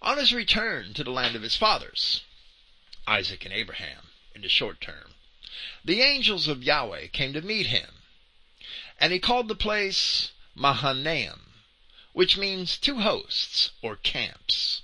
On 0.00 0.18
his 0.18 0.32
return 0.32 0.94
to 0.94 1.02
the 1.02 1.10
land 1.10 1.34
of 1.34 1.42
his 1.42 1.56
fathers, 1.56 2.22
Isaac 3.06 3.44
and 3.44 3.52
Abraham, 3.52 4.10
in 4.34 4.42
the 4.42 4.48
short 4.48 4.80
term, 4.80 5.13
the 5.84 6.02
angels 6.02 6.48
of 6.48 6.62
Yahweh 6.62 7.08
came 7.08 7.32
to 7.32 7.42
meet 7.42 7.66
him, 7.66 8.02
and 8.98 9.12
he 9.12 9.18
called 9.18 9.48
the 9.48 9.54
place 9.54 10.30
Mahanaim, 10.54 11.52
which 12.12 12.36
means 12.36 12.78
two 12.78 13.00
hosts 13.00 13.70
or 13.82 13.96
camps. 13.96 14.82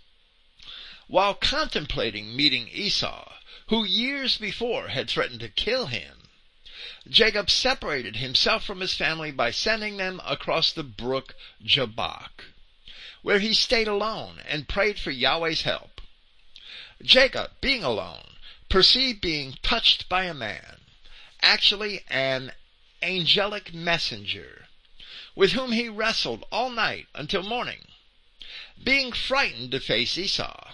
While 1.07 1.35
contemplating 1.35 2.37
meeting 2.37 2.69
Esau, 2.69 3.33
who 3.69 3.85
years 3.85 4.37
before 4.37 4.89
had 4.89 5.09
threatened 5.09 5.41
to 5.41 5.49
kill 5.49 5.87
him, 5.87 6.29
Jacob 7.09 7.51
separated 7.51 8.17
himself 8.17 8.65
from 8.65 8.81
his 8.81 8.95
family 8.95 9.31
by 9.31 9.51
sending 9.51 9.97
them 9.97 10.21
across 10.25 10.73
the 10.73 10.83
brook 10.83 11.35
Jabbok, 11.63 12.45
where 13.23 13.39
he 13.39 13.55
stayed 13.55 13.89
alone 13.89 14.41
and 14.47 14.69
prayed 14.69 14.99
for 14.99 15.11
Yahweh's 15.11 15.63
help. 15.63 16.01
Jacob, 17.03 17.53
being 17.61 17.83
alone, 17.83 18.30
perceived 18.71 19.21
being 19.21 19.59
touched 19.63 20.09
by 20.09 20.25
a 20.25 20.33
man, 20.33 20.81
actually 21.43 22.05
an 22.09 22.53
angelic 23.03 23.75
messenger, 23.75 24.69
with 25.35 25.53
whom 25.53 25.73
he 25.73 25.89
wrestled 25.89 26.45
all 26.53 26.71
night 26.71 27.09
until 27.15 27.43
morning. 27.43 27.89
Being 28.83 29.13
frightened 29.13 29.73
to 29.73 29.81
face 29.81 30.17
Esau, 30.17 30.73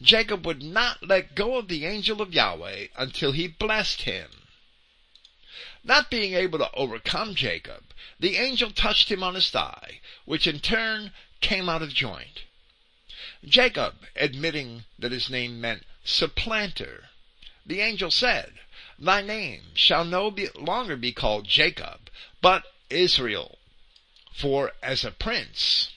Jacob 0.00 0.44
would 0.44 0.62
not 0.62 1.08
let 1.08 1.34
go 1.34 1.56
of 1.56 1.68
the 1.68 1.86
angel 1.86 2.20
of 2.20 2.34
Yahweh 2.34 2.88
until 2.96 3.32
he 3.32 3.48
blessed 3.48 4.02
him. 4.02 4.30
Not 5.82 6.10
being 6.10 6.34
able 6.34 6.58
to 6.58 6.70
overcome 6.74 7.34
Jacob, 7.34 7.94
the 8.20 8.36
angel 8.36 8.70
touched 8.70 9.10
him 9.10 9.22
on 9.22 9.34
his 9.34 9.48
thigh, 9.48 10.00
which 10.26 10.46
in 10.46 10.60
turn 10.60 11.12
came 11.40 11.68
out 11.68 11.82
of 11.82 11.94
joint. 11.94 12.42
Jacob, 13.46 14.06
admitting 14.16 14.84
that 14.98 15.12
his 15.12 15.30
name 15.30 15.60
meant 15.60 15.86
supplanter, 16.04 17.10
the 17.64 17.80
angel 17.80 18.10
said, 18.10 18.58
Thy 18.98 19.22
name 19.22 19.70
shall 19.74 20.04
no 20.04 20.34
longer 20.56 20.96
be 20.96 21.12
called 21.12 21.46
Jacob, 21.46 22.10
but 22.40 22.64
Israel. 22.90 23.58
For 24.34 24.72
as 24.82 25.04
a 25.04 25.12
prince 25.12 25.90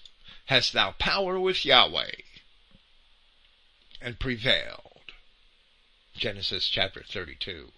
hast 0.45 0.73
thou 0.73 0.91
power 0.91 1.39
with 1.39 1.65
Yahweh, 1.65 2.11
and 4.01 4.19
prevailed. 4.19 5.11
Genesis 6.15 6.67
chapter 6.67 7.03
32, 7.03 7.71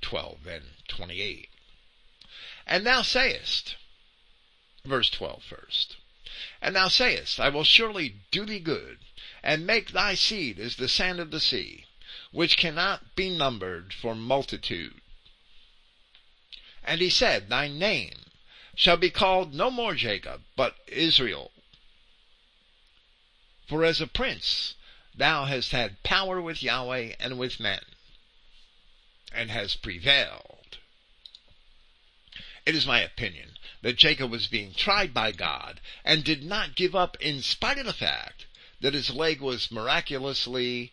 12 0.00 0.46
and 0.46 0.64
28. 0.88 1.48
And 2.66 2.86
thou 2.86 3.02
sayest, 3.02 3.76
verse 4.84 5.10
12 5.10 5.42
first, 5.44 5.96
and 6.60 6.74
thou 6.74 6.88
sayest, 6.88 7.38
I 7.38 7.48
will 7.48 7.64
surely 7.64 8.16
do 8.30 8.44
thee 8.44 8.58
good, 8.58 8.98
and 9.44 9.66
make 9.66 9.92
thy 9.92 10.14
seed 10.14 10.58
as 10.58 10.76
the 10.76 10.88
sand 10.88 11.20
of 11.20 11.30
the 11.30 11.38
sea, 11.38 11.84
which 12.32 12.56
cannot 12.56 13.14
be 13.14 13.28
numbered 13.28 13.92
for 13.92 14.14
multitude. 14.14 15.02
And 16.82 17.02
he 17.02 17.10
said, 17.10 17.50
Thy 17.50 17.68
name 17.68 18.24
shall 18.74 18.96
be 18.96 19.10
called 19.10 19.52
no 19.52 19.70
more 19.70 19.94
Jacob, 19.94 20.42
but 20.56 20.76
Israel. 20.86 21.52
For 23.68 23.84
as 23.84 24.00
a 24.00 24.06
prince 24.06 24.76
thou 25.14 25.44
hast 25.44 25.72
had 25.72 26.02
power 26.02 26.40
with 26.40 26.62
Yahweh 26.62 27.14
and 27.20 27.38
with 27.38 27.60
men, 27.60 27.84
and 29.30 29.50
hast 29.50 29.82
prevailed. 29.82 30.78
It 32.64 32.74
is 32.74 32.86
my 32.86 33.00
opinion 33.00 33.58
that 33.82 33.96
Jacob 33.96 34.30
was 34.30 34.46
being 34.46 34.72
tried 34.72 35.12
by 35.12 35.32
God 35.32 35.82
and 36.02 36.24
did 36.24 36.42
not 36.42 36.74
give 36.74 36.94
up 36.96 37.18
in 37.20 37.42
spite 37.42 37.76
of 37.76 37.84
the 37.84 37.92
fact 37.92 38.43
that 38.84 38.92
his 38.92 39.08
leg 39.08 39.40
was 39.40 39.70
miraculously 39.70 40.92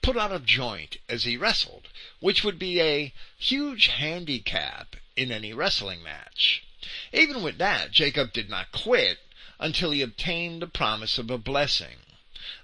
put 0.00 0.16
out 0.16 0.32
of 0.32 0.46
joint 0.46 0.96
as 1.06 1.24
he 1.24 1.36
wrestled, 1.36 1.86
which 2.18 2.42
would 2.42 2.58
be 2.58 2.80
a 2.80 3.12
huge 3.36 3.88
handicap 3.88 4.96
in 5.16 5.30
any 5.30 5.52
wrestling 5.52 6.02
match. 6.02 6.64
Even 7.12 7.42
with 7.42 7.58
that, 7.58 7.90
Jacob 7.90 8.32
did 8.32 8.48
not 8.48 8.72
quit 8.72 9.18
until 9.60 9.90
he 9.90 10.00
obtained 10.00 10.62
the 10.62 10.66
promise 10.66 11.18
of 11.18 11.30
a 11.30 11.36
blessing. 11.36 11.98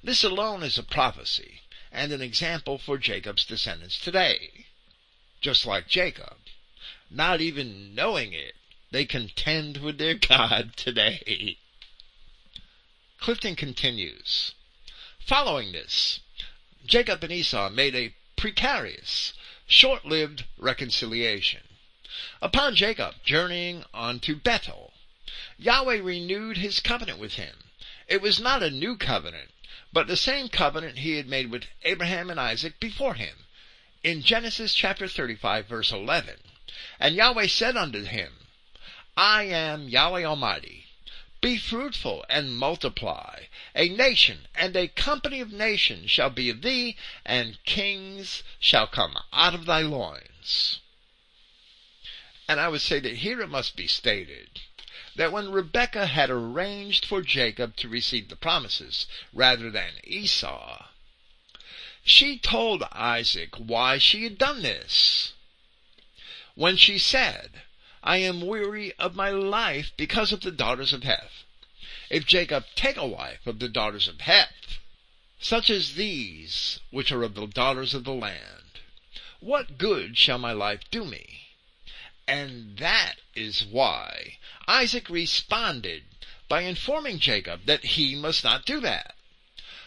This 0.02 0.24
alone 0.24 0.62
is 0.62 0.78
a 0.78 0.82
prophecy 0.82 1.60
and 1.92 2.10
an 2.10 2.22
example 2.22 2.78
for 2.78 2.96
Jacob's 2.96 3.44
descendants 3.44 4.00
today. 4.00 4.64
Just 5.42 5.66
like 5.66 5.86
Jacob, 5.86 6.38
not 7.10 7.42
even 7.42 7.94
knowing 7.94 8.32
it, 8.32 8.54
they 8.90 9.04
contend 9.04 9.76
with 9.76 9.98
their 9.98 10.14
God 10.28 10.78
today. 10.78 11.58
Clifton 13.20 13.54
continues. 13.54 14.54
Following 15.24 15.70
this, 15.70 16.18
Jacob 16.84 17.22
and 17.22 17.32
Esau 17.32 17.70
made 17.70 17.94
a 17.94 18.12
precarious, 18.34 19.32
short-lived 19.68 20.46
reconciliation. 20.58 21.60
Upon 22.40 22.74
Jacob 22.74 23.14
journeying 23.24 23.84
on 23.94 24.18
to 24.18 24.34
Bethel, 24.34 24.92
Yahweh 25.56 26.00
renewed 26.00 26.56
his 26.56 26.80
covenant 26.80 27.20
with 27.20 27.34
him. 27.34 27.70
It 28.08 28.20
was 28.20 28.40
not 28.40 28.64
a 28.64 28.70
new 28.70 28.96
covenant, 28.96 29.52
but 29.92 30.08
the 30.08 30.16
same 30.16 30.48
covenant 30.48 30.98
he 30.98 31.12
had 31.12 31.28
made 31.28 31.52
with 31.52 31.66
Abraham 31.82 32.28
and 32.28 32.40
Isaac 32.40 32.80
before 32.80 33.14
him. 33.14 33.46
In 34.02 34.22
Genesis 34.22 34.74
chapter 34.74 35.06
35 35.06 35.66
verse 35.66 35.92
11, 35.92 36.40
And 36.98 37.14
Yahweh 37.14 37.46
said 37.46 37.76
unto 37.76 38.02
him, 38.02 38.32
I 39.16 39.44
am 39.44 39.88
Yahweh 39.88 40.24
Almighty. 40.24 40.86
Be 41.40 41.58
fruitful 41.58 42.24
and 42.28 42.56
multiply. 42.56 43.44
A 43.74 43.88
nation 43.88 44.48
and 44.54 44.76
a 44.76 44.88
company 44.88 45.40
of 45.40 45.50
nations 45.50 46.10
shall 46.10 46.28
be 46.28 46.50
of 46.50 46.60
thee, 46.60 46.96
and 47.24 47.62
kings 47.64 48.42
shall 48.60 48.86
come 48.86 49.16
out 49.32 49.54
of 49.54 49.64
thy 49.64 49.80
loins. 49.80 50.80
And 52.46 52.60
I 52.60 52.68
would 52.68 52.82
say 52.82 53.00
that 53.00 53.16
here 53.16 53.40
it 53.40 53.48
must 53.48 53.74
be 53.74 53.86
stated 53.86 54.60
that 55.16 55.32
when 55.32 55.50
Rebekah 55.50 56.08
had 56.08 56.28
arranged 56.28 57.06
for 57.06 57.22
Jacob 57.22 57.76
to 57.76 57.88
receive 57.88 58.28
the 58.28 58.36
promises 58.36 59.06
rather 59.32 59.70
than 59.70 60.00
Esau, 60.04 60.86
she 62.04 62.38
told 62.38 62.82
Isaac 62.92 63.54
why 63.56 63.96
she 63.98 64.24
had 64.24 64.36
done 64.36 64.62
this. 64.62 65.32
When 66.54 66.76
she 66.76 66.98
said, 66.98 67.62
I 68.02 68.18
am 68.18 68.42
weary 68.42 68.92
of 68.98 69.14
my 69.14 69.30
life 69.30 69.92
because 69.96 70.32
of 70.32 70.40
the 70.40 70.50
daughters 70.50 70.92
of 70.92 71.04
Heth. 71.04 71.41
If 72.12 72.26
Jacob 72.26 72.66
take 72.74 72.98
a 72.98 73.06
wife 73.06 73.46
of 73.46 73.58
the 73.58 73.70
daughters 73.70 74.06
of 74.06 74.20
Heth, 74.20 74.76
such 75.40 75.70
as 75.70 75.94
these 75.94 76.78
which 76.90 77.10
are 77.10 77.22
of 77.22 77.32
the 77.32 77.46
daughters 77.46 77.94
of 77.94 78.04
the 78.04 78.12
land, 78.12 78.80
what 79.40 79.78
good 79.78 80.18
shall 80.18 80.36
my 80.36 80.52
life 80.52 80.82
do 80.90 81.06
me? 81.06 81.56
And 82.28 82.76
that 82.76 83.14
is 83.34 83.64
why 83.64 84.36
Isaac 84.68 85.08
responded 85.08 86.04
by 86.48 86.60
informing 86.64 87.18
Jacob 87.18 87.64
that 87.64 87.82
he 87.82 88.14
must 88.14 88.44
not 88.44 88.66
do 88.66 88.78
that, 88.80 89.16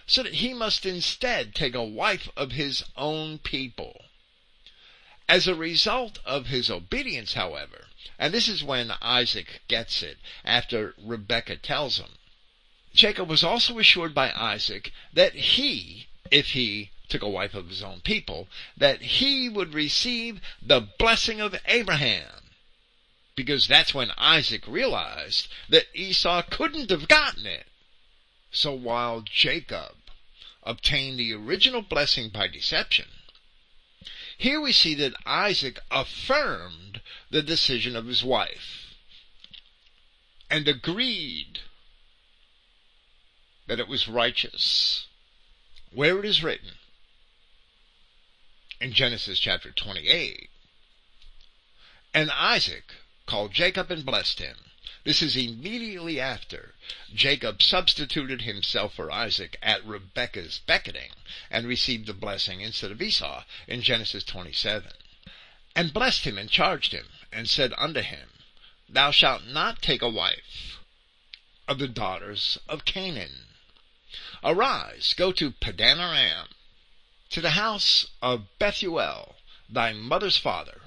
so 0.08 0.24
that 0.24 0.42
he 0.42 0.52
must 0.52 0.84
instead 0.84 1.54
take 1.54 1.76
a 1.76 1.84
wife 1.84 2.28
of 2.36 2.54
his 2.54 2.84
own 2.98 3.38
people. 3.38 4.04
As 5.30 5.48
a 5.48 5.54
result 5.54 6.18
of 6.26 6.48
his 6.48 6.72
obedience, 6.72 7.34
however, 7.34 7.85
and 8.18 8.34
this 8.34 8.48
is 8.48 8.64
when 8.64 8.92
Isaac 9.02 9.62
gets 9.68 10.02
it 10.04 10.18
after 10.44 10.96
Rebekah 10.98 11.58
tells 11.58 11.98
him, 11.98 12.18
Jacob 12.94 13.28
was 13.28 13.44
also 13.44 13.78
assured 13.78 14.14
by 14.14 14.32
Isaac 14.32 14.92
that 15.14 15.36
he, 15.36 16.08
if 16.32 16.52
he 16.52 16.92
took 17.10 17.22
a 17.22 17.30
wife 17.30 17.54
of 17.54 17.70
his 17.70 17.84
own 17.84 18.00
people, 18.02 18.48
that 18.78 19.02
he 19.02 19.50
would 19.50 19.74
receive 19.74 20.40
the 20.62 20.80
blessing 20.80 21.42
of 21.42 21.60
Abraham. 21.66 22.50
Because 23.36 23.68
that's 23.68 23.94
when 23.94 24.12
Isaac 24.18 24.66
realized 24.66 25.48
that 25.68 25.88
Esau 25.94 26.42
couldn't 26.44 26.90
have 26.90 27.08
gotten 27.08 27.46
it. 27.46 27.68
So 28.50 28.72
while 28.72 29.22
Jacob 29.22 29.96
obtained 30.64 31.20
the 31.20 31.34
original 31.34 31.82
blessing 31.82 32.30
by 32.30 32.48
deception, 32.48 33.08
here 34.38 34.62
we 34.62 34.72
see 34.72 34.96
that 34.96 35.14
Isaac 35.26 35.80
affirmed 35.90 37.02
the 37.30 37.42
decision 37.42 37.96
of 37.96 38.08
his 38.08 38.24
wife 38.24 38.96
and 40.50 40.68
agreed 40.68 41.60
that 43.68 43.80
it 43.80 43.88
was 43.88 44.08
righteous. 44.08 45.08
Where 45.92 46.20
it 46.20 46.26
is 46.26 46.44
written 46.44 46.72
in 48.82 48.92
Genesis 48.92 49.40
chapter 49.40 49.72
28, 49.72 50.50
and 52.14 52.30
Isaac 52.32 52.94
called 53.26 53.54
Jacob 53.54 53.90
and 53.90 54.06
blessed 54.06 54.40
him. 54.40 54.58
This 55.04 55.22
is 55.22 55.38
immediately 55.38 56.20
after 56.20 56.75
Jacob 57.14 57.62
substituted 57.62 58.42
himself 58.42 58.94
for 58.96 59.12
Isaac 59.12 59.58
at 59.62 59.86
Rebekah's 59.86 60.60
beckoning 60.60 61.12
and 61.50 61.68
received 61.68 62.06
the 62.06 62.14
blessing 62.14 62.62
instead 62.62 62.92
of 62.92 63.02
Esau 63.02 63.44
in 63.68 63.82
Genesis 63.82 64.24
27. 64.24 64.92
And 65.76 65.94
blessed 65.94 66.26
him 66.26 66.38
and 66.38 66.50
charged 66.50 66.92
him 66.92 67.08
and 67.32 67.50
said 67.50 67.74
unto 67.78 68.02
him, 68.02 68.30
Thou 68.88 69.12
shalt 69.12 69.46
not 69.46 69.82
take 69.82 70.02
a 70.02 70.10
wife 70.10 70.78
of 71.68 71.80
the 71.80 71.88
daughters 71.88 72.58
of 72.68 72.86
Canaan. 72.86 73.48
Arise, 74.44 75.14
go 75.14 75.32
to 75.32 75.52
Padanaram, 75.52 76.48
to 77.30 77.42
the 77.42 77.52
house 77.52 78.06
of 78.22 78.60
Bethuel, 78.60 79.36
thy 79.68 79.92
mother's 79.92 80.38
father, 80.38 80.82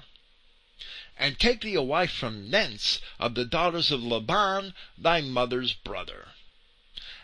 and 1.19 1.37
take 1.37 1.61
thee 1.61 1.75
a 1.75 1.81
wife 1.81 2.11
from 2.11 2.49
thence 2.49 3.01
of 3.19 3.35
the 3.35 3.45
daughters 3.45 3.91
of 3.91 4.01
Laban 4.01 4.73
thy 4.97 5.19
mother's 5.19 5.73
brother. 5.73 6.29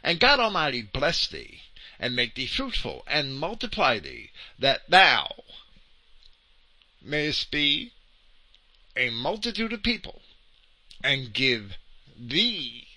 And 0.03 0.19
God 0.19 0.39
Almighty 0.39 0.81
bless 0.81 1.25
thee, 1.25 1.61
and 1.97 2.15
make 2.15 2.35
thee 2.35 2.45
fruitful, 2.45 3.03
and 3.07 3.37
multiply 3.37 3.99
thee, 3.99 4.31
that 4.59 4.89
thou 4.89 5.43
mayest 7.01 7.49
be 7.49 7.93
a 8.97 9.09
multitude 9.11 9.71
of 9.71 9.81
people, 9.81 10.21
and 11.01 11.33
give 11.33 11.77
thee 12.17 12.87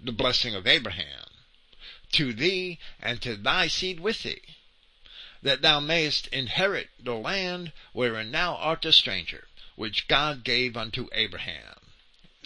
the 0.00 0.12
blessing 0.12 0.54
of 0.54 0.66
Abraham, 0.66 1.26
to 2.12 2.32
thee 2.32 2.78
and 2.98 3.20
to 3.20 3.36
thy 3.36 3.68
seed 3.68 4.00
with 4.00 4.22
thee, 4.22 4.42
that 5.42 5.62
thou 5.62 5.80
mayest 5.80 6.26
inherit 6.28 6.88
the 6.98 7.14
land 7.14 7.72
wherein 7.92 8.32
thou 8.32 8.56
art 8.56 8.84
a 8.84 8.92
stranger, 8.92 9.46
which 9.80 10.08
God 10.08 10.44
gave 10.44 10.76
unto 10.76 11.08
Abraham. 11.10 11.80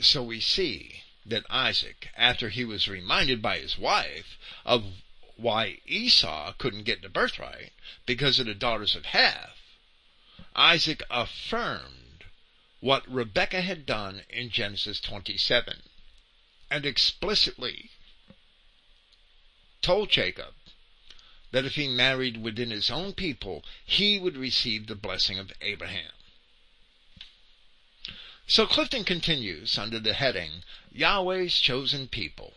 So 0.01 0.23
we 0.23 0.39
see 0.39 1.03
that 1.27 1.45
Isaac, 1.51 2.09
after 2.17 2.49
he 2.49 2.65
was 2.65 2.87
reminded 2.87 3.43
by 3.43 3.59
his 3.59 3.77
wife 3.77 4.39
of 4.65 5.03
why 5.35 5.81
Esau 5.85 6.53
couldn't 6.53 6.85
get 6.85 7.03
the 7.03 7.09
birthright 7.09 7.73
because 8.07 8.39
of 8.39 8.47
the 8.47 8.55
daughters 8.55 8.95
of 8.95 9.07
Heth, 9.07 9.59
Isaac 10.55 11.03
affirmed 11.11 12.23
what 12.79 13.13
Rebekah 13.13 13.63
had 13.63 13.85
done 13.85 14.23
in 14.31 14.49
Genesis 14.49 15.01
27 15.01 15.83
and 16.71 16.87
explicitly 16.87 17.91
told 19.83 20.09
Jacob 20.09 20.55
that 21.51 21.65
if 21.65 21.75
he 21.75 21.89
married 21.89 22.37
within 22.37 22.71
his 22.71 22.93
own 22.93 23.13
people, 23.13 23.65
he 23.85 24.21
would 24.21 24.37
receive 24.37 24.87
the 24.87 24.95
blessing 24.95 25.41
of 25.41 25.53
Abraham. 25.61 26.13
So 28.47 28.67
Clifton 28.67 29.05
continues 29.05 29.79
under 29.79 29.99
the 29.99 30.13
heading, 30.13 30.65
Yahweh's 30.93 31.59
chosen 31.59 32.09
people. 32.09 32.53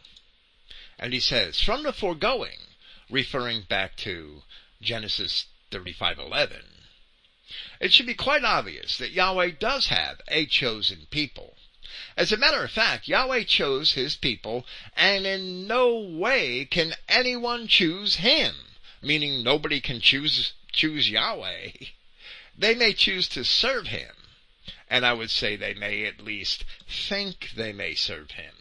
And 1.00 1.14
he 1.14 1.22
says, 1.22 1.62
from 1.62 1.84
the 1.84 1.94
foregoing, 1.94 2.60
referring 3.10 3.62
back 3.62 3.96
to 3.98 4.44
Genesis 4.82 5.46
35:11, 5.72 6.66
it 7.80 7.94
should 7.94 8.06
be 8.06 8.14
quite 8.14 8.44
obvious 8.44 8.98
that 8.98 9.12
Yahweh 9.12 9.52
does 9.52 9.88
have 9.88 10.20
a 10.28 10.46
chosen 10.46 11.08
people. 11.10 11.58
As 12.18 12.34
a 12.34 12.38
matter 12.38 12.62
of 12.66 12.72
fact, 12.72 13.08
Yahweh 13.08 13.46
chose 13.46 13.94
his 13.94 14.18
people, 14.18 14.68
and 14.94 15.26
in 15.26 15.68
no 15.68 15.98
way 15.98 16.66
can 16.66 16.96
anyone 17.08 17.70
choose 17.70 18.16
him, 18.16 18.76
meaning 19.02 19.42
nobody 19.42 19.80
can 19.80 20.02
choose 20.02 20.52
choose 20.74 21.10
Yahweh. 21.10 21.72
They 22.58 22.76
may 22.76 22.92
choose 22.92 23.30
to 23.30 23.46
serve 23.46 23.88
him, 23.88 24.17
and 24.90 25.06
I 25.06 25.14
would 25.14 25.30
say 25.30 25.56
they 25.56 25.74
may 25.74 26.06
at 26.06 26.22
least 26.22 26.64
think 26.88 27.52
they 27.56 27.74
may 27.74 27.94
serve 27.94 28.32
him, 28.32 28.54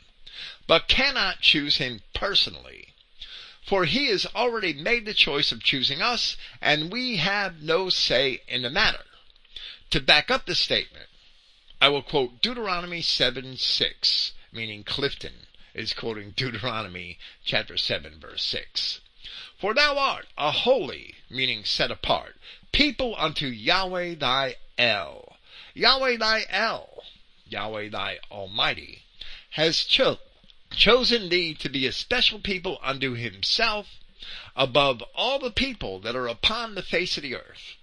but 0.67 0.89
cannot 0.89 1.41
choose 1.41 1.77
him 1.77 2.03
personally. 2.15 2.95
For 3.63 3.85
he 3.85 4.07
has 4.07 4.27
already 4.27 4.73
made 4.73 5.07
the 5.07 5.15
choice 5.15 5.51
of 5.51 5.63
choosing 5.63 6.01
us, 6.01 6.37
and 6.61 6.93
we 6.93 7.17
have 7.17 7.63
no 7.63 7.91
say 7.91 8.43
in 8.47 8.63
the 8.63 8.71
matter. 8.71 9.05
To 9.91 10.01
back 10.01 10.31
up 10.31 10.47
the 10.47 10.55
statement, 10.55 11.09
I 11.81 11.89
will 11.89 12.03
quote 12.03 12.41
Deuteronomy 12.43 13.03
7 13.03 13.57
6, 13.57 14.33
meaning 14.53 14.85
Clifton 14.85 15.47
is 15.75 15.93
quoting 15.93 16.31
Deuteronomy 16.31 17.19
chapter 17.45 17.77
7 17.77 18.19
verse 18.19 18.43
6. 18.45 19.01
For 19.59 19.75
thou 19.75 19.99
art 19.99 20.27
a 20.39 20.51
holy, 20.51 21.17
meaning 21.29 21.65
set 21.65 21.91
apart, 21.91 22.37
people 22.73 23.15
unto 23.19 23.47
Yahweh 23.47 24.15
thy 24.15 24.57
El. 24.79 25.26
Yahweh 25.79 26.17
thy 26.17 26.47
El, 26.49 27.05
Yahweh 27.45 27.91
thy 27.91 28.19
Almighty, 28.31 29.05
has 29.51 29.85
cho- 29.85 30.19
chosen 30.71 31.29
thee 31.29 31.53
to 31.53 31.69
be 31.69 31.87
a 31.87 31.93
special 31.93 32.39
people 32.39 32.79
unto 32.83 33.13
himself 33.13 33.87
above 34.57 35.03
all 35.15 35.39
the 35.39 35.51
people 35.51 36.01
that 36.01 36.17
are 36.17 36.29
upon 36.29 36.75
the 36.75 36.83
face 36.83 37.19
of 37.19 37.23
the 37.23 37.35
earth. 37.35 37.77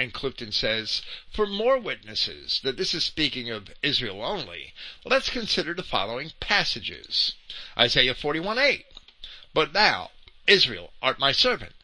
And 0.00 0.14
Clifton 0.14 0.50
says, 0.50 1.02
for 1.30 1.46
more 1.46 1.78
witnesses 1.78 2.60
that 2.64 2.78
this 2.78 2.94
is 2.94 3.04
speaking 3.04 3.50
of 3.50 3.74
Israel 3.82 4.24
only, 4.24 4.72
let's 5.04 5.28
consider 5.28 5.74
the 5.74 5.82
following 5.82 6.32
passages. 6.40 7.34
Isaiah 7.76 8.14
41 8.14 8.56
8. 8.56 8.86
But 9.52 9.74
thou, 9.74 10.12
Israel, 10.46 10.94
art 11.02 11.18
my 11.18 11.32
servant. 11.32 11.74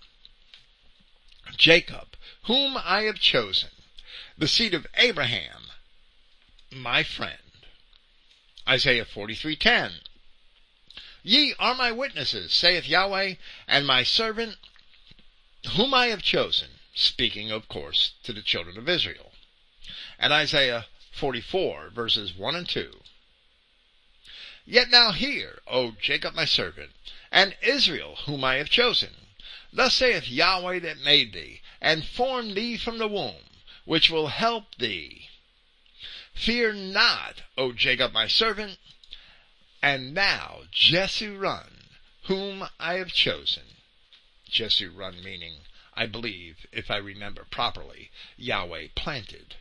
Jacob, 1.58 2.16
whom 2.44 2.78
I 2.78 3.02
have 3.02 3.20
chosen, 3.20 3.68
the 4.37 4.49
seed 4.49 4.74
of 4.74 4.87
Abraham, 4.97 5.70
my 6.70 7.05
friend. 7.05 7.39
Isaiah 8.68 9.05
43:10 9.05 10.01
Ye 11.22 11.55
are 11.59 11.74
my 11.74 11.93
witnesses, 11.93 12.53
saith 12.53 12.87
Yahweh, 12.87 13.35
and 13.68 13.87
my 13.87 14.03
servant 14.03 14.57
whom 15.76 15.95
I 15.95 16.09
have 16.09 16.22
chosen, 16.22 16.80
speaking 16.95 17.53
of 17.53 17.68
course 17.68 18.12
to 18.24 18.32
the 18.32 18.43
children 18.43 18.76
of 18.76 18.89
Israel. 18.89 19.32
And 20.18 20.32
Isaiah 20.32 20.87
44 21.12 21.91
verses 21.91 22.35
1 22.35 22.57
and 22.57 22.68
2. 22.68 23.03
Yet 24.66 24.91
now 24.91 25.12
hear, 25.12 25.62
O 25.68 25.93
Jacob 25.93 26.35
my 26.35 26.45
servant, 26.45 26.93
and 27.30 27.57
Israel 27.62 28.16
whom 28.26 28.43
I 28.43 28.57
have 28.57 28.68
chosen. 28.68 29.14
Thus 29.72 29.95
saith 29.95 30.26
Yahweh 30.26 30.80
that 30.80 30.99
made 30.99 31.32
thee, 31.32 31.62
and 31.80 32.05
formed 32.05 32.57
thee 32.57 32.76
from 32.76 32.99
the 32.99 33.09
womb, 33.09 33.45
which 33.85 34.09
will 34.11 34.28
help 34.28 34.76
thee. 34.76 35.28
Fear 36.35 36.72
not, 36.72 37.43
O 37.57 37.72
Jacob 37.72 38.12
my 38.12 38.26
servant, 38.26 38.78
and 39.82 40.14
now 40.14 40.62
Jeshurun, 40.72 41.91
whom 42.22 42.68
I 42.80 42.95
have 42.95 43.12
chosen. 43.12 43.76
Jeshurun 44.51 45.22
meaning, 45.22 45.61
I 45.93 46.07
believe, 46.07 46.66
if 46.72 46.91
I 46.91 46.97
remember 46.97 47.45
properly, 47.45 48.11
Yahweh 48.37 48.89
planted. 48.95 49.57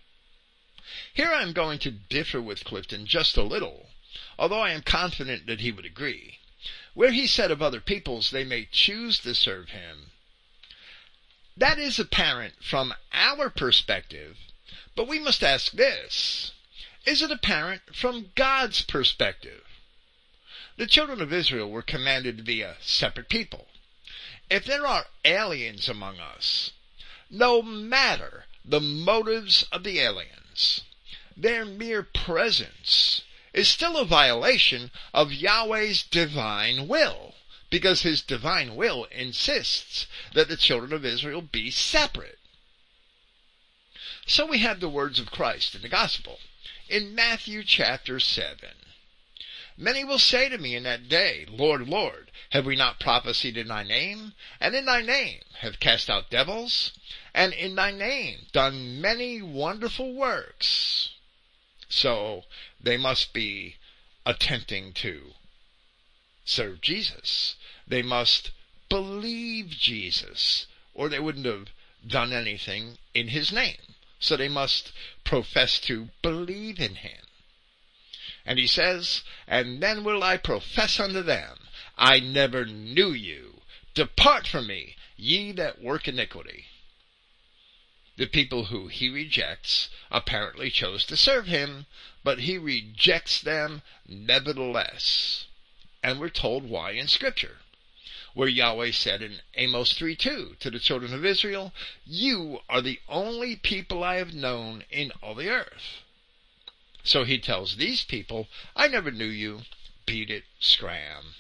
Here 1.13 1.33
I 1.33 1.41
am 1.41 1.53
going 1.53 1.79
to 1.79 1.91
differ 1.91 2.41
with 2.41 2.63
Clifton 2.63 3.05
just 3.05 3.35
a 3.35 3.43
little, 3.43 3.91
although 4.39 4.61
I 4.61 4.71
am 4.71 4.83
confident 4.83 5.47
that 5.47 5.59
he 5.59 5.71
would 5.71 5.85
agree. 5.85 6.39
Where 6.93 7.11
he 7.11 7.27
said 7.27 7.51
of 7.51 7.61
other 7.61 7.81
peoples 7.81 8.31
they 8.31 8.45
may 8.45 8.65
choose 8.65 9.19
to 9.19 9.35
serve 9.35 9.69
him. 9.69 10.12
That 11.55 11.77
is 11.77 11.99
apparent 11.99 12.63
from 12.63 12.93
our 13.11 13.49
perspective, 13.49 14.37
but 14.95 15.07
we 15.07 15.19
must 15.19 15.43
ask 15.43 15.71
this. 15.71 16.51
Is 17.05 17.21
it 17.21 17.31
apparent 17.31 17.95
from 17.95 18.31
God's 18.35 18.81
perspective? 18.81 19.63
The 20.77 20.87
children 20.87 21.21
of 21.21 21.31
Israel 21.31 21.69
were 21.69 21.83
commanded 21.83 22.37
to 22.37 22.43
be 22.43 22.61
a 22.61 22.77
separate 22.81 23.29
people. 23.29 23.67
If 24.49 24.65
there 24.65 24.87
are 24.87 25.07
aliens 25.23 25.87
among 25.87 26.19
us, 26.19 26.71
no 27.29 27.61
matter 27.61 28.45
the 28.65 28.81
motives 28.81 29.63
of 29.71 29.83
the 29.83 29.99
aliens, 29.99 30.81
their 31.35 31.65
mere 31.65 32.03
presence 32.03 33.21
is 33.53 33.67
still 33.67 33.97
a 33.97 34.05
violation 34.05 34.89
of 35.13 35.31
Yahweh's 35.31 36.03
divine 36.03 36.87
will, 36.87 37.32
because 37.73 38.03
his 38.03 38.21
divine 38.21 38.75
will 38.75 39.05
insists 39.05 40.05
that 40.35 40.47
the 40.47 40.55
children 40.55 40.93
of 40.93 41.03
Israel 41.03 41.41
be 41.41 41.71
separate. 41.71 42.37
So 44.27 44.45
we 44.45 44.59
have 44.59 44.79
the 44.79 44.87
words 44.87 45.19
of 45.19 45.31
Christ 45.31 45.73
in 45.73 45.81
the 45.81 45.89
gospel 45.89 46.37
in 46.87 47.15
Matthew 47.15 47.63
chapter 47.63 48.19
7. 48.19 48.69
Many 49.75 50.03
will 50.03 50.19
say 50.19 50.49
to 50.49 50.59
me 50.59 50.75
in 50.75 50.83
that 50.83 51.09
day, 51.09 51.47
Lord, 51.49 51.89
Lord, 51.89 52.29
have 52.51 52.67
we 52.67 52.75
not 52.75 52.99
prophesied 52.99 53.57
in 53.57 53.69
thy 53.69 53.81
name? 53.81 54.35
And 54.59 54.75
in 54.75 54.85
thy 54.85 55.01
name 55.01 55.41
have 55.61 55.79
cast 55.79 56.11
out 56.11 56.29
devils? 56.29 56.91
And 57.33 57.53
in 57.53 57.73
thy 57.73 57.89
name 57.89 58.45
done 58.51 59.01
many 59.01 59.41
wonderful 59.41 60.13
works? 60.13 61.09
So 61.89 62.43
they 62.79 62.97
must 62.97 63.33
be 63.33 63.77
attempting 64.27 64.93
to 64.93 65.33
serve 66.45 66.81
Jesus. 66.81 67.55
They 67.87 68.01
must 68.01 68.51
believe 68.89 69.69
Jesus, 69.69 70.67
or 70.93 71.09
they 71.09 71.19
wouldn't 71.19 71.45
have 71.45 71.69
done 72.05 72.33
anything 72.33 72.97
in 73.13 73.29
his 73.29 73.51
name. 73.51 73.95
So 74.19 74.37
they 74.37 74.49
must 74.49 74.91
profess 75.23 75.79
to 75.81 76.09
believe 76.21 76.79
in 76.79 76.95
him. 76.95 77.25
And 78.45 78.59
he 78.59 78.67
says, 78.67 79.23
And 79.47 79.81
then 79.81 80.03
will 80.03 80.23
I 80.23 80.37
profess 80.37 80.99
unto 80.99 81.21
them, 81.21 81.59
I 81.97 82.19
never 82.19 82.65
knew 82.65 83.11
you. 83.11 83.61
Depart 83.93 84.47
from 84.47 84.67
me, 84.67 84.95
ye 85.15 85.51
that 85.53 85.81
work 85.81 86.07
iniquity. 86.07 86.65
The 88.15 88.27
people 88.27 88.65
who 88.65 88.87
he 88.87 89.09
rejects 89.09 89.89
apparently 90.11 90.69
chose 90.69 91.05
to 91.05 91.17
serve 91.17 91.47
him, 91.47 91.87
but 92.23 92.39
he 92.39 92.57
rejects 92.57 93.41
them 93.41 93.81
nevertheless. 94.07 95.45
And 96.03 96.19
we're 96.19 96.29
told 96.29 96.69
why 96.69 96.91
in 96.91 97.07
scripture. 97.07 97.57
Where 98.35 98.47
Yahweh 98.47 98.91
said 98.91 99.23
in 99.23 99.41
Amos 99.55 99.93
3:2 99.93 100.59
to 100.59 100.69
the 100.69 100.79
children 100.79 101.13
of 101.13 101.25
Israel, 101.25 101.73
You 102.05 102.61
are 102.69 102.81
the 102.81 102.99
only 103.07 103.55
people 103.55 104.03
I 104.03 104.15
have 104.15 104.33
known 104.33 104.83
in 104.91 105.11
all 105.21 105.33
the 105.33 105.49
earth. 105.49 106.03
So 107.03 107.23
he 107.23 107.39
tells 107.39 107.77
these 107.77 108.03
people, 108.03 108.49
I 108.75 108.87
never 108.87 109.11
knew 109.11 109.25
you. 109.25 109.63
Beat 110.05 110.29
it, 110.29 110.43
scram. 110.59 111.35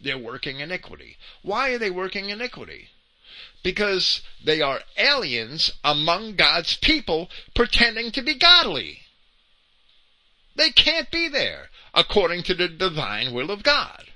They're 0.00 0.18
working 0.18 0.60
iniquity. 0.60 1.16
Why 1.42 1.70
are 1.70 1.78
they 1.78 1.90
working 1.90 2.28
iniquity? 2.28 2.90
because 3.64 4.20
they 4.44 4.60
are 4.60 4.82
aliens 4.96 5.72
among 5.82 6.36
God's 6.36 6.76
people 6.76 7.30
pretending 7.54 8.12
to 8.12 8.22
be 8.22 8.34
godly. 8.34 9.00
They 10.56 10.70
can't 10.70 11.10
be 11.10 11.28
there 11.28 11.70
according 11.92 12.44
to 12.44 12.54
the 12.54 12.68
divine 12.68 13.32
will 13.32 13.50
of 13.50 13.62
God. 13.62 14.10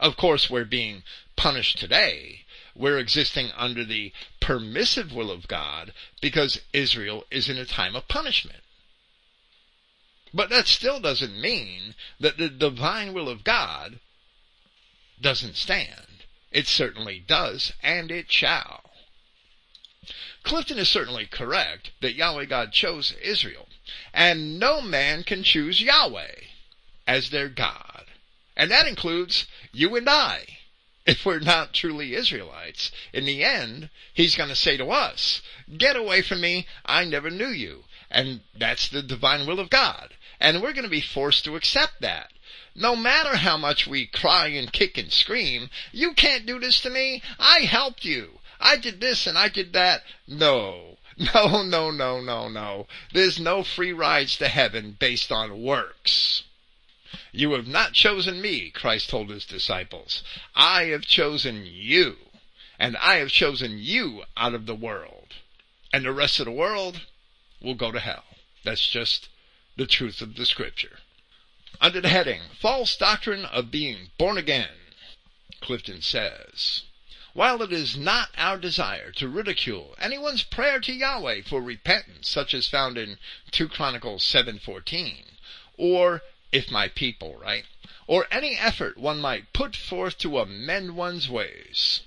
Of 0.00 0.16
course, 0.16 0.50
we're 0.50 0.64
being 0.64 1.02
punished 1.36 1.78
today. 1.78 2.44
We're 2.74 2.98
existing 2.98 3.50
under 3.56 3.84
the 3.84 4.12
permissive 4.40 5.12
will 5.12 5.30
of 5.30 5.48
God 5.48 5.92
because 6.20 6.60
Israel 6.72 7.24
is 7.30 7.48
in 7.48 7.56
a 7.56 7.64
time 7.64 7.94
of 7.94 8.08
punishment. 8.08 8.60
But 10.32 10.50
that 10.50 10.66
still 10.66 11.00
doesn't 11.00 11.40
mean 11.40 11.94
that 12.18 12.38
the 12.38 12.48
divine 12.48 13.12
will 13.12 13.28
of 13.28 13.44
God 13.44 14.00
doesn't 15.20 15.56
stand. 15.56 16.24
It 16.50 16.66
certainly 16.66 17.20
does, 17.20 17.72
and 17.82 18.10
it 18.10 18.32
shall. 18.32 18.90
Clifton 20.42 20.78
is 20.78 20.88
certainly 20.88 21.26
correct 21.26 21.92
that 22.00 22.14
Yahweh 22.14 22.44
God 22.46 22.72
chose 22.72 23.12
Israel, 23.22 23.68
and 24.12 24.58
no 24.58 24.80
man 24.80 25.24
can 25.24 25.42
choose 25.42 25.80
Yahweh 25.80 26.34
as 27.06 27.30
their 27.30 27.48
God. 27.48 28.04
And 28.56 28.70
that 28.70 28.86
includes 28.86 29.46
you 29.72 29.96
and 29.96 30.08
I. 30.08 30.58
If 31.06 31.26
we're 31.26 31.40
not 31.40 31.74
truly 31.74 32.14
Israelites, 32.14 32.90
in 33.12 33.26
the 33.26 33.44
end, 33.44 33.90
he's 34.14 34.36
going 34.36 34.48
to 34.48 34.56
say 34.56 34.78
to 34.78 34.88
us, 34.88 35.42
get 35.76 35.96
away 35.96 36.22
from 36.22 36.40
me, 36.40 36.66
I 36.86 37.04
never 37.04 37.30
knew 37.30 37.48
you. 37.48 37.84
And 38.10 38.40
that's 38.56 38.88
the 38.88 39.02
divine 39.02 39.46
will 39.46 39.60
of 39.60 39.68
God. 39.68 40.14
And 40.40 40.62
we're 40.62 40.72
going 40.72 40.84
to 40.84 40.90
be 40.90 41.02
forced 41.02 41.44
to 41.44 41.56
accept 41.56 42.00
that. 42.00 42.32
No 42.74 42.96
matter 42.96 43.36
how 43.36 43.56
much 43.56 43.86
we 43.86 44.06
cry 44.06 44.46
and 44.48 44.72
kick 44.72 44.96
and 44.96 45.12
scream, 45.12 45.68
you 45.92 46.14
can't 46.14 46.46
do 46.46 46.58
this 46.58 46.80
to 46.80 46.90
me. 46.90 47.22
I 47.38 47.60
helped 47.60 48.04
you. 48.04 48.40
I 48.58 48.76
did 48.76 49.00
this 49.00 49.26
and 49.26 49.36
I 49.36 49.48
did 49.48 49.74
that. 49.74 50.02
No. 50.26 50.96
No, 51.34 51.62
no, 51.62 51.90
no, 51.90 52.20
no, 52.20 52.48
no. 52.48 52.88
There's 53.12 53.38
no 53.38 53.62
free 53.62 53.92
rides 53.92 54.36
to 54.38 54.48
heaven 54.48 54.96
based 54.98 55.30
on 55.30 55.62
works. 55.62 56.42
You 57.30 57.52
have 57.52 57.68
not 57.68 57.92
chosen 57.92 58.40
me, 58.40 58.70
Christ 58.70 59.10
told 59.10 59.30
his 59.30 59.44
disciples. 59.44 60.24
I 60.56 60.84
have 60.86 61.06
chosen 61.06 61.64
you. 61.66 62.16
And 62.78 62.96
I 62.96 63.16
have 63.16 63.30
chosen 63.30 63.78
you 63.78 64.24
out 64.36 64.54
of 64.54 64.66
the 64.66 64.74
world. 64.74 65.34
And 65.92 66.04
the 66.04 66.12
rest 66.12 66.40
of 66.40 66.46
the 66.46 66.50
world 66.50 67.02
will 67.60 67.76
go 67.76 67.92
to 67.92 68.00
hell. 68.00 68.24
That's 68.64 68.86
just 68.86 69.28
the 69.76 69.86
truth 69.86 70.20
of 70.20 70.34
the 70.34 70.46
scripture. 70.46 70.98
Under 71.80 72.00
the 72.00 72.08
heading, 72.08 72.42
False 72.60 72.96
Doctrine 72.96 73.44
of 73.44 73.70
Being 73.70 74.10
Born 74.18 74.38
Again, 74.38 74.68
Clifton 75.60 76.02
says, 76.02 76.82
While 77.34 77.62
it 77.62 77.72
is 77.72 77.96
not 77.96 78.30
our 78.36 78.56
desire 78.56 79.10
to 79.10 79.26
ridicule 79.26 79.96
anyone's 79.98 80.44
prayer 80.44 80.78
to 80.78 80.92
Yahweh 80.92 81.42
for 81.42 81.60
repentance, 81.60 82.28
such 82.28 82.54
as 82.54 82.68
found 82.68 82.96
in 82.96 83.18
2 83.50 83.68
Chronicles 83.68 84.24
7.14, 84.24 85.24
or 85.76 86.22
if 86.52 86.70
my 86.70 86.86
people, 86.86 87.36
right? 87.36 87.64
Or 88.06 88.28
any 88.30 88.56
effort 88.56 88.96
one 88.96 89.20
might 89.20 89.52
put 89.52 89.74
forth 89.74 90.16
to 90.18 90.38
amend 90.38 90.94
one's 90.94 91.28
ways. 91.28 92.02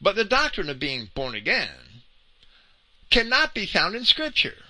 But 0.00 0.16
the 0.16 0.24
doctrine 0.24 0.70
of 0.70 0.78
being 0.78 1.10
born 1.14 1.34
again 1.34 2.02
cannot 3.10 3.52
be 3.52 3.66
found 3.66 3.94
in 3.94 4.06
scripture. 4.06 4.64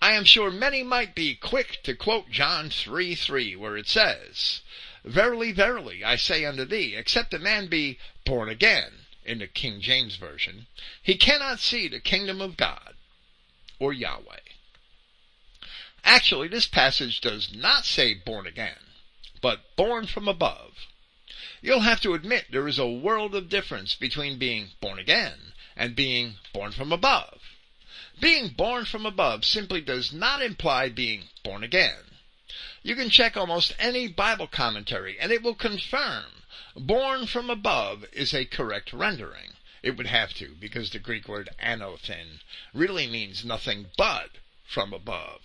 I 0.00 0.12
am 0.12 0.24
sure 0.24 0.50
many 0.50 0.82
might 0.82 1.14
be 1.14 1.34
quick 1.34 1.82
to 1.82 1.94
quote 1.94 2.30
John 2.30 2.70
3 2.70 3.14
3, 3.14 3.56
where 3.56 3.76
it 3.76 3.88
says, 3.88 4.62
Verily, 5.04 5.52
verily, 5.52 6.04
I 6.04 6.16
say 6.16 6.44
unto 6.44 6.64
thee, 6.64 6.94
except 6.94 7.34
a 7.34 7.38
man 7.38 7.68
be 7.68 7.98
born 8.24 8.48
again, 8.48 9.06
in 9.24 9.38
the 9.38 9.46
King 9.46 9.80
James 9.80 10.16
Version, 10.16 10.66
he 11.02 11.16
cannot 11.16 11.60
see 11.60 11.88
the 11.88 12.00
kingdom 12.00 12.40
of 12.40 12.56
God 12.56 12.96
or 13.78 13.92
Yahweh. 13.92 14.40
Actually, 16.02 16.48
this 16.48 16.66
passage 16.66 17.20
does 17.20 17.52
not 17.52 17.84
say 17.84 18.14
born 18.14 18.46
again, 18.46 18.92
but 19.40 19.76
born 19.76 20.06
from 20.06 20.26
above. 20.26 20.88
You'll 21.62 21.80
have 21.80 22.00
to 22.00 22.14
admit 22.14 22.46
there 22.50 22.68
is 22.68 22.78
a 22.78 22.88
world 22.88 23.34
of 23.34 23.48
difference 23.48 23.94
between 23.94 24.38
being 24.38 24.70
born 24.80 24.98
again 24.98 25.52
and 25.76 25.94
being 25.94 26.36
born 26.52 26.72
from 26.72 26.90
above. 26.90 27.40
Being 28.18 28.48
born 28.48 28.84
from 28.84 29.06
above 29.06 29.44
simply 29.44 29.80
does 29.80 30.12
not 30.12 30.42
imply 30.42 30.88
being 30.88 31.28
born 31.42 31.62
again. 31.62 32.09
You 32.82 32.96
can 32.96 33.10
check 33.10 33.36
almost 33.36 33.74
any 33.78 34.08
Bible 34.08 34.46
commentary 34.46 35.18
and 35.18 35.30
it 35.30 35.42
will 35.42 35.54
confirm 35.54 36.24
born 36.74 37.26
from 37.26 37.50
above 37.50 38.06
is 38.12 38.32
a 38.32 38.44
correct 38.44 38.92
rendering. 38.92 39.52
It 39.82 39.96
would 39.96 40.06
have 40.06 40.32
to 40.34 40.54
because 40.58 40.90
the 40.90 40.98
Greek 40.98 41.28
word 41.28 41.50
anothen 41.58 42.40
really 42.72 43.06
means 43.06 43.44
nothing 43.44 43.90
but 43.96 44.30
from 44.66 44.94
above. 44.94 45.42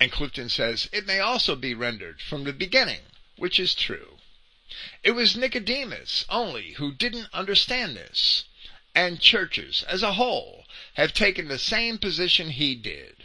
And 0.00 0.12
Clifton 0.12 0.48
says 0.48 0.88
it 0.92 1.06
may 1.06 1.18
also 1.18 1.56
be 1.56 1.74
rendered 1.74 2.20
from 2.20 2.44
the 2.44 2.52
beginning, 2.52 3.02
which 3.36 3.58
is 3.58 3.74
true. 3.74 4.18
It 5.02 5.12
was 5.12 5.36
Nicodemus 5.36 6.24
only 6.28 6.72
who 6.72 6.92
didn't 6.92 7.28
understand 7.32 7.96
this, 7.96 8.44
and 8.94 9.20
churches 9.20 9.82
as 9.84 10.02
a 10.02 10.14
whole 10.14 10.66
have 10.94 11.14
taken 11.14 11.48
the 11.48 11.58
same 11.58 11.98
position 11.98 12.50
he 12.50 12.74
did. 12.74 13.21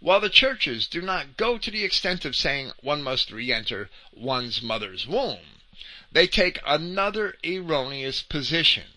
While 0.00 0.20
the 0.20 0.30
churches 0.30 0.86
do 0.86 1.02
not 1.02 1.36
go 1.36 1.58
to 1.58 1.70
the 1.70 1.84
extent 1.84 2.24
of 2.24 2.34
saying 2.34 2.72
one 2.80 3.02
must 3.02 3.30
re-enter 3.30 3.90
one's 4.12 4.62
mother's 4.62 5.06
womb, 5.06 5.62
they 6.10 6.26
take 6.26 6.58
another 6.66 7.36
erroneous 7.44 8.22
position. 8.22 8.88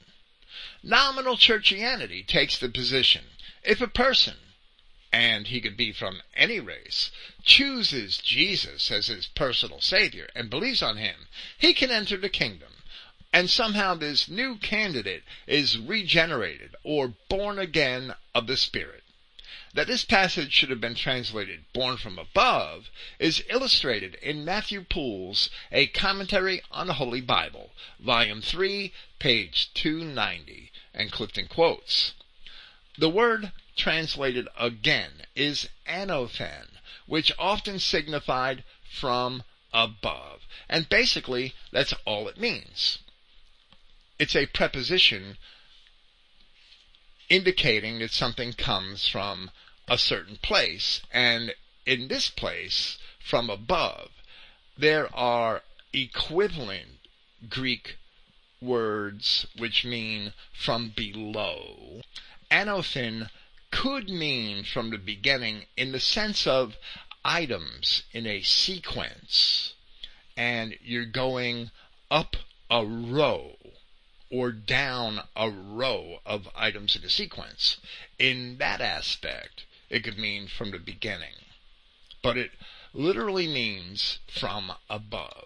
Nominal 0.82 1.38
churchianity 1.38 2.26
takes 2.26 2.58
the 2.58 2.70
position 2.70 3.26
if 3.64 3.80
a 3.80 3.88
person, 3.88 4.36
and 5.12 5.48
he 5.48 5.62
could 5.62 5.78
be 5.78 5.94
from 5.94 6.22
any 6.36 6.60
race, 6.60 7.12
chooses 7.44 8.18
Jesus 8.18 8.92
as 8.92 9.08
his 9.08 9.28
personal 9.28 9.80
savior 9.80 10.30
and 10.36 10.50
believes 10.50 10.82
on 10.82 10.98
him, 10.98 11.28
he 11.58 11.74
can 11.74 11.92
enter 11.92 12.18
the 12.18 12.30
kingdom. 12.30 12.74
And 13.32 13.50
somehow 13.50 13.96
this 13.96 14.28
new 14.28 14.58
candidate 14.58 15.24
is 15.48 15.78
regenerated 15.78 16.76
or 16.84 17.14
born 17.30 17.58
again 17.58 18.16
of 18.36 18.48
the 18.48 18.58
Spirit. 18.58 19.03
That 19.74 19.88
this 19.88 20.06
passage 20.06 20.54
should 20.54 20.70
have 20.70 20.80
been 20.80 20.94
translated 20.94 21.66
born 21.74 21.98
from 21.98 22.20
above 22.20 22.92
is 23.18 23.44
illustrated 23.50 24.14
in 24.22 24.46
Matthew 24.46 24.84
Poole's 24.84 25.50
A 25.72 25.88
Commentary 25.88 26.62
on 26.70 26.86
the 26.86 26.94
Holy 26.94 27.22
Bible, 27.22 27.72
volume 28.00 28.40
3, 28.40 28.94
page 29.18 29.74
290, 29.74 30.72
and 30.94 31.12
Clifton 31.12 31.48
quotes. 31.48 32.14
The 33.00 33.10
word 33.10 33.52
translated 33.76 34.48
again 34.56 35.26
is 35.36 35.68
anothen, 35.88 36.78
which 37.08 37.32
often 37.40 37.80
signified 37.80 38.64
from 38.88 39.44
above. 39.74 40.46
And 40.70 40.88
basically, 40.88 41.56
that's 41.72 41.96
all 42.06 42.28
it 42.28 42.38
means. 42.38 43.00
It's 44.20 44.36
a 44.36 44.46
preposition 44.46 45.40
indicating 47.34 47.98
that 47.98 48.12
something 48.12 48.54
comes 48.54 49.08
from 49.08 49.50
a 49.88 49.98
certain 49.98 50.38
place. 50.44 51.02
And 51.12 51.56
in 51.84 52.08
this 52.08 52.30
place, 52.30 53.00
from 53.20 53.50
above, 53.50 54.12
there 54.78 55.14
are 55.16 55.64
equivalent 55.92 57.00
Greek 57.50 57.98
words 58.62 59.48
which 59.58 59.84
mean 59.84 60.34
from 60.54 60.90
below. 60.90 62.02
Anothen 62.52 63.32
could 63.72 64.10
mean 64.10 64.64
from 64.64 64.92
the 64.92 65.00
beginning 65.00 65.66
in 65.76 65.92
the 65.92 66.00
sense 66.00 66.46
of 66.46 66.78
items 67.26 68.04
in 68.12 68.28
a 68.28 68.44
sequence. 68.44 69.74
And 70.38 70.78
you're 70.84 71.06
going 71.06 71.72
up 72.12 72.36
a 72.70 72.86
row 72.86 73.58
or 74.34 74.52
down 74.52 75.22
a 75.36 75.48
row 75.48 76.20
of 76.26 76.50
items 76.56 76.96
in 76.96 77.04
a 77.04 77.10
sequence. 77.10 77.78
In 78.18 78.58
that 78.58 78.82
aspect, 78.82 79.64
it 79.92 80.04
could 80.04 80.18
mean 80.18 80.48
from 80.48 80.72
the 80.72 80.80
beginning. 80.80 81.36
But 82.24 82.36
it 82.36 82.52
literally 82.94 83.46
means 83.46 84.18
from 84.28 84.74
above. 84.90 85.46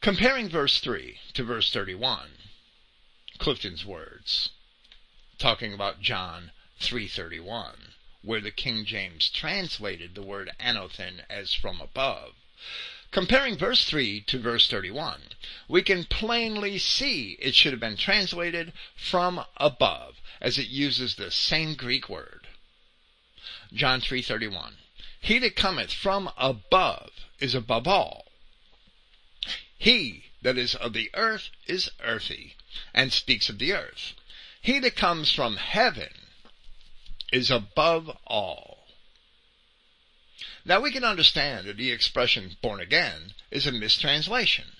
Comparing 0.00 0.48
verse 0.48 0.80
3 0.80 1.20
to 1.34 1.44
verse 1.44 1.70
31, 1.70 2.30
Clifton's 3.36 3.84
words, 3.84 4.48
talking 5.36 5.74
about 5.74 6.00
John 6.00 6.52
3.31, 6.80 7.92
where 8.22 8.40
the 8.40 8.50
King 8.50 8.86
James 8.86 9.28
translated 9.28 10.14
the 10.14 10.22
word 10.22 10.50
anothen 10.58 11.22
as 11.28 11.52
from 11.52 11.82
above. 11.82 12.32
Comparing 13.16 13.56
verse 13.56 13.86
3 13.86 14.20
to 14.26 14.38
verse 14.38 14.68
31, 14.68 15.22
we 15.68 15.80
can 15.80 16.04
plainly 16.04 16.76
see 16.76 17.38
it 17.40 17.54
should 17.54 17.72
have 17.72 17.80
been 17.80 17.96
translated 17.96 18.74
from 18.94 19.42
above, 19.56 20.20
as 20.38 20.58
it 20.58 20.68
uses 20.68 21.14
the 21.14 21.30
same 21.30 21.74
Greek 21.74 22.10
word. 22.10 22.46
John 23.72 24.02
3:31. 24.02 24.74
He 25.18 25.38
that 25.38 25.56
cometh 25.56 25.94
from 25.94 26.30
above 26.36 27.10
is 27.38 27.54
above 27.54 27.88
all. 27.88 28.26
He 29.78 30.24
that 30.42 30.58
is 30.58 30.74
of 30.74 30.92
the 30.92 31.08
earth 31.14 31.48
is 31.66 31.88
earthy, 32.00 32.54
and 32.92 33.14
speaks 33.14 33.48
of 33.48 33.58
the 33.58 33.72
earth. 33.72 34.12
He 34.60 34.78
that 34.80 34.94
comes 34.94 35.32
from 35.32 35.56
heaven 35.56 36.12
is 37.32 37.50
above 37.50 38.10
all. 38.26 38.75
Now 40.68 40.80
we 40.80 40.90
can 40.90 41.04
understand 41.04 41.68
that 41.68 41.76
the 41.76 41.92
expression 41.92 42.56
born 42.60 42.80
again 42.80 43.34
is 43.52 43.68
a 43.68 43.70
mistranslation. 43.70 44.72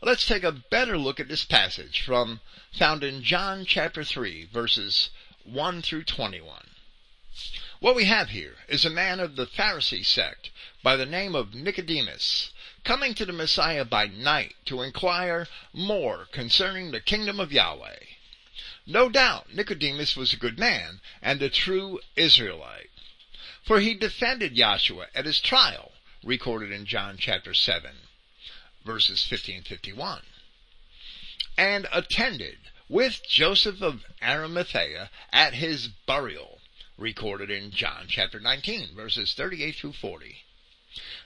Let's 0.00 0.24
take 0.24 0.44
a 0.44 0.52
better 0.52 0.96
look 0.96 1.18
at 1.18 1.26
this 1.26 1.44
passage 1.44 2.02
from 2.02 2.40
found 2.72 3.02
in 3.02 3.24
John 3.24 3.66
chapter 3.66 4.04
3 4.04 4.44
verses 4.44 5.10
1 5.42 5.82
through 5.82 6.04
21. 6.04 6.68
What 7.80 7.96
we 7.96 8.04
have 8.04 8.30
here 8.30 8.58
is 8.68 8.84
a 8.84 8.90
man 8.90 9.18
of 9.18 9.34
the 9.34 9.48
Pharisee 9.48 10.06
sect 10.06 10.50
by 10.84 10.94
the 10.94 11.04
name 11.04 11.34
of 11.34 11.52
Nicodemus 11.52 12.50
coming 12.84 13.12
to 13.14 13.26
the 13.26 13.32
Messiah 13.32 13.84
by 13.84 14.06
night 14.06 14.54
to 14.66 14.82
inquire 14.82 15.48
more 15.72 16.28
concerning 16.30 16.92
the 16.92 17.00
kingdom 17.00 17.40
of 17.40 17.50
Yahweh. 17.50 18.04
No 18.86 19.08
doubt 19.08 19.52
Nicodemus 19.52 20.14
was 20.14 20.32
a 20.32 20.36
good 20.36 20.60
man 20.60 21.00
and 21.20 21.42
a 21.42 21.50
true 21.50 21.98
Israelite. 22.14 22.90
For 23.64 23.80
he 23.80 23.94
defended 23.94 24.56
Joshua 24.56 25.08
at 25.14 25.24
his 25.24 25.40
trial, 25.40 25.92
recorded 26.22 26.70
in 26.70 26.84
John 26.84 27.16
chapter 27.16 27.54
7, 27.54 27.96
verses 28.84 29.24
50 29.24 29.56
and 29.56 29.66
51, 29.66 30.22
and 31.56 31.88
attended 31.90 32.58
with 32.90 33.26
Joseph 33.26 33.80
of 33.80 34.04
Arimathea 34.22 35.10
at 35.32 35.54
his 35.54 35.88
burial, 35.88 36.60
recorded 36.98 37.50
in 37.50 37.70
John 37.70 38.04
chapter 38.06 38.38
19, 38.38 38.94
verses 38.94 39.32
38 39.32 39.76
through 39.76 39.94
40. 39.94 40.44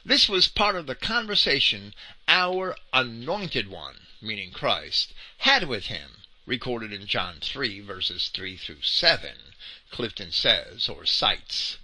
This 0.05 0.29
was 0.29 0.47
part 0.47 0.77
of 0.77 0.87
the 0.87 0.95
conversation 0.95 1.93
our 2.29 2.77
anointed 2.93 3.67
one, 3.67 4.07
meaning 4.23 4.53
Christ, 4.53 5.13
had 5.39 5.67
with 5.67 5.87
him, 5.87 6.23
recorded 6.47 6.93
in 6.93 7.09
John 7.09 7.41
3, 7.41 7.81
verses 7.81 8.29
3 8.29 8.57
through 8.57 8.83
7, 8.83 9.55
Clifton 9.91 10.31
says, 10.31 10.89
or 10.89 11.05
cites. 11.05 11.79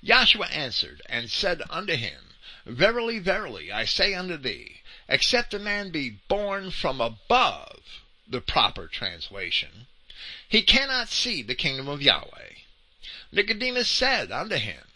Yahshua 0.00 0.48
answered 0.52 1.02
and 1.06 1.28
said 1.28 1.60
unto 1.68 1.96
him, 1.96 2.34
Verily, 2.64 3.18
verily, 3.18 3.72
I 3.72 3.84
say 3.84 4.14
unto 4.14 4.36
thee, 4.36 4.82
except 5.08 5.52
a 5.54 5.58
man 5.58 5.90
be 5.90 6.08
born 6.28 6.70
from 6.70 7.00
above, 7.00 7.82
the 8.28 8.40
proper 8.40 8.86
translation, 8.86 9.88
he 10.48 10.62
cannot 10.62 11.08
see 11.08 11.42
the 11.42 11.56
kingdom 11.56 11.88
of 11.88 12.00
Yahweh. 12.00 12.54
Nicodemus 13.32 13.88
said 13.88 14.30
unto 14.30 14.54
him, 14.54 14.86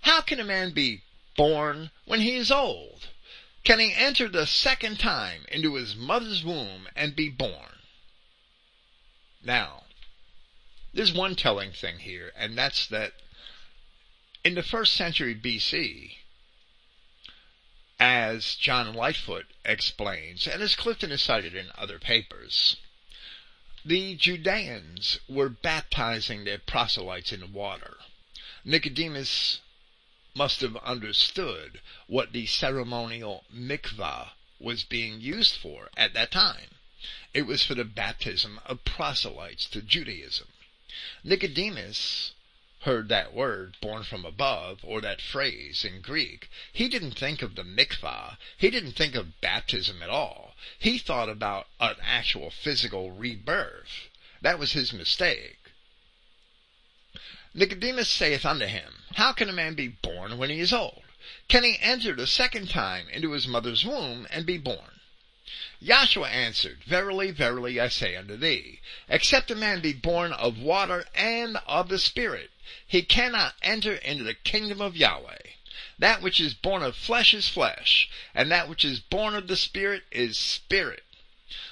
How 0.00 0.20
can 0.22 0.40
a 0.40 0.44
man 0.44 0.72
be 0.72 1.02
born 1.36 1.92
when 2.04 2.20
he 2.20 2.34
is 2.34 2.50
old? 2.50 3.06
Can 3.62 3.78
he 3.78 3.94
enter 3.94 4.28
the 4.28 4.46
second 4.46 4.98
time 4.98 5.44
into 5.52 5.74
his 5.76 5.94
mother's 5.94 6.42
womb 6.42 6.88
and 6.96 7.14
be 7.14 7.28
born? 7.28 7.78
Now, 9.40 9.84
there's 10.92 11.12
one 11.12 11.36
telling 11.36 11.70
thing 11.70 12.00
here, 12.00 12.32
and 12.36 12.58
that's 12.58 12.88
that 12.88 13.12
in 14.46 14.54
the 14.54 14.62
first 14.62 14.94
century 14.94 15.34
BC, 15.34 16.18
as 17.98 18.54
John 18.54 18.94
Lightfoot 18.94 19.46
explains, 19.64 20.46
and 20.46 20.62
as 20.62 20.76
Clifton 20.76 21.10
has 21.10 21.20
cited 21.20 21.56
in 21.56 21.72
other 21.76 21.98
papers, 21.98 22.76
the 23.84 24.14
Judeans 24.14 25.18
were 25.28 25.48
baptizing 25.48 26.44
their 26.44 26.58
proselytes 26.58 27.32
in 27.32 27.52
water. 27.52 27.96
Nicodemus 28.64 29.62
must 30.32 30.60
have 30.60 30.76
understood 30.76 31.80
what 32.06 32.30
the 32.30 32.46
ceremonial 32.46 33.44
mikvah 33.52 34.30
was 34.60 34.84
being 34.84 35.20
used 35.20 35.56
for 35.56 35.90
at 35.96 36.12
that 36.12 36.30
time. 36.30 36.70
It 37.34 37.46
was 37.46 37.64
for 37.64 37.74
the 37.74 37.84
baptism 37.84 38.60
of 38.64 38.84
proselytes 38.84 39.66
to 39.70 39.82
Judaism. 39.82 40.46
Nicodemus 41.24 42.30
heard 42.86 43.08
that 43.08 43.34
word, 43.34 43.76
born 43.80 44.04
from 44.04 44.24
above, 44.24 44.78
or 44.84 45.00
that 45.00 45.20
phrase 45.20 45.84
in 45.84 46.00
Greek, 46.00 46.48
he 46.72 46.88
didn't 46.88 47.18
think 47.18 47.42
of 47.42 47.56
the 47.56 47.64
mikvah. 47.64 48.38
He 48.56 48.70
didn't 48.70 48.92
think 48.92 49.16
of 49.16 49.40
baptism 49.40 50.00
at 50.02 50.08
all. 50.08 50.54
He 50.78 50.96
thought 50.96 51.28
about 51.28 51.66
an 51.80 51.96
actual 52.00 52.48
physical 52.48 53.10
rebirth. 53.10 54.08
That 54.40 54.60
was 54.60 54.72
his 54.72 54.92
mistake. 54.92 55.58
Nicodemus 57.52 58.08
saith 58.08 58.46
unto 58.46 58.66
him, 58.66 59.02
How 59.14 59.32
can 59.32 59.48
a 59.48 59.52
man 59.52 59.74
be 59.74 59.88
born 59.88 60.38
when 60.38 60.50
he 60.50 60.60
is 60.60 60.72
old? 60.72 61.02
Can 61.48 61.64
he 61.64 61.78
enter 61.80 62.14
the 62.14 62.28
second 62.28 62.70
time 62.70 63.08
into 63.08 63.32
his 63.32 63.48
mother's 63.48 63.84
womb 63.84 64.28
and 64.30 64.46
be 64.46 64.58
born? 64.58 64.95
Yahshua 65.80 66.28
answered, 66.28 66.82
Verily, 66.82 67.30
verily, 67.30 67.78
I 67.78 67.86
say 67.86 68.16
unto 68.16 68.36
thee, 68.36 68.80
except 69.08 69.48
a 69.48 69.54
man 69.54 69.78
be 69.80 69.92
born 69.92 70.32
of 70.32 70.58
water 70.58 71.06
and 71.14 71.58
of 71.68 71.88
the 71.88 72.00
Spirit, 72.00 72.50
he 72.84 73.02
cannot 73.02 73.54
enter 73.62 73.94
into 73.94 74.24
the 74.24 74.34
kingdom 74.34 74.80
of 74.80 74.96
Yahweh. 74.96 75.38
That 76.00 76.20
which 76.20 76.40
is 76.40 76.52
born 76.52 76.82
of 76.82 76.96
flesh 76.96 77.32
is 77.32 77.46
flesh, 77.48 78.08
and 78.34 78.50
that 78.50 78.68
which 78.68 78.84
is 78.84 78.98
born 78.98 79.36
of 79.36 79.46
the 79.46 79.56
Spirit 79.56 80.02
is 80.10 80.36
spirit. 80.36 81.04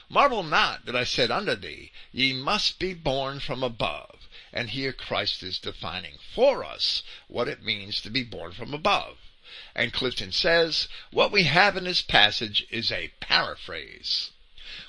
Marvel 0.09 0.45
not 0.45 0.87
that 0.87 0.95
I 0.95 1.03
said 1.03 1.33
unto 1.33 1.57
thee, 1.57 1.91
Ye 2.13 2.33
must 2.33 2.79
be 2.79 2.95
born 2.95 3.41
from 3.41 3.65
above. 3.65 4.29
And 4.53 4.71
here 4.71 4.93
Christ 4.93 5.43
is 5.43 5.59
defining 5.59 6.19
for 6.33 6.63
us 6.63 7.03
what 7.27 7.49
it 7.49 7.65
means 7.65 8.01
to 8.03 8.11
be 8.11 8.23
born 8.23 8.53
from 8.53 8.73
above. 8.73 9.19
And 9.75 9.93
Clifton 9.93 10.33
says, 10.33 10.89
what 11.11 11.33
we 11.33 11.45
have 11.45 11.77
in 11.77 11.85
this 11.85 12.03
passage 12.03 12.67
is 12.71 12.91
a 12.91 13.13
paraphrase, 13.21 14.31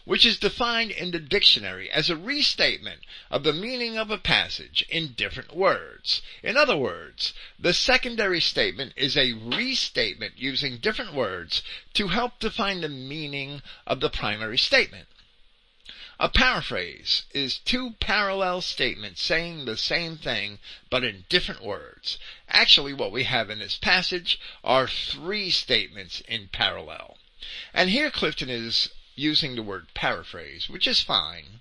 which 0.06 0.26
is 0.26 0.38
defined 0.40 0.92
in 0.92 1.12
the 1.12 1.20
dictionary 1.20 1.90
as 1.92 2.10
a 2.10 2.16
restatement 2.16 3.02
of 3.30 3.44
the 3.44 3.54
meaning 3.54 3.98
of 3.98 4.12
a 4.12 4.18
passage 4.18 4.86
in 4.90 5.14
different 5.14 5.56
words. 5.56 6.22
In 6.44 6.58
other 6.58 6.78
words, 6.78 7.34
the 7.60 7.74
secondary 7.74 8.40
statement 8.40 8.94
is 8.96 9.18
a 9.18 9.34
restatement 9.34 10.34
using 10.38 10.78
different 10.78 11.14
words 11.14 11.62
to 11.94 12.08
help 12.08 12.40
define 12.40 12.82
the 12.82 12.90
meaning 12.90 13.62
of 13.86 14.00
the 14.00 14.10
primary 14.10 14.58
statement. 14.58 15.08
A 16.18 16.30
paraphrase 16.30 17.24
is 17.32 17.60
two 17.60 17.92
parallel 18.00 18.62
statements 18.62 19.22
saying 19.22 19.66
the 19.66 19.76
same 19.76 20.18
thing 20.18 20.60
but 20.90 21.04
in 21.04 21.26
different 21.28 21.62
words. 21.62 22.18
Actually, 22.48 22.94
what 22.94 23.12
we 23.12 23.26
have 23.26 23.50
in 23.50 23.60
this 23.60 23.76
passage 23.76 24.40
are 24.64 24.88
three 24.88 25.50
statements 25.50 26.22
in 26.22 26.48
parallel. 26.48 27.18
And 27.74 27.90
here 27.90 28.10
Clifton 28.10 28.50
is 28.50 28.92
using 29.16 29.56
the 29.56 29.62
word 29.62 29.94
paraphrase, 29.94 30.70
which 30.70 30.88
is 30.88 31.02
fine, 31.02 31.60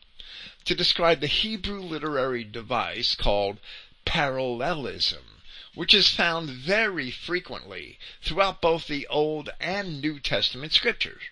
to 0.64 0.76
describe 0.76 1.20
the 1.20 1.26
Hebrew 1.26 1.80
literary 1.80 2.44
device 2.44 3.16
called 3.16 3.58
parallelism, 4.04 5.42
which 5.74 5.92
is 5.92 6.08
found 6.08 6.48
very 6.48 7.10
frequently 7.10 7.98
throughout 8.22 8.60
both 8.60 8.86
the 8.86 9.08
Old 9.08 9.50
and 9.58 10.00
New 10.00 10.20
Testament 10.20 10.72
scriptures. 10.72 11.22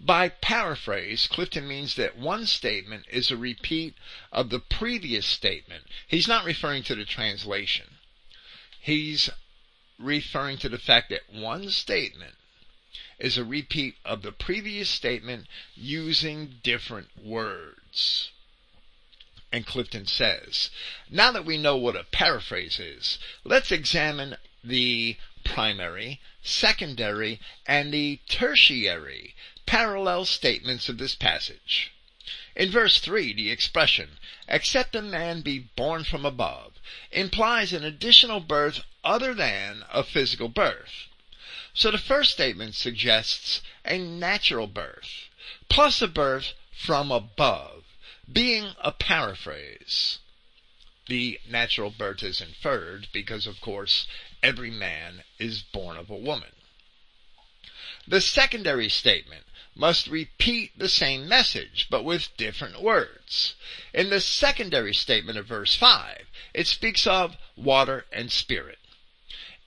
By 0.00 0.28
paraphrase, 0.28 1.26
Clifton 1.26 1.66
means 1.66 1.94
that 1.94 2.18
one 2.18 2.46
statement 2.46 3.06
is 3.10 3.30
a 3.30 3.36
repeat 3.36 3.94
of 4.30 4.50
the 4.50 4.60
previous 4.60 5.26
statement. 5.26 5.84
He's 6.06 6.28
not 6.28 6.44
referring 6.44 6.82
to 6.84 6.94
the 6.94 7.06
translation. 7.06 7.96
He's 8.78 9.30
referring 9.98 10.58
to 10.58 10.68
the 10.68 10.78
fact 10.78 11.08
that 11.10 11.32
one 11.32 11.70
statement 11.70 12.34
is 13.18 13.38
a 13.38 13.44
repeat 13.44 13.96
of 14.04 14.20
the 14.20 14.32
previous 14.32 14.90
statement 14.90 15.46
using 15.74 16.60
different 16.62 17.08
words. 17.16 18.30
And 19.50 19.66
Clifton 19.66 20.06
says, 20.06 20.70
now 21.08 21.32
that 21.32 21.46
we 21.46 21.56
know 21.56 21.76
what 21.76 21.96
a 21.96 22.04
paraphrase 22.04 22.78
is, 22.78 23.18
let's 23.44 23.72
examine 23.72 24.36
the 24.62 25.16
primary, 25.44 26.20
secondary, 26.42 27.40
and 27.64 27.94
the 27.94 28.20
tertiary 28.28 29.34
parallel 29.66 30.24
statements 30.24 30.88
of 30.88 30.98
this 30.98 31.14
passage. 31.14 31.92
In 32.56 32.70
verse 32.70 33.00
3, 33.00 33.34
the 33.34 33.50
expression, 33.50 34.18
except 34.48 34.94
a 34.94 35.02
man 35.02 35.42
be 35.42 35.58
born 35.58 36.04
from 36.04 36.24
above, 36.24 36.80
implies 37.12 37.72
an 37.72 37.84
additional 37.84 38.40
birth 38.40 38.82
other 39.04 39.34
than 39.34 39.84
a 39.90 40.02
physical 40.02 40.48
birth. 40.48 41.06
So 41.74 41.90
the 41.90 41.98
first 41.98 42.32
statement 42.32 42.74
suggests 42.74 43.60
a 43.84 43.98
natural 43.98 44.66
birth, 44.66 45.28
plus 45.68 46.00
a 46.00 46.08
birth 46.08 46.54
from 46.72 47.10
above, 47.10 47.84
being 48.32 48.74
a 48.80 48.92
paraphrase. 48.92 50.18
The 51.06 51.38
natural 51.46 51.90
birth 51.90 52.22
is 52.22 52.40
inferred 52.40 53.08
because, 53.12 53.46
of 53.46 53.60
course, 53.60 54.06
every 54.42 54.70
man 54.70 55.24
is 55.38 55.62
born 55.62 55.96
of 55.96 56.10
a 56.10 56.16
woman. 56.16 56.52
The 58.08 58.20
secondary 58.20 58.88
statement 58.88 59.45
must 59.78 60.06
repeat 60.06 60.72
the 60.78 60.88
same 60.88 61.28
message, 61.28 61.86
but 61.90 62.02
with 62.02 62.34
different 62.38 62.80
words. 62.80 63.54
In 63.92 64.08
the 64.08 64.22
secondary 64.22 64.94
statement 64.94 65.36
of 65.36 65.46
verse 65.46 65.74
5, 65.74 66.26
it 66.54 66.66
speaks 66.66 67.06
of 67.06 67.36
water 67.56 68.06
and 68.10 68.32
spirit. 68.32 68.78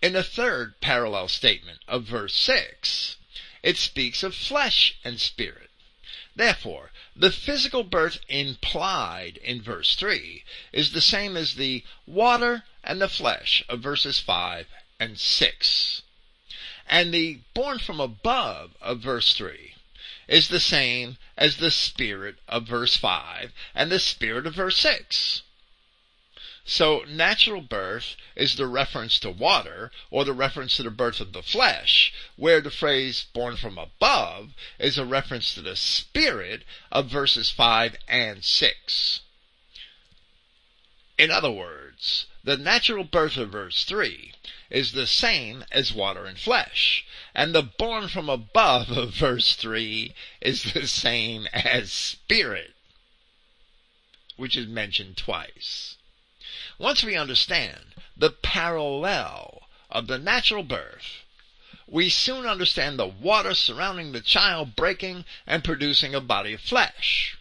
In 0.02 0.14
the 0.14 0.24
third 0.24 0.82
parallel 0.82 1.28
statement 1.28 1.80
of 1.88 2.06
verse 2.06 2.34
6, 2.34 3.18
it 3.62 3.78
speaks 3.78 4.24
of 4.24 4.34
flesh 4.34 4.96
and 5.04 5.20
spirit. 5.20 5.70
Therefore, 6.36 6.92
the 7.16 7.32
physical 7.32 7.84
birth 7.84 8.20
implied 8.28 9.38
in 9.44 9.62
verse 9.62 9.96
3 9.96 10.44
is 10.74 10.92
the 10.92 11.02
same 11.02 11.38
as 11.38 11.54
the 11.54 11.84
water 12.08 12.64
and 12.84 13.00
the 13.00 13.10
flesh 13.10 13.64
of 13.70 13.82
verses 13.82 14.20
5 14.20 14.66
and 15.00 15.20
6. 15.20 16.02
And 16.88 17.14
the 17.14 17.42
born 17.54 17.78
from 17.78 18.00
above 18.00 18.72
of 18.82 19.02
verse 19.02 19.34
3 19.36 19.76
is 20.30 20.48
the 20.48 20.60
same 20.60 21.18
as 21.36 21.58
the 21.58 21.72
spirit 21.72 22.38
of 22.48 22.68
verse 22.68 22.96
5 22.96 23.52
and 23.74 23.92
the 23.92 24.00
spirit 24.00 24.46
of 24.46 24.54
verse 24.54 24.78
6. 24.78 25.42
So 26.64 27.04
natural 27.08 27.62
birth 27.62 28.16
is 28.36 28.56
the 28.56 28.68
reference 28.68 29.18
to 29.22 29.32
water 29.32 29.92
or 30.12 30.24
the 30.24 30.34
reference 30.34 30.78
to 30.78 30.84
the 30.84 30.92
birth 30.92 31.20
of 31.20 31.34
the 31.34 31.42
flesh, 31.42 32.14
where 32.36 32.62
the 32.62 32.70
phrase 32.70 33.26
born 33.34 33.58
from 33.58 33.80
above 33.80 34.52
is 34.78 35.00
a 35.00 35.04
reference 35.04 35.56
to 35.56 35.64
the 35.64 35.76
spirit 35.76 36.64
of 36.92 37.08
verses 37.08 37.50
5 37.50 37.96
and 38.08 38.46
6. 38.46 39.22
In 41.18 41.32
other 41.32 41.52
words, 41.52 42.28
the 42.44 42.56
natural 42.56 43.04
birth 43.04 43.36
of 43.36 43.50
verse 43.50 43.84
3 43.84 44.34
is 44.70 44.92
the 44.92 45.08
same 45.08 45.66
as 45.72 45.94
water 45.94 46.26
and 46.26 46.38
flesh. 46.38 47.06
And 47.34 47.54
the 47.54 47.64
born 47.64 48.08
from 48.08 48.30
above 48.30 48.90
of 48.90 49.14
verse 49.16 49.56
3 49.56 50.14
is 50.42 50.74
the 50.74 50.88
same 50.88 51.48
as 51.54 51.92
spirit, 51.92 52.76
which 54.38 54.56
is 54.56 54.68
mentioned 54.68 55.18
twice. 55.18 55.98
Once 56.78 57.04
we 57.04 57.16
understand 57.16 57.96
the 58.16 58.30
parallel 58.30 59.64
of 59.90 60.08
the 60.08 60.18
natural 60.18 60.64
birth, 60.64 61.24
we 61.88 62.10
soon 62.10 62.46
understand 62.46 63.00
the 63.00 63.08
water 63.08 63.56
surrounding 63.56 64.12
the 64.12 64.22
child 64.22 64.76
breaking 64.76 65.26
and 65.48 65.64
producing 65.64 66.14
a 66.14 66.22
body 66.22 66.54
of 66.54 66.62
flesh. 66.62 67.38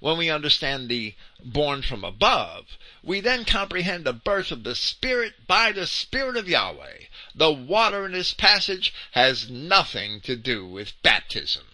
When 0.00 0.16
we 0.16 0.30
understand 0.30 0.88
the 0.88 1.14
born 1.44 1.82
from 1.82 2.04
above, 2.04 2.78
we 3.08 3.20
then 3.20 3.46
comprehend 3.46 4.04
the 4.04 4.12
birth 4.12 4.50
of 4.50 4.64
the 4.64 4.74
Spirit 4.74 5.46
by 5.46 5.72
the 5.72 5.86
Spirit 5.86 6.36
of 6.36 6.46
Yahweh. 6.46 7.04
The 7.34 7.50
water 7.50 8.04
in 8.04 8.12
this 8.12 8.34
passage 8.34 8.92
has 9.12 9.48
nothing 9.48 10.20
to 10.20 10.36
do 10.36 10.66
with 10.66 11.00
baptism. 11.02 11.64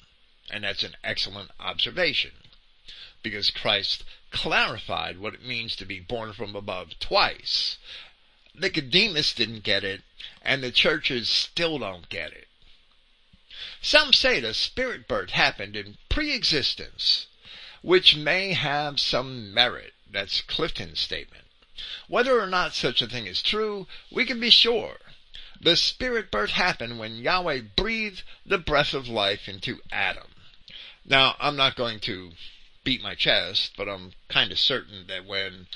And 0.49 0.63
that's 0.63 0.85
an 0.85 0.95
excellent 1.03 1.51
observation. 1.59 2.31
Because 3.21 3.51
Christ 3.51 4.05
clarified 4.31 5.19
what 5.19 5.35
it 5.35 5.45
means 5.45 5.75
to 5.75 5.85
be 5.85 5.99
born 5.99 6.35
from 6.35 6.55
above 6.55 7.01
twice. 7.01 7.79
Nicodemus 8.55 9.35
didn't 9.35 9.65
get 9.65 9.83
it, 9.83 10.03
and 10.41 10.63
the 10.63 10.71
churches 10.71 11.29
still 11.29 11.81
don't 11.81 12.09
get 12.09 12.33
it. 12.33 12.47
Some 13.83 14.13
say 14.13 14.39
the 14.39 14.55
spirit 14.55 15.09
birth 15.09 15.31
happened 15.31 15.75
in 15.75 15.99
pre-existence 16.09 17.27
which 17.83 18.15
may 18.15 18.53
have 18.53 19.01
some 19.01 19.53
merit. 19.53 19.94
That's 20.15 20.43
Clifton's 20.43 21.01
statement. 21.01 21.45
Whether 22.07 22.41
or 22.41 22.47
not 22.47 22.73
such 22.73 23.03
a 23.03 23.09
thing 23.09 23.27
is 23.27 23.43
true, 23.43 23.89
we 24.13 24.25
can 24.25 24.39
be 24.39 24.49
sure. 24.49 25.01
The 25.61 25.75
spirit 25.75 26.31
birth 26.31 26.51
happened 26.51 27.01
when 27.01 27.17
Yahweh 27.17 27.63
breathed 27.75 28.23
the 28.47 28.59
breath 28.59 28.95
of 28.95 29.09
life 29.09 29.49
into 29.49 29.83
Adam. 29.91 30.29
Now, 31.05 31.35
I'm 31.41 31.57
not 31.57 31.75
going 31.75 31.99
to 32.01 32.35
beat 32.85 33.03
my 33.03 33.17
chest, 33.17 33.73
but 33.77 33.89
I'm 33.89 34.13
kind 34.29 34.53
of 34.53 34.61
certain 34.61 35.09
that 35.09 35.25
when 35.25 35.67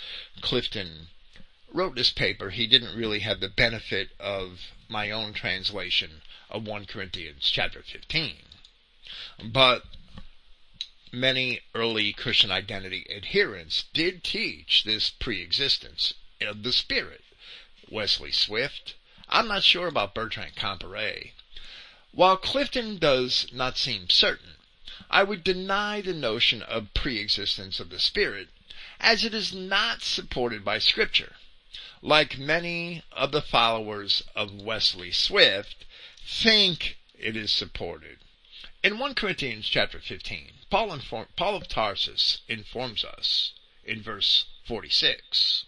Clifton 0.40 1.08
wrote 1.72 1.96
this 1.96 2.12
paper, 2.12 2.50
he 2.50 2.68
didn't 2.68 2.96
really 2.96 3.20
have 3.20 3.40
the 3.40 3.48
benefit 3.48 4.10
of 4.20 4.60
my 4.88 5.10
own 5.10 5.32
translation 5.32 6.22
of 6.48 6.64
1 6.64 6.86
Corinthians 6.86 7.50
chapter 7.50 7.82
15. 7.82 8.36
But 9.42 9.82
many 11.12 11.60
early 11.74 12.12
Christian 12.12 12.50
identity 12.50 13.06
adherents 13.10 13.84
did 13.92 14.24
teach 14.24 14.84
this 14.84 15.10
pre-existence 15.10 16.14
of 16.40 16.62
the 16.62 16.72
Spirit. 16.72 17.24
Wesley 17.90 18.32
Swift. 18.32 18.94
I'm 19.28 19.48
not 19.48 19.62
sure 19.62 19.86
about 19.86 20.14
Bertrand 20.14 20.56
Comparet. 20.56 21.32
While 22.12 22.36
Clifton 22.36 22.98
does 22.98 23.46
not 23.52 23.78
seem 23.78 24.10
certain, 24.10 24.56
I 25.10 25.22
would 25.22 25.44
deny 25.44 26.00
the 26.00 26.12
notion 26.12 26.62
of 26.62 26.92
pre-existence 26.94 27.80
of 27.80 27.90
the 27.90 28.00
Spirit 28.00 28.48
as 29.00 29.24
it 29.24 29.34
is 29.34 29.52
not 29.52 30.02
supported 30.02 30.64
by 30.64 30.78
Scripture. 30.78 31.36
Like 32.02 32.38
many 32.38 33.02
of 33.12 33.32
the 33.32 33.42
followers 33.42 34.22
of 34.34 34.52
Wesley 34.52 35.12
Swift, 35.12 35.84
think 36.24 36.98
it 37.18 37.36
is 37.36 37.50
supported. 37.50 38.17
In 38.88 38.98
1 38.98 39.16
Corinthians 39.16 39.68
chapter 39.68 40.00
15, 40.00 40.60
Paul, 40.70 40.94
inform, 40.94 41.28
Paul 41.36 41.56
of 41.56 41.68
Tarsus 41.68 42.40
informs 42.48 43.04
us 43.04 43.52
in 43.84 44.00
verse 44.00 44.46
46. 44.64 45.66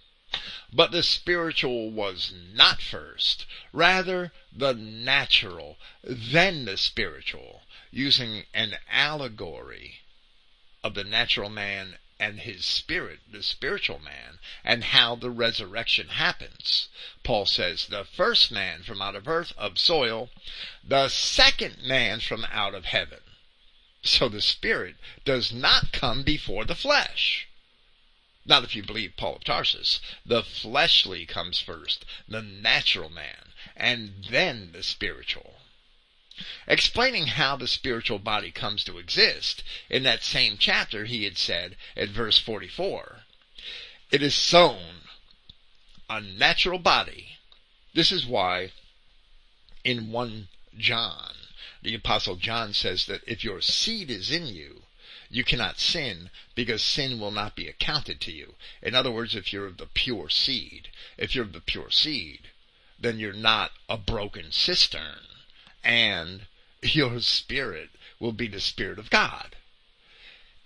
But 0.72 0.90
the 0.90 1.02
spiritual 1.02 1.90
was 1.90 2.32
not 2.32 2.80
first, 2.80 3.44
rather 3.74 4.32
the 4.50 4.72
natural, 4.72 5.78
then 6.02 6.64
the 6.64 6.78
spiritual, 6.78 7.64
using 7.90 8.46
an 8.54 8.78
allegory 8.88 10.00
of 10.82 10.94
the 10.94 11.04
natural 11.04 11.50
man 11.50 11.98
and 12.20 12.40
his 12.40 12.66
spirit, 12.66 13.20
the 13.32 13.42
spiritual 13.42 13.98
man, 13.98 14.38
and 14.62 14.84
how 14.84 15.16
the 15.16 15.30
resurrection 15.30 16.08
happens. 16.08 16.88
Paul 17.24 17.46
says, 17.46 17.86
the 17.86 18.04
first 18.04 18.52
man 18.52 18.82
from 18.82 19.00
out 19.00 19.16
of 19.16 19.26
earth, 19.26 19.52
of 19.56 19.78
soil, 19.78 20.30
the 20.84 21.08
second 21.08 21.82
man 21.82 22.20
from 22.20 22.46
out 22.52 22.74
of 22.74 22.84
heaven. 22.84 23.20
So 24.02 24.28
the 24.28 24.42
spirit 24.42 24.96
does 25.24 25.50
not 25.50 25.92
come 25.92 26.22
before 26.22 26.66
the 26.66 26.74
flesh. 26.74 27.48
Not 28.44 28.64
if 28.64 28.76
you 28.76 28.82
believe 28.82 29.16
Paul 29.16 29.36
of 29.36 29.44
Tarsus. 29.44 30.00
The 30.24 30.42
fleshly 30.42 31.24
comes 31.24 31.58
first, 31.58 32.04
the 32.28 32.42
natural 32.42 33.08
man, 33.08 33.52
and 33.74 34.26
then 34.30 34.72
the 34.72 34.82
spiritual. 34.82 35.59
Explaining 36.66 37.26
how 37.26 37.56
the 37.56 37.68
spiritual 37.68 38.18
body 38.18 38.50
comes 38.50 38.82
to 38.84 38.98
exist, 38.98 39.62
in 39.88 40.02
that 40.04 40.22
same 40.22 40.56
chapter 40.56 41.04
he 41.04 41.24
had 41.24 41.36
said 41.36 41.76
at 41.96 42.08
verse 42.08 42.38
44, 42.38 43.24
it 44.10 44.22
is 44.22 44.34
sown 44.34 45.02
a 46.08 46.20
natural 46.20 46.78
body. 46.78 47.36
This 47.94 48.10
is 48.10 48.26
why 48.26 48.72
in 49.84 50.10
1 50.10 50.48
John, 50.76 51.34
the 51.82 51.94
apostle 51.94 52.36
John 52.36 52.72
says 52.72 53.06
that 53.06 53.22
if 53.26 53.44
your 53.44 53.60
seed 53.60 54.10
is 54.10 54.30
in 54.30 54.46
you, 54.46 54.84
you 55.28 55.44
cannot 55.44 55.78
sin 55.78 56.30
because 56.54 56.82
sin 56.82 57.20
will 57.20 57.30
not 57.30 57.54
be 57.54 57.68
accounted 57.68 58.20
to 58.22 58.32
you. 58.32 58.56
In 58.82 58.94
other 58.94 59.10
words, 59.10 59.34
if 59.34 59.52
you're 59.52 59.66
of 59.66 59.76
the 59.76 59.86
pure 59.86 60.28
seed, 60.28 60.88
if 61.16 61.34
you're 61.34 61.44
of 61.44 61.52
the 61.52 61.60
pure 61.60 61.90
seed, 61.90 62.48
then 62.98 63.18
you're 63.18 63.32
not 63.32 63.72
a 63.88 63.96
broken 63.96 64.50
cistern 64.50 65.26
and 65.82 66.46
your 66.82 67.20
spirit 67.20 67.90
will 68.18 68.32
be 68.32 68.48
the 68.48 68.60
Spirit 68.60 68.98
of 68.98 69.10
God. 69.10 69.56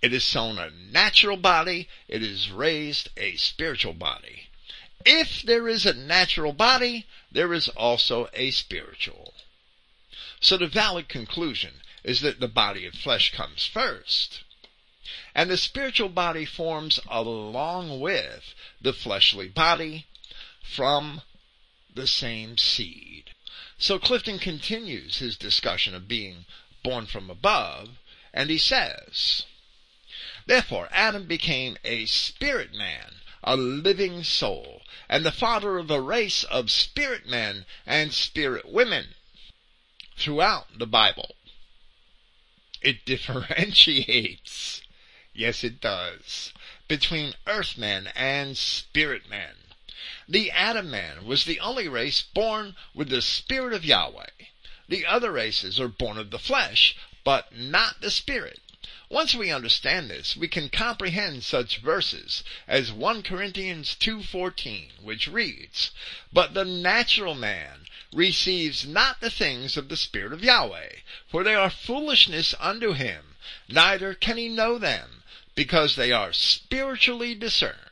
It 0.01 0.13
is 0.13 0.23
sown 0.23 0.59
a 0.59 0.69
natural 0.69 1.37
body, 1.37 1.87
it 2.07 2.21
is 2.21 2.51
raised 2.51 3.09
a 3.17 3.35
spiritual 3.37 3.93
body. 3.93 4.49
If 5.05 5.41
there 5.41 5.67
is 5.67 5.85
a 5.85 5.93
natural 5.93 6.53
body, 6.53 7.05
there 7.31 7.53
is 7.53 7.69
also 7.69 8.29
a 8.33 8.51
spiritual. 8.51 9.33
So 10.39 10.57
the 10.57 10.67
valid 10.67 11.09
conclusion 11.09 11.81
is 12.03 12.21
that 12.21 12.39
the 12.39 12.47
body 12.47 12.85
of 12.85 12.93
flesh 12.93 13.31
comes 13.31 13.65
first. 13.65 14.43
And 15.33 15.49
the 15.49 15.57
spiritual 15.57 16.09
body 16.09 16.45
forms 16.45 16.99
along 17.07 17.99
with 17.99 18.53
the 18.81 18.93
fleshly 18.93 19.47
body 19.47 20.07
from 20.63 21.21
the 21.93 22.07
same 22.07 22.57
seed. 22.57 23.34
So 23.77 23.99
Clifton 23.99 24.39
continues 24.39 25.17
his 25.17 25.35
discussion 25.35 25.93
of 25.93 26.07
being 26.07 26.45
born 26.81 27.07
from 27.07 27.29
above, 27.29 27.97
and 28.33 28.49
he 28.49 28.57
says, 28.57 29.43
Therefore 30.45 30.87
Adam 30.91 31.25
became 31.27 31.77
a 31.83 32.05
spirit 32.05 32.73
man, 32.73 33.21
a 33.43 33.57
living 33.57 34.23
soul, 34.23 34.83
and 35.09 35.25
the 35.25 35.31
father 35.31 35.77
of 35.77 35.91
a 35.91 36.01
race 36.01 36.43
of 36.45 36.71
spirit 36.71 37.25
men 37.25 37.65
and 37.85 38.13
spirit 38.13 38.65
women. 38.65 39.15
Throughout 40.15 40.79
the 40.79 40.87
Bible, 40.87 41.35
it 42.81 43.03
differentiates, 43.05 44.81
yes 45.33 45.63
it 45.63 45.81
does, 45.81 46.53
between 46.87 47.35
earthmen 47.45 48.07
and 48.15 48.57
spirit 48.57 49.27
men. 49.29 49.64
The 50.27 50.51
Adam 50.51 50.91
man 50.91 51.23
was 51.23 51.45
the 51.45 51.61
only 51.61 51.87
race 51.87 52.21
born 52.21 52.75
with 52.93 53.07
the 53.07 53.21
Spirit 53.21 53.71
of 53.71 53.85
Yahweh. 53.85 54.27
The 54.89 55.05
other 55.05 55.31
races 55.31 55.79
are 55.79 55.87
born 55.87 56.17
of 56.17 56.31
the 56.31 56.37
flesh, 56.37 56.97
but 57.23 57.55
not 57.55 58.01
the 58.01 58.11
Spirit. 58.11 58.59
Once 59.07 59.33
we 59.33 59.49
understand 59.49 60.09
this, 60.09 60.35
we 60.35 60.49
can 60.49 60.67
comprehend 60.67 61.45
such 61.45 61.77
verses 61.77 62.43
as 62.67 62.91
1 62.91 63.23
Corinthians 63.23 63.95
2:14, 63.95 64.91
which 64.99 65.29
reads, 65.29 65.91
"But 66.33 66.53
the 66.53 66.65
natural 66.65 67.33
man 67.33 67.87
receives 68.11 68.85
not 68.85 69.21
the 69.21 69.31
things 69.31 69.77
of 69.77 69.87
the 69.87 69.95
Spirit 69.95 70.33
of 70.33 70.43
Yahweh, 70.43 70.97
for 71.25 71.41
they 71.45 71.55
are 71.55 71.69
foolishness 71.69 72.53
unto 72.59 72.91
him, 72.91 73.37
neither 73.69 74.13
can 74.13 74.35
he 74.35 74.49
know 74.49 74.77
them, 74.77 75.23
because 75.55 75.95
they 75.95 76.11
are 76.11 76.33
spiritually 76.33 77.33
discerned." 77.33 77.84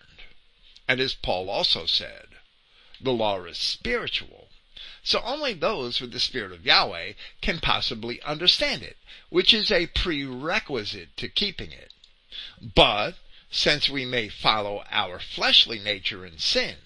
And 0.88 0.99
as 0.99 1.14
Paul 1.14 1.49
also 1.49 1.85
said, 1.85 2.27
the 2.99 3.14
law 3.14 3.43
is 3.45 3.57
spiritual. 3.57 4.49
So 5.03 5.22
only 5.22 5.53
those 5.53 5.99
with 5.99 6.11
the 6.11 6.19
Spirit 6.19 6.51
of 6.51 6.65
Yahweh 6.65 7.14
can 7.41 7.60
possibly 7.60 8.22
understand 8.22 8.84
it, 8.84 8.97
which 9.30 9.53
is 9.53 9.72
a 9.72 9.88
prerequisite 9.88 11.15
to 11.18 11.30
keeping 11.30 11.72
it. 11.72 11.93
But, 12.61 13.18
since 13.51 13.89
we 13.89 14.05
may 14.05 14.30
follow 14.30 14.84
our 14.89 15.19
fleshly 15.19 15.80
nature 15.80 16.26
in 16.26 16.38
sin, 16.38 16.77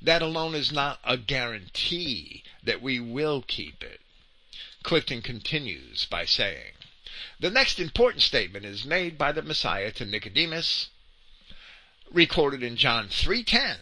that 0.00 0.22
alone 0.22 0.54
is 0.54 0.72
not 0.72 1.00
a 1.04 1.16
guarantee 1.16 2.44
that 2.62 2.80
we 2.80 3.00
will 3.00 3.42
keep 3.42 3.82
it. 3.82 4.00
Clifton 4.82 5.22
continues 5.22 6.06
by 6.06 6.24
saying, 6.24 6.74
the 7.38 7.50
next 7.50 7.78
important 7.78 8.22
statement 8.22 8.64
is 8.64 8.84
made 8.84 9.18
by 9.18 9.32
the 9.32 9.42
Messiah 9.42 9.92
to 9.92 10.04
Nicodemus 10.04 10.88
recorded 12.12 12.62
in 12.62 12.76
John 12.76 13.08
3:10 13.08 13.78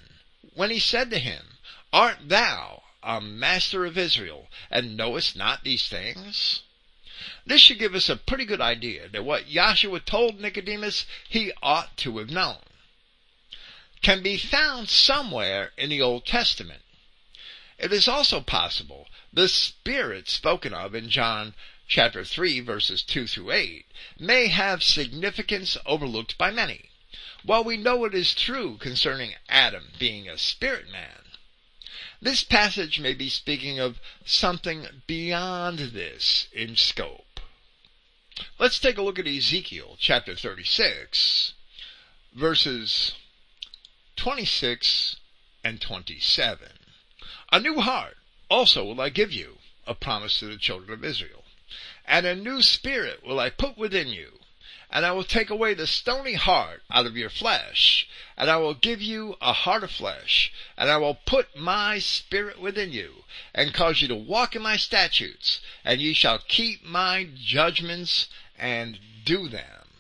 when 0.55 0.70
he 0.70 0.78
said 0.78 1.11
to 1.11 1.19
him, 1.19 1.59
"Art 1.93 2.28
thou 2.28 2.85
a 3.02 3.20
master 3.20 3.85
of 3.85 3.98
Israel 3.98 4.48
and 4.70 4.97
knowest 4.97 5.35
not 5.35 5.65
these 5.65 5.89
things?" 5.89 6.61
This 7.44 7.61
should 7.61 7.78
give 7.78 7.94
us 7.94 8.09
a 8.09 8.16
pretty 8.16 8.44
good 8.44 8.61
idea 8.61 9.09
that 9.09 9.24
what 9.24 9.48
Yahshua 9.48 10.05
told 10.05 10.40
Nicodemus 10.40 11.07
he 11.28 11.52
ought 11.62 11.97
to 11.98 12.19
have 12.19 12.31
known 12.31 12.62
can 14.01 14.23
be 14.23 14.39
found 14.39 14.89
somewhere 14.89 15.73
in 15.77 15.90
the 15.90 16.01
Old 16.01 16.24
Testament. 16.24 16.82
It 17.78 17.93
is 17.93 18.09
also 18.09 18.40
possible 18.40 19.09
the 19.32 19.48
Spirit 19.48 20.28
spoken 20.28 20.73
of 20.73 20.94
in 20.94 21.11
John 21.11 21.55
chapter 21.89 22.24
3 22.24 22.61
verses 22.61 23.02
2 23.02 23.27
through 23.27 23.52
8 23.52 23.86
may 24.19 24.47
have 24.47 24.82
significance 24.82 25.77
overlooked 25.85 26.39
by 26.39 26.51
many. 26.51 26.90
While 27.43 27.65
we 27.65 27.79
know 27.79 28.05
it 28.05 28.15
is 28.15 28.35
true 28.35 28.77
concerning 28.77 29.35
Adam 29.49 29.93
being 29.99 30.29
a 30.29 30.37
spirit 30.37 30.91
man, 30.91 31.25
this 32.21 32.45
passage 32.45 33.01
may 33.01 33.15
be 33.15 33.31
speaking 33.31 33.79
of 33.79 33.99
something 34.27 35.03
beyond 35.07 35.79
this 35.79 36.49
in 36.53 36.77
scope. 36.77 37.41
Let's 38.59 38.79
take 38.79 38.99
a 38.99 39.03
look 39.03 39.19
at 39.19 39.27
Ezekiel 39.27 39.97
chapter 39.99 40.37
36, 40.37 41.55
verses 42.35 43.15
26 44.17 45.17
and 45.65 45.81
27. 45.81 46.69
A 47.53 47.61
new 47.61 47.81
heart 47.81 48.19
also 48.51 48.85
will 48.85 49.01
I 49.01 49.09
give 49.09 49.33
you, 49.33 49.59
a 49.87 49.95
promise 49.95 50.39
to 50.41 50.47
the 50.47 50.59
children 50.59 50.93
of 50.93 51.05
Israel, 51.05 51.45
and 52.05 52.27
a 52.27 52.35
new 52.35 52.61
spirit 52.61 53.25
will 53.25 53.41
I 53.41 53.49
put 53.49 53.79
within 53.79 54.09
you 54.09 54.40
and 54.93 55.07
I 55.07 55.12
will 55.12 55.25
take 55.25 55.51
away 55.51 55.75
the 55.75 55.87
stony 55.87 56.35
heart 56.35 56.83
out 56.91 57.07
of 57.07 57.17
your 57.17 57.31
flesh, 57.31 58.09
and 58.37 58.51
I 58.51 58.57
will 58.57 58.75
give 58.75 59.01
you 59.01 59.37
a 59.41 59.53
heart 59.53 59.85
of 59.85 59.91
flesh, 59.93 60.53
and 60.77 60.91
I 60.91 60.97
will 60.97 61.15
put 61.15 61.57
my 61.57 62.01
spirit 62.01 62.61
within 62.61 62.93
you, 62.93 63.25
and 63.55 63.73
cause 63.73 64.03
you 64.03 64.09
to 64.09 64.17
walk 64.17 64.57
in 64.57 64.62
my 64.62 64.77
statutes, 64.77 65.61
and 65.85 66.01
ye 66.01 66.12
shall 66.12 66.41
keep 66.41 66.85
my 66.85 67.29
judgments 67.37 68.27
and 68.59 68.99
do 69.25 69.49
them. 69.49 69.91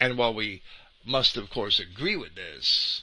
And 0.00 0.16
while 0.16 0.32
we 0.32 0.62
must 1.04 1.36
of 1.36 1.50
course 1.50 1.78
agree 1.78 2.16
with 2.16 2.34
this, 2.34 3.02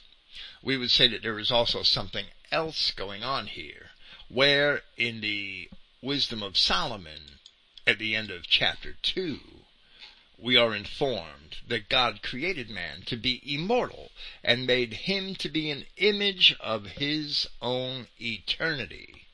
we 0.62 0.76
would 0.76 0.90
say 0.90 1.06
that 1.08 1.22
there 1.22 1.38
is 1.38 1.52
also 1.52 1.82
something 1.84 2.26
else 2.50 2.90
going 2.90 3.22
on 3.22 3.46
here, 3.46 3.90
where 4.28 4.82
in 4.96 5.20
the 5.20 5.70
wisdom 6.02 6.42
of 6.42 6.56
Solomon, 6.56 7.38
at 7.86 7.98
the 7.98 8.16
end 8.16 8.30
of 8.30 8.46
chapter 8.46 8.96
2, 9.02 9.59
we 10.42 10.56
are 10.56 10.74
informed 10.74 11.58
that 11.68 11.88
God 11.88 12.22
created 12.22 12.70
man 12.70 13.02
to 13.06 13.16
be 13.16 13.42
immortal 13.44 14.10
and 14.42 14.66
made 14.66 14.92
him 14.92 15.34
to 15.36 15.48
be 15.48 15.70
an 15.70 15.84
image 15.96 16.56
of 16.60 16.86
his 16.86 17.46
own 17.60 18.08
eternity. 18.20 19.26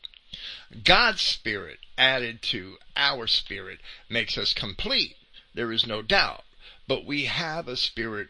God's 0.85 1.23
spirit 1.23 1.79
added 1.97 2.43
to 2.43 2.79
our 2.97 3.27
spirit 3.27 3.81
makes 4.09 4.37
us 4.37 4.53
complete. 4.53 5.17
There 5.55 5.73
is 5.73 5.87
no 5.87 6.03
doubt. 6.03 6.45
But 6.89 7.05
we 7.05 7.25
have 7.25 7.69
a 7.69 7.77
spirit 7.77 8.29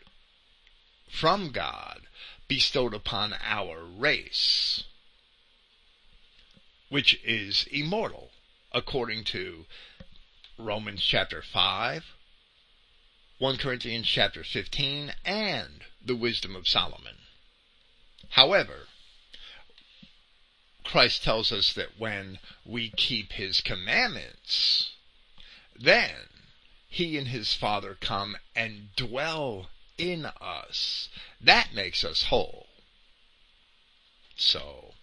from 1.09 1.51
God 1.51 2.03
bestowed 2.48 2.94
upon 2.94 3.35
our 3.43 3.85
race, 3.85 4.85
which 6.89 7.19
is 7.24 7.66
immortal, 7.70 8.31
according 8.73 9.24
to 9.24 9.66
Romans 10.59 11.03
chapter 11.03 11.43
5, 11.43 12.16
1 13.39 13.59
Corinthians 13.59 14.09
chapter 14.09 14.43
15, 14.43 15.13
and 15.27 15.85
the 16.03 16.17
wisdom 16.17 16.57
of 16.57 16.67
Solomon. 16.67 17.17
However, 18.31 18.89
Christ 20.85 21.23
tells 21.23 21.53
us 21.53 21.75
that 21.75 21.99
when 21.99 22.39
we 22.65 22.89
keep 22.89 23.33
his 23.33 23.61
commandments, 23.61 24.95
then 25.79 26.29
he 26.89 27.19
and 27.19 27.29
his 27.29 27.53
Father 27.53 27.95
come 28.01 28.37
and 28.55 28.97
dwell 28.97 29.69
in 29.99 30.25
us. 30.41 31.11
That 31.39 31.75
makes 31.75 32.05
us 32.05 32.25
whole. 32.25 32.69
So, 34.35 34.95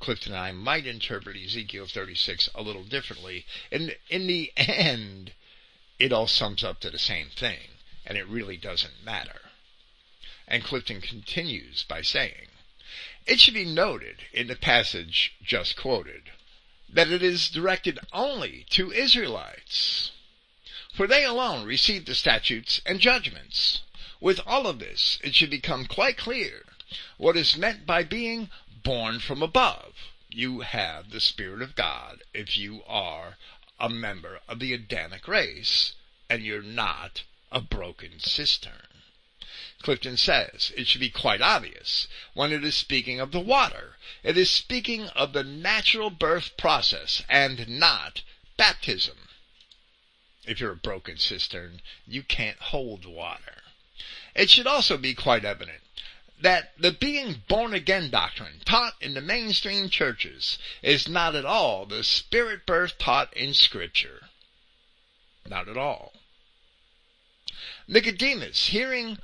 Clifton 0.00 0.32
and 0.32 0.40
I 0.40 0.50
might 0.50 0.84
interpret 0.86 1.36
Ezekiel 1.36 1.86
36 1.86 2.48
a 2.56 2.62
little 2.62 2.84
differently. 2.84 3.46
And 3.70 3.96
in 4.08 4.26
the 4.26 4.52
end, 4.56 5.32
it 5.98 6.12
all 6.12 6.26
sums 6.26 6.64
up 6.64 6.80
to 6.80 6.90
the 6.90 6.98
same 6.98 7.28
thing, 7.28 7.78
and 8.04 8.18
it 8.18 8.26
really 8.26 8.56
doesn't 8.56 9.04
matter. 9.04 9.40
And 10.46 10.64
Clifton 10.64 11.00
continues 11.00 11.84
by 11.84 12.02
saying, 12.02 12.48
It 13.26 13.40
should 13.40 13.54
be 13.54 13.64
noted 13.64 14.26
in 14.32 14.46
the 14.46 14.56
passage 14.56 15.34
just 15.42 15.76
quoted 15.76 16.30
that 16.88 17.10
it 17.10 17.22
is 17.22 17.48
directed 17.48 17.98
only 18.12 18.66
to 18.70 18.92
Israelites 18.92 20.10
for 20.94 21.08
they 21.08 21.24
alone 21.24 21.66
receive 21.66 22.04
the 22.04 22.14
statutes 22.14 22.80
and 22.86 23.00
judgments. 23.00 23.82
With 24.20 24.40
all 24.46 24.68
of 24.68 24.78
this, 24.78 25.18
it 25.24 25.34
should 25.34 25.50
become 25.50 25.86
quite 25.86 26.16
clear 26.16 26.64
what 27.16 27.36
is 27.36 27.56
meant 27.56 27.84
by 27.84 28.04
being 28.04 28.48
born 28.84 29.18
from 29.18 29.42
above. 29.42 29.94
You 30.30 30.60
have 30.60 31.10
the 31.10 31.20
Spirit 31.20 31.62
of 31.62 31.74
God 31.74 32.22
if 32.32 32.56
you 32.56 32.84
are 32.86 33.36
a 33.78 33.88
member 33.88 34.40
of 34.48 34.58
the 34.58 34.72
Adamic 34.72 35.28
race, 35.28 35.94
and 36.28 36.44
you're 36.44 36.62
not 36.62 37.22
a 37.52 37.60
broken 37.60 38.18
cistern. 38.18 38.88
Clifton 39.82 40.16
says 40.16 40.72
it 40.76 40.86
should 40.86 41.00
be 41.00 41.10
quite 41.10 41.40
obvious 41.40 42.08
when 42.32 42.52
it 42.52 42.64
is 42.64 42.74
speaking 42.74 43.20
of 43.20 43.32
the 43.32 43.40
water. 43.40 43.96
It 44.22 44.36
is 44.36 44.50
speaking 44.50 45.08
of 45.10 45.32
the 45.32 45.44
natural 45.44 46.10
birth 46.10 46.56
process 46.56 47.22
and 47.28 47.68
not 47.68 48.22
baptism. 48.56 49.28
If 50.46 50.60
you're 50.60 50.72
a 50.72 50.76
broken 50.76 51.18
cistern, 51.18 51.82
you 52.06 52.22
can't 52.22 52.58
hold 52.58 53.04
water. 53.04 53.62
It 54.34 54.50
should 54.50 54.66
also 54.66 54.96
be 54.96 55.14
quite 55.14 55.44
evident 55.44 55.83
that 56.44 56.72
the 56.78 56.92
being 56.92 57.42
born 57.48 57.72
again 57.72 58.10
doctrine 58.10 58.60
taught 58.66 58.92
in 59.00 59.14
the 59.14 59.20
mainstream 59.22 59.88
churches 59.88 60.58
is 60.82 61.08
not 61.08 61.34
at 61.34 61.46
all 61.46 61.86
the 61.86 62.04
spirit 62.04 62.66
birth 62.66 62.98
taught 62.98 63.34
in 63.34 63.54
scripture. 63.54 64.20
Not 65.48 65.70
at 65.70 65.78
all. 65.78 66.12
Nicodemus, 67.88 68.66
hearing 68.66 69.16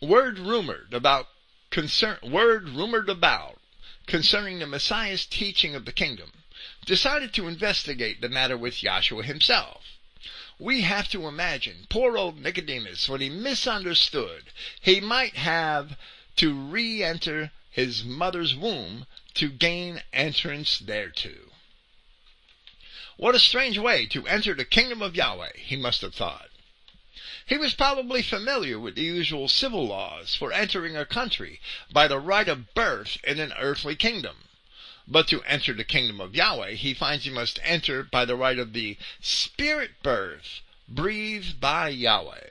word 0.00 0.38
rumored 0.38 0.94
about 0.94 1.28
concern, 1.70 2.16
word 2.22 2.70
rumored 2.70 3.10
about 3.10 3.60
concerning 4.06 4.60
the 4.60 4.66
Messiah's 4.66 5.26
teaching 5.26 5.74
of 5.74 5.84
the 5.84 5.92
kingdom, 5.92 6.32
decided 6.86 7.34
to 7.34 7.48
investigate 7.48 8.22
the 8.22 8.30
matter 8.30 8.56
with 8.56 8.76
Joshua 8.76 9.22
himself. 9.24 9.91
We 10.62 10.82
have 10.82 11.08
to 11.08 11.26
imagine 11.26 11.88
poor 11.90 12.16
old 12.16 12.38
Nicodemus, 12.38 13.08
when 13.08 13.20
he 13.20 13.28
misunderstood, 13.28 14.44
he 14.80 15.00
might 15.00 15.34
have 15.34 15.98
to 16.36 16.54
re-enter 16.54 17.50
his 17.68 18.04
mother's 18.04 18.54
womb 18.54 19.08
to 19.34 19.48
gain 19.50 20.04
entrance 20.12 20.78
thereto. 20.78 21.50
What 23.16 23.34
a 23.34 23.40
strange 23.40 23.76
way 23.76 24.06
to 24.06 24.24
enter 24.28 24.54
the 24.54 24.64
kingdom 24.64 25.02
of 25.02 25.16
Yahweh, 25.16 25.56
he 25.56 25.74
must 25.74 26.00
have 26.02 26.14
thought. 26.14 26.50
He 27.44 27.56
was 27.58 27.74
probably 27.74 28.22
familiar 28.22 28.78
with 28.78 28.94
the 28.94 29.02
usual 29.02 29.48
civil 29.48 29.88
laws 29.88 30.36
for 30.36 30.52
entering 30.52 30.96
a 30.96 31.04
country 31.04 31.60
by 31.90 32.06
the 32.06 32.20
right 32.20 32.46
of 32.46 32.72
birth 32.72 33.18
in 33.24 33.40
an 33.40 33.52
earthly 33.54 33.96
kingdom. 33.96 34.36
But 35.08 35.26
to 35.28 35.42
enter 35.42 35.72
the 35.72 35.84
kingdom 35.84 36.20
of 36.20 36.36
Yahweh, 36.36 36.74
he 36.74 36.94
finds 36.94 37.24
he 37.24 37.30
must 37.30 37.58
enter 37.62 38.04
by 38.04 38.24
the 38.24 38.36
right 38.36 38.58
of 38.58 38.72
the 38.72 38.96
spirit 39.20 40.00
birth 40.02 40.60
breathed 40.86 41.58
by 41.58 41.88
Yahweh. 41.88 42.50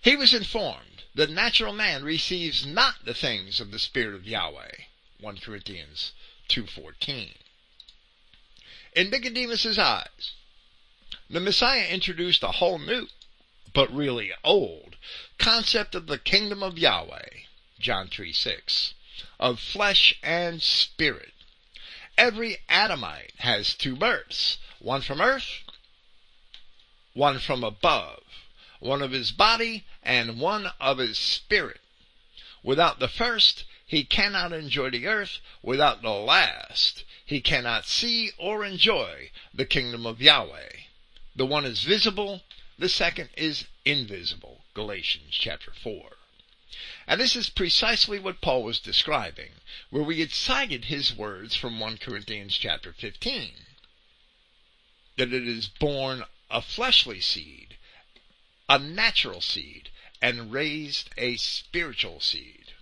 He 0.00 0.16
was 0.16 0.32
informed 0.32 1.02
that 1.14 1.28
natural 1.28 1.74
man 1.74 2.04
receives 2.04 2.64
not 2.64 3.04
the 3.04 3.12
things 3.12 3.60
of 3.60 3.70
the 3.70 3.78
spirit 3.78 4.14
of 4.14 4.26
Yahweh. 4.26 4.84
1 5.20 5.38
Corinthians 5.38 6.12
2.14. 6.48 7.34
In 8.94 9.10
Nicodemus's 9.10 9.78
eyes, 9.78 10.32
the 11.28 11.40
Messiah 11.40 11.86
introduced 11.88 12.42
a 12.42 12.52
whole 12.52 12.78
new, 12.78 13.08
but 13.74 13.92
really 13.92 14.32
old, 14.42 14.96
concept 15.36 15.94
of 15.94 16.06
the 16.06 16.18
kingdom 16.18 16.62
of 16.62 16.78
Yahweh. 16.78 17.28
John 17.78 18.08
3 18.08 18.32
6 18.32 18.94
of 19.38 19.60
flesh 19.60 20.18
and 20.22 20.62
spirit. 20.62 21.32
Every 22.18 22.58
Adamite 22.68 23.34
has 23.38 23.74
two 23.74 23.96
births, 23.96 24.58
one 24.78 25.02
from 25.02 25.20
earth, 25.20 25.60
one 27.12 27.38
from 27.38 27.62
above, 27.64 28.22
one 28.80 29.02
of 29.02 29.12
his 29.12 29.32
body 29.32 29.84
and 30.02 30.40
one 30.40 30.72
of 30.80 30.98
his 30.98 31.18
spirit. 31.18 31.80
Without 32.62 32.98
the 32.98 33.08
first, 33.08 33.64
he 33.86 34.02
cannot 34.04 34.52
enjoy 34.52 34.90
the 34.90 35.06
earth. 35.06 35.38
Without 35.62 36.02
the 36.02 36.10
last, 36.10 37.04
he 37.24 37.40
cannot 37.40 37.86
see 37.86 38.32
or 38.38 38.64
enjoy 38.64 39.30
the 39.54 39.64
kingdom 39.64 40.04
of 40.06 40.20
Yahweh. 40.20 40.70
The 41.36 41.46
one 41.46 41.64
is 41.64 41.82
visible, 41.82 42.42
the 42.78 42.88
second 42.88 43.30
is 43.36 43.66
invisible. 43.84 44.64
Galatians 44.74 45.30
chapter 45.30 45.72
4. 45.72 46.15
And 47.08 47.20
this 47.20 47.36
is 47.36 47.50
precisely 47.50 48.18
what 48.18 48.40
Paul 48.40 48.64
was 48.64 48.80
describing, 48.80 49.52
where 49.90 50.02
we 50.02 50.18
had 50.18 50.32
cited 50.32 50.86
his 50.86 51.14
words 51.14 51.54
from 51.54 51.78
1 51.78 51.98
Corinthians 51.98 52.56
chapter 52.58 52.92
15. 52.92 53.52
That 55.16 55.32
it 55.32 55.46
is 55.46 55.68
born 55.68 56.24
a 56.50 56.60
fleshly 56.60 57.20
seed, 57.20 57.76
a 58.68 58.80
natural 58.80 59.40
seed, 59.40 59.90
and 60.20 60.52
raised 60.52 61.10
a 61.16 61.36
spiritual 61.36 62.18
seed. 62.18 62.72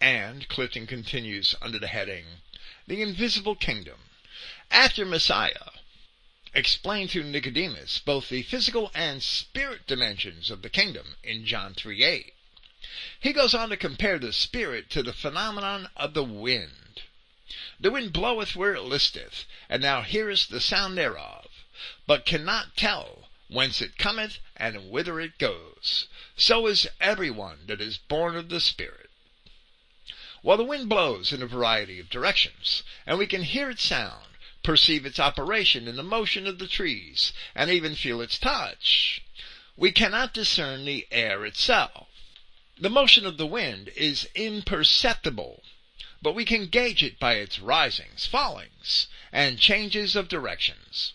And 0.00 0.48
Clifton 0.48 0.86
continues 0.86 1.56
under 1.60 1.80
the 1.80 1.88
heading, 1.88 2.26
The 2.86 3.02
Invisible 3.02 3.56
Kingdom. 3.56 3.98
After 4.70 5.04
Messiah, 5.04 5.70
explained 6.54 7.10
to 7.10 7.24
Nicodemus 7.24 7.98
both 7.98 8.28
the 8.28 8.42
physical 8.42 8.92
and 8.94 9.20
spirit 9.20 9.86
dimensions 9.88 10.48
of 10.48 10.62
the 10.62 10.70
kingdom 10.70 11.16
in 11.24 11.44
John 11.44 11.74
3 11.74 12.04
8. 12.04 12.32
He 13.20 13.32
goes 13.32 13.54
on 13.54 13.68
to 13.68 13.76
compare 13.76 14.18
the 14.18 14.32
Spirit 14.32 14.88
to 14.90 15.02
the 15.02 15.12
phenomenon 15.12 15.90
of 15.96 16.14
the 16.14 16.24
wind. 16.24 17.02
The 17.78 17.90
wind 17.90 18.12
bloweth 18.12 18.56
where 18.56 18.74
it 18.74 18.82
listeth, 18.82 19.44
and 19.68 19.84
thou 19.84 20.02
hearest 20.02 20.50
the 20.50 20.60
sound 20.60 20.96
thereof, 20.96 21.46
but 22.06 22.24
cannot 22.24 22.76
tell 22.76 23.28
whence 23.48 23.82
it 23.82 23.98
cometh 23.98 24.38
and 24.56 24.90
whither 24.90 25.20
it 25.20 25.38
goes. 25.38 26.08
So 26.36 26.66
is 26.66 26.88
every 27.00 27.30
one 27.30 27.66
that 27.66 27.80
is 27.80 27.98
born 27.98 28.34
of 28.34 28.48
the 28.48 28.60
Spirit. 28.60 29.10
While 30.42 30.56
the 30.56 30.64
wind 30.64 30.88
blows 30.88 31.32
in 31.32 31.42
a 31.42 31.46
variety 31.46 32.00
of 32.00 32.08
directions, 32.08 32.82
and 33.04 33.18
we 33.18 33.26
can 33.26 33.42
hear 33.42 33.68
its 33.68 33.82
sound, 33.82 34.26
perceive 34.62 35.04
its 35.04 35.20
operation 35.20 35.86
in 35.86 35.96
the 35.96 36.02
motion 36.02 36.46
of 36.46 36.58
the 36.58 36.68
trees, 36.68 37.32
and 37.54 37.70
even 37.70 37.94
feel 37.94 38.20
its 38.20 38.38
touch, 38.38 39.20
we 39.76 39.92
cannot 39.92 40.32
discern 40.32 40.84
the 40.84 41.06
air 41.10 41.44
itself. 41.44 42.05
The 42.78 42.90
motion 42.90 43.24
of 43.24 43.38
the 43.38 43.46
wind 43.46 43.88
is 43.96 44.28
imperceptible, 44.34 45.62
but 46.20 46.34
we 46.34 46.44
can 46.44 46.66
gauge 46.66 47.02
it 47.02 47.18
by 47.18 47.36
its 47.36 47.58
risings, 47.58 48.26
fallings, 48.26 49.06
and 49.32 49.58
changes 49.58 50.14
of 50.14 50.28
directions. 50.28 51.14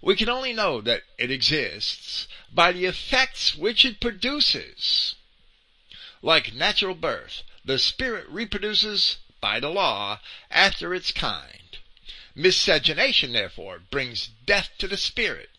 We 0.00 0.14
can 0.14 0.28
only 0.28 0.52
know 0.52 0.80
that 0.82 1.02
it 1.18 1.32
exists 1.32 2.28
by 2.52 2.70
the 2.70 2.86
effects 2.86 3.56
which 3.56 3.84
it 3.84 4.00
produces. 4.00 5.16
Like 6.22 6.54
natural 6.54 6.94
birth, 6.94 7.42
the 7.64 7.78
spirit 7.78 8.28
reproduces, 8.28 9.16
by 9.40 9.58
the 9.58 9.68
law, 9.68 10.20
after 10.48 10.94
its 10.94 11.10
kind. 11.10 11.78
Miscegenation, 12.36 13.32
therefore, 13.32 13.80
brings 13.80 14.28
death 14.46 14.70
to 14.78 14.86
the 14.86 14.96
spirit. 14.96 15.50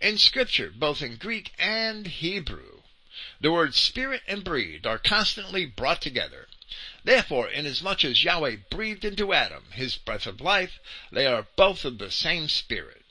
In 0.00 0.16
scripture, 0.16 0.70
both 0.70 1.02
in 1.02 1.16
Greek 1.16 1.52
and 1.58 2.06
Hebrew, 2.06 2.73
the 3.40 3.52
words 3.52 3.78
spirit 3.78 4.22
and 4.26 4.44
breathe 4.44 4.86
are 4.86 4.98
constantly 4.98 5.66
brought 5.66 6.00
together. 6.00 6.48
Therefore, 7.04 7.48
inasmuch 7.48 8.04
as 8.04 8.24
Yahweh 8.24 8.56
breathed 8.70 9.04
into 9.04 9.32
Adam 9.32 9.70
his 9.72 9.96
breath 9.96 10.26
of 10.26 10.40
life, 10.40 10.78
they 11.12 11.26
are 11.26 11.46
both 11.56 11.84
of 11.84 11.98
the 11.98 12.10
same 12.10 12.48
spirit. 12.48 13.04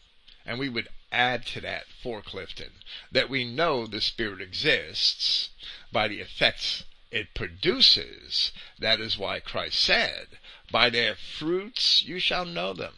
And 0.45 0.59
we 0.59 0.69
would 0.69 0.89
add 1.11 1.45
to 1.45 1.61
that 1.61 1.85
for 2.01 2.21
Clifton 2.21 2.71
that 3.11 3.29
we 3.29 3.45
know 3.45 3.85
the 3.85 4.01
spirit 4.01 4.41
exists 4.41 5.49
by 5.91 6.07
the 6.07 6.19
effects 6.19 6.83
it 7.11 7.33
produces. 7.35 8.51
That 8.79 8.99
is 8.99 9.17
why 9.17 9.39
Christ 9.39 9.79
said, 9.79 10.39
By 10.71 10.89
their 10.89 11.15
fruits 11.15 12.01
you 12.01 12.19
shall 12.19 12.45
know 12.45 12.73
them. 12.73 12.95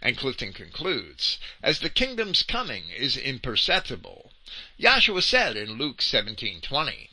And 0.00 0.16
Clifton 0.16 0.52
concludes, 0.52 1.38
As 1.62 1.80
the 1.80 1.90
kingdom's 1.90 2.42
coming 2.42 2.90
is 2.90 3.16
imperceptible, 3.16 4.32
Yahshua 4.80 5.22
said 5.22 5.56
in 5.56 5.78
Luke 5.78 6.02
17:20, 6.02 7.10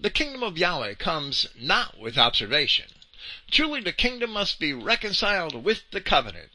"The 0.00 0.10
kingdom 0.10 0.42
of 0.42 0.58
Yahweh 0.58 0.94
comes 0.94 1.46
not 1.54 1.96
with 1.96 2.18
observation. 2.18 2.92
Truly 3.52 3.80
the 3.80 3.92
kingdom 3.92 4.32
must 4.32 4.58
be 4.58 4.72
reconciled 4.72 5.62
with 5.62 5.88
the 5.92 6.00
covenant, 6.00 6.50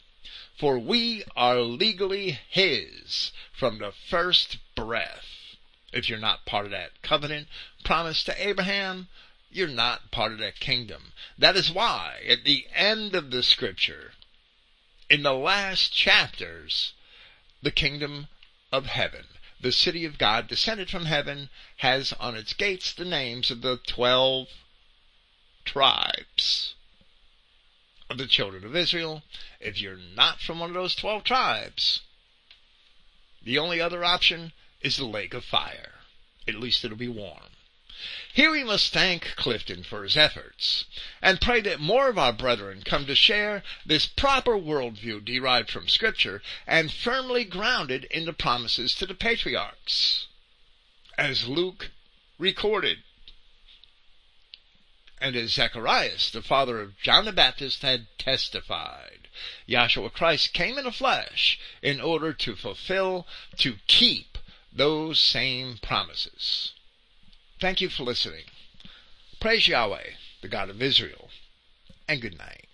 for 0.57 0.77
we 0.77 1.23
are 1.37 1.61
legally 1.61 2.41
his 2.49 3.31
from 3.53 3.77
the 3.77 3.93
first 3.93 4.57
breath." 4.75 5.55
If 5.93 6.09
you're 6.09 6.19
not 6.19 6.45
part 6.45 6.65
of 6.65 6.71
that 6.71 7.01
covenant 7.01 7.47
promise 7.85 8.21
to 8.23 8.47
Abraham, 8.47 9.07
you're 9.49 9.69
not 9.69 10.11
part 10.11 10.33
of 10.33 10.39
that 10.39 10.59
kingdom. 10.59 11.13
That 11.37 11.55
is 11.55 11.71
why 11.71 12.21
at 12.27 12.43
the 12.43 12.67
end 12.73 13.15
of 13.15 13.31
the 13.31 13.43
scripture, 13.43 14.13
in 15.09 15.23
the 15.23 15.33
last 15.33 15.93
chapters, 15.93 16.91
the 17.61 17.71
kingdom 17.71 18.27
of 18.73 18.87
heaven, 18.87 19.27
the 19.59 19.71
city 19.71 20.05
of 20.05 20.17
God 20.17 20.47
descended 20.47 20.89
from 20.89 21.05
heaven, 21.05 21.49
has 21.77 22.13
on 22.13 22.35
its 22.35 22.53
gates 22.53 22.93
the 22.93 23.05
names 23.05 23.49
of 23.49 23.61
the 23.61 23.77
twelve 23.77 24.47
tribes 25.65 26.75
of 28.09 28.17
the 28.17 28.27
children 28.27 28.63
of 28.63 28.75
Israel. 28.75 29.23
If 29.59 29.81
you're 29.81 29.97
not 29.97 30.39
from 30.39 30.59
one 30.59 30.69
of 30.69 30.75
those 30.75 30.95
twelve 30.95 31.23
tribes, 31.23 32.01
the 33.43 33.57
only 33.57 33.81
other 33.81 34.03
option 34.03 34.53
is 34.81 34.97
the 34.97 35.05
lake 35.05 35.33
of 35.33 35.43
fire. 35.43 35.93
At 36.47 36.55
least 36.55 36.85
it'll 36.85 36.97
be 36.97 37.07
warm. 37.07 37.46
Here 38.33 38.51
we 38.51 38.63
must 38.63 38.93
thank 38.93 39.33
Clifton 39.35 39.83
for 39.83 40.03
his 40.03 40.15
efforts 40.15 40.85
and 41.21 41.41
pray 41.41 41.61
that 41.61 41.79
more 41.79 42.09
of 42.09 42.17
our 42.17 42.31
brethren 42.31 42.83
come 42.83 43.05
to 43.07 43.15
share 43.15 43.63
this 43.85 44.05
proper 44.05 44.51
worldview 44.51 45.25
derived 45.25 45.71
from 45.71 45.87
Scripture 45.87 46.43
and 46.67 46.93
firmly 46.93 47.43
grounded 47.43 48.03
in 48.05 48.25
the 48.25 48.33
promises 48.33 48.93
to 48.95 49.07
the 49.07 49.15
patriarchs. 49.15 50.27
As 51.17 51.47
Luke 51.47 51.89
recorded, 52.37 52.99
and 55.19 55.35
as 55.35 55.53
Zacharias, 55.53 56.29
the 56.29 56.43
father 56.43 56.79
of 56.79 56.99
John 56.99 57.25
the 57.25 57.31
Baptist, 57.31 57.81
had 57.81 58.07
testified, 58.19 59.27
Yahshua 59.67 60.13
Christ 60.13 60.53
came 60.53 60.77
in 60.77 60.83
the 60.83 60.91
flesh 60.91 61.59
in 61.81 61.99
order 61.99 62.33
to 62.33 62.55
fulfill, 62.55 63.25
to 63.57 63.77
keep 63.87 64.37
those 64.71 65.19
same 65.19 65.79
promises. 65.79 66.73
Thank 67.59 67.81
you 67.81 67.89
for 67.89 68.03
listening. 68.03 68.43
Praise 69.39 69.67
Yahweh, 69.67 70.11
the 70.43 70.47
God 70.47 70.69
of 70.69 70.79
Israel, 70.81 71.29
and 72.07 72.21
good 72.21 72.37
night. 72.37 72.67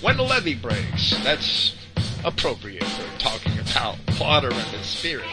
When 0.00 0.16
the 0.16 0.22
levee 0.22 0.54
breaks, 0.54 1.10
that's 1.22 1.74
appropriate 2.24 2.84
for 2.84 3.18
talking 3.18 3.58
about 3.58 3.96
water 4.18 4.48
and 4.50 4.74
the 4.74 4.82
Spirit. 4.82 5.26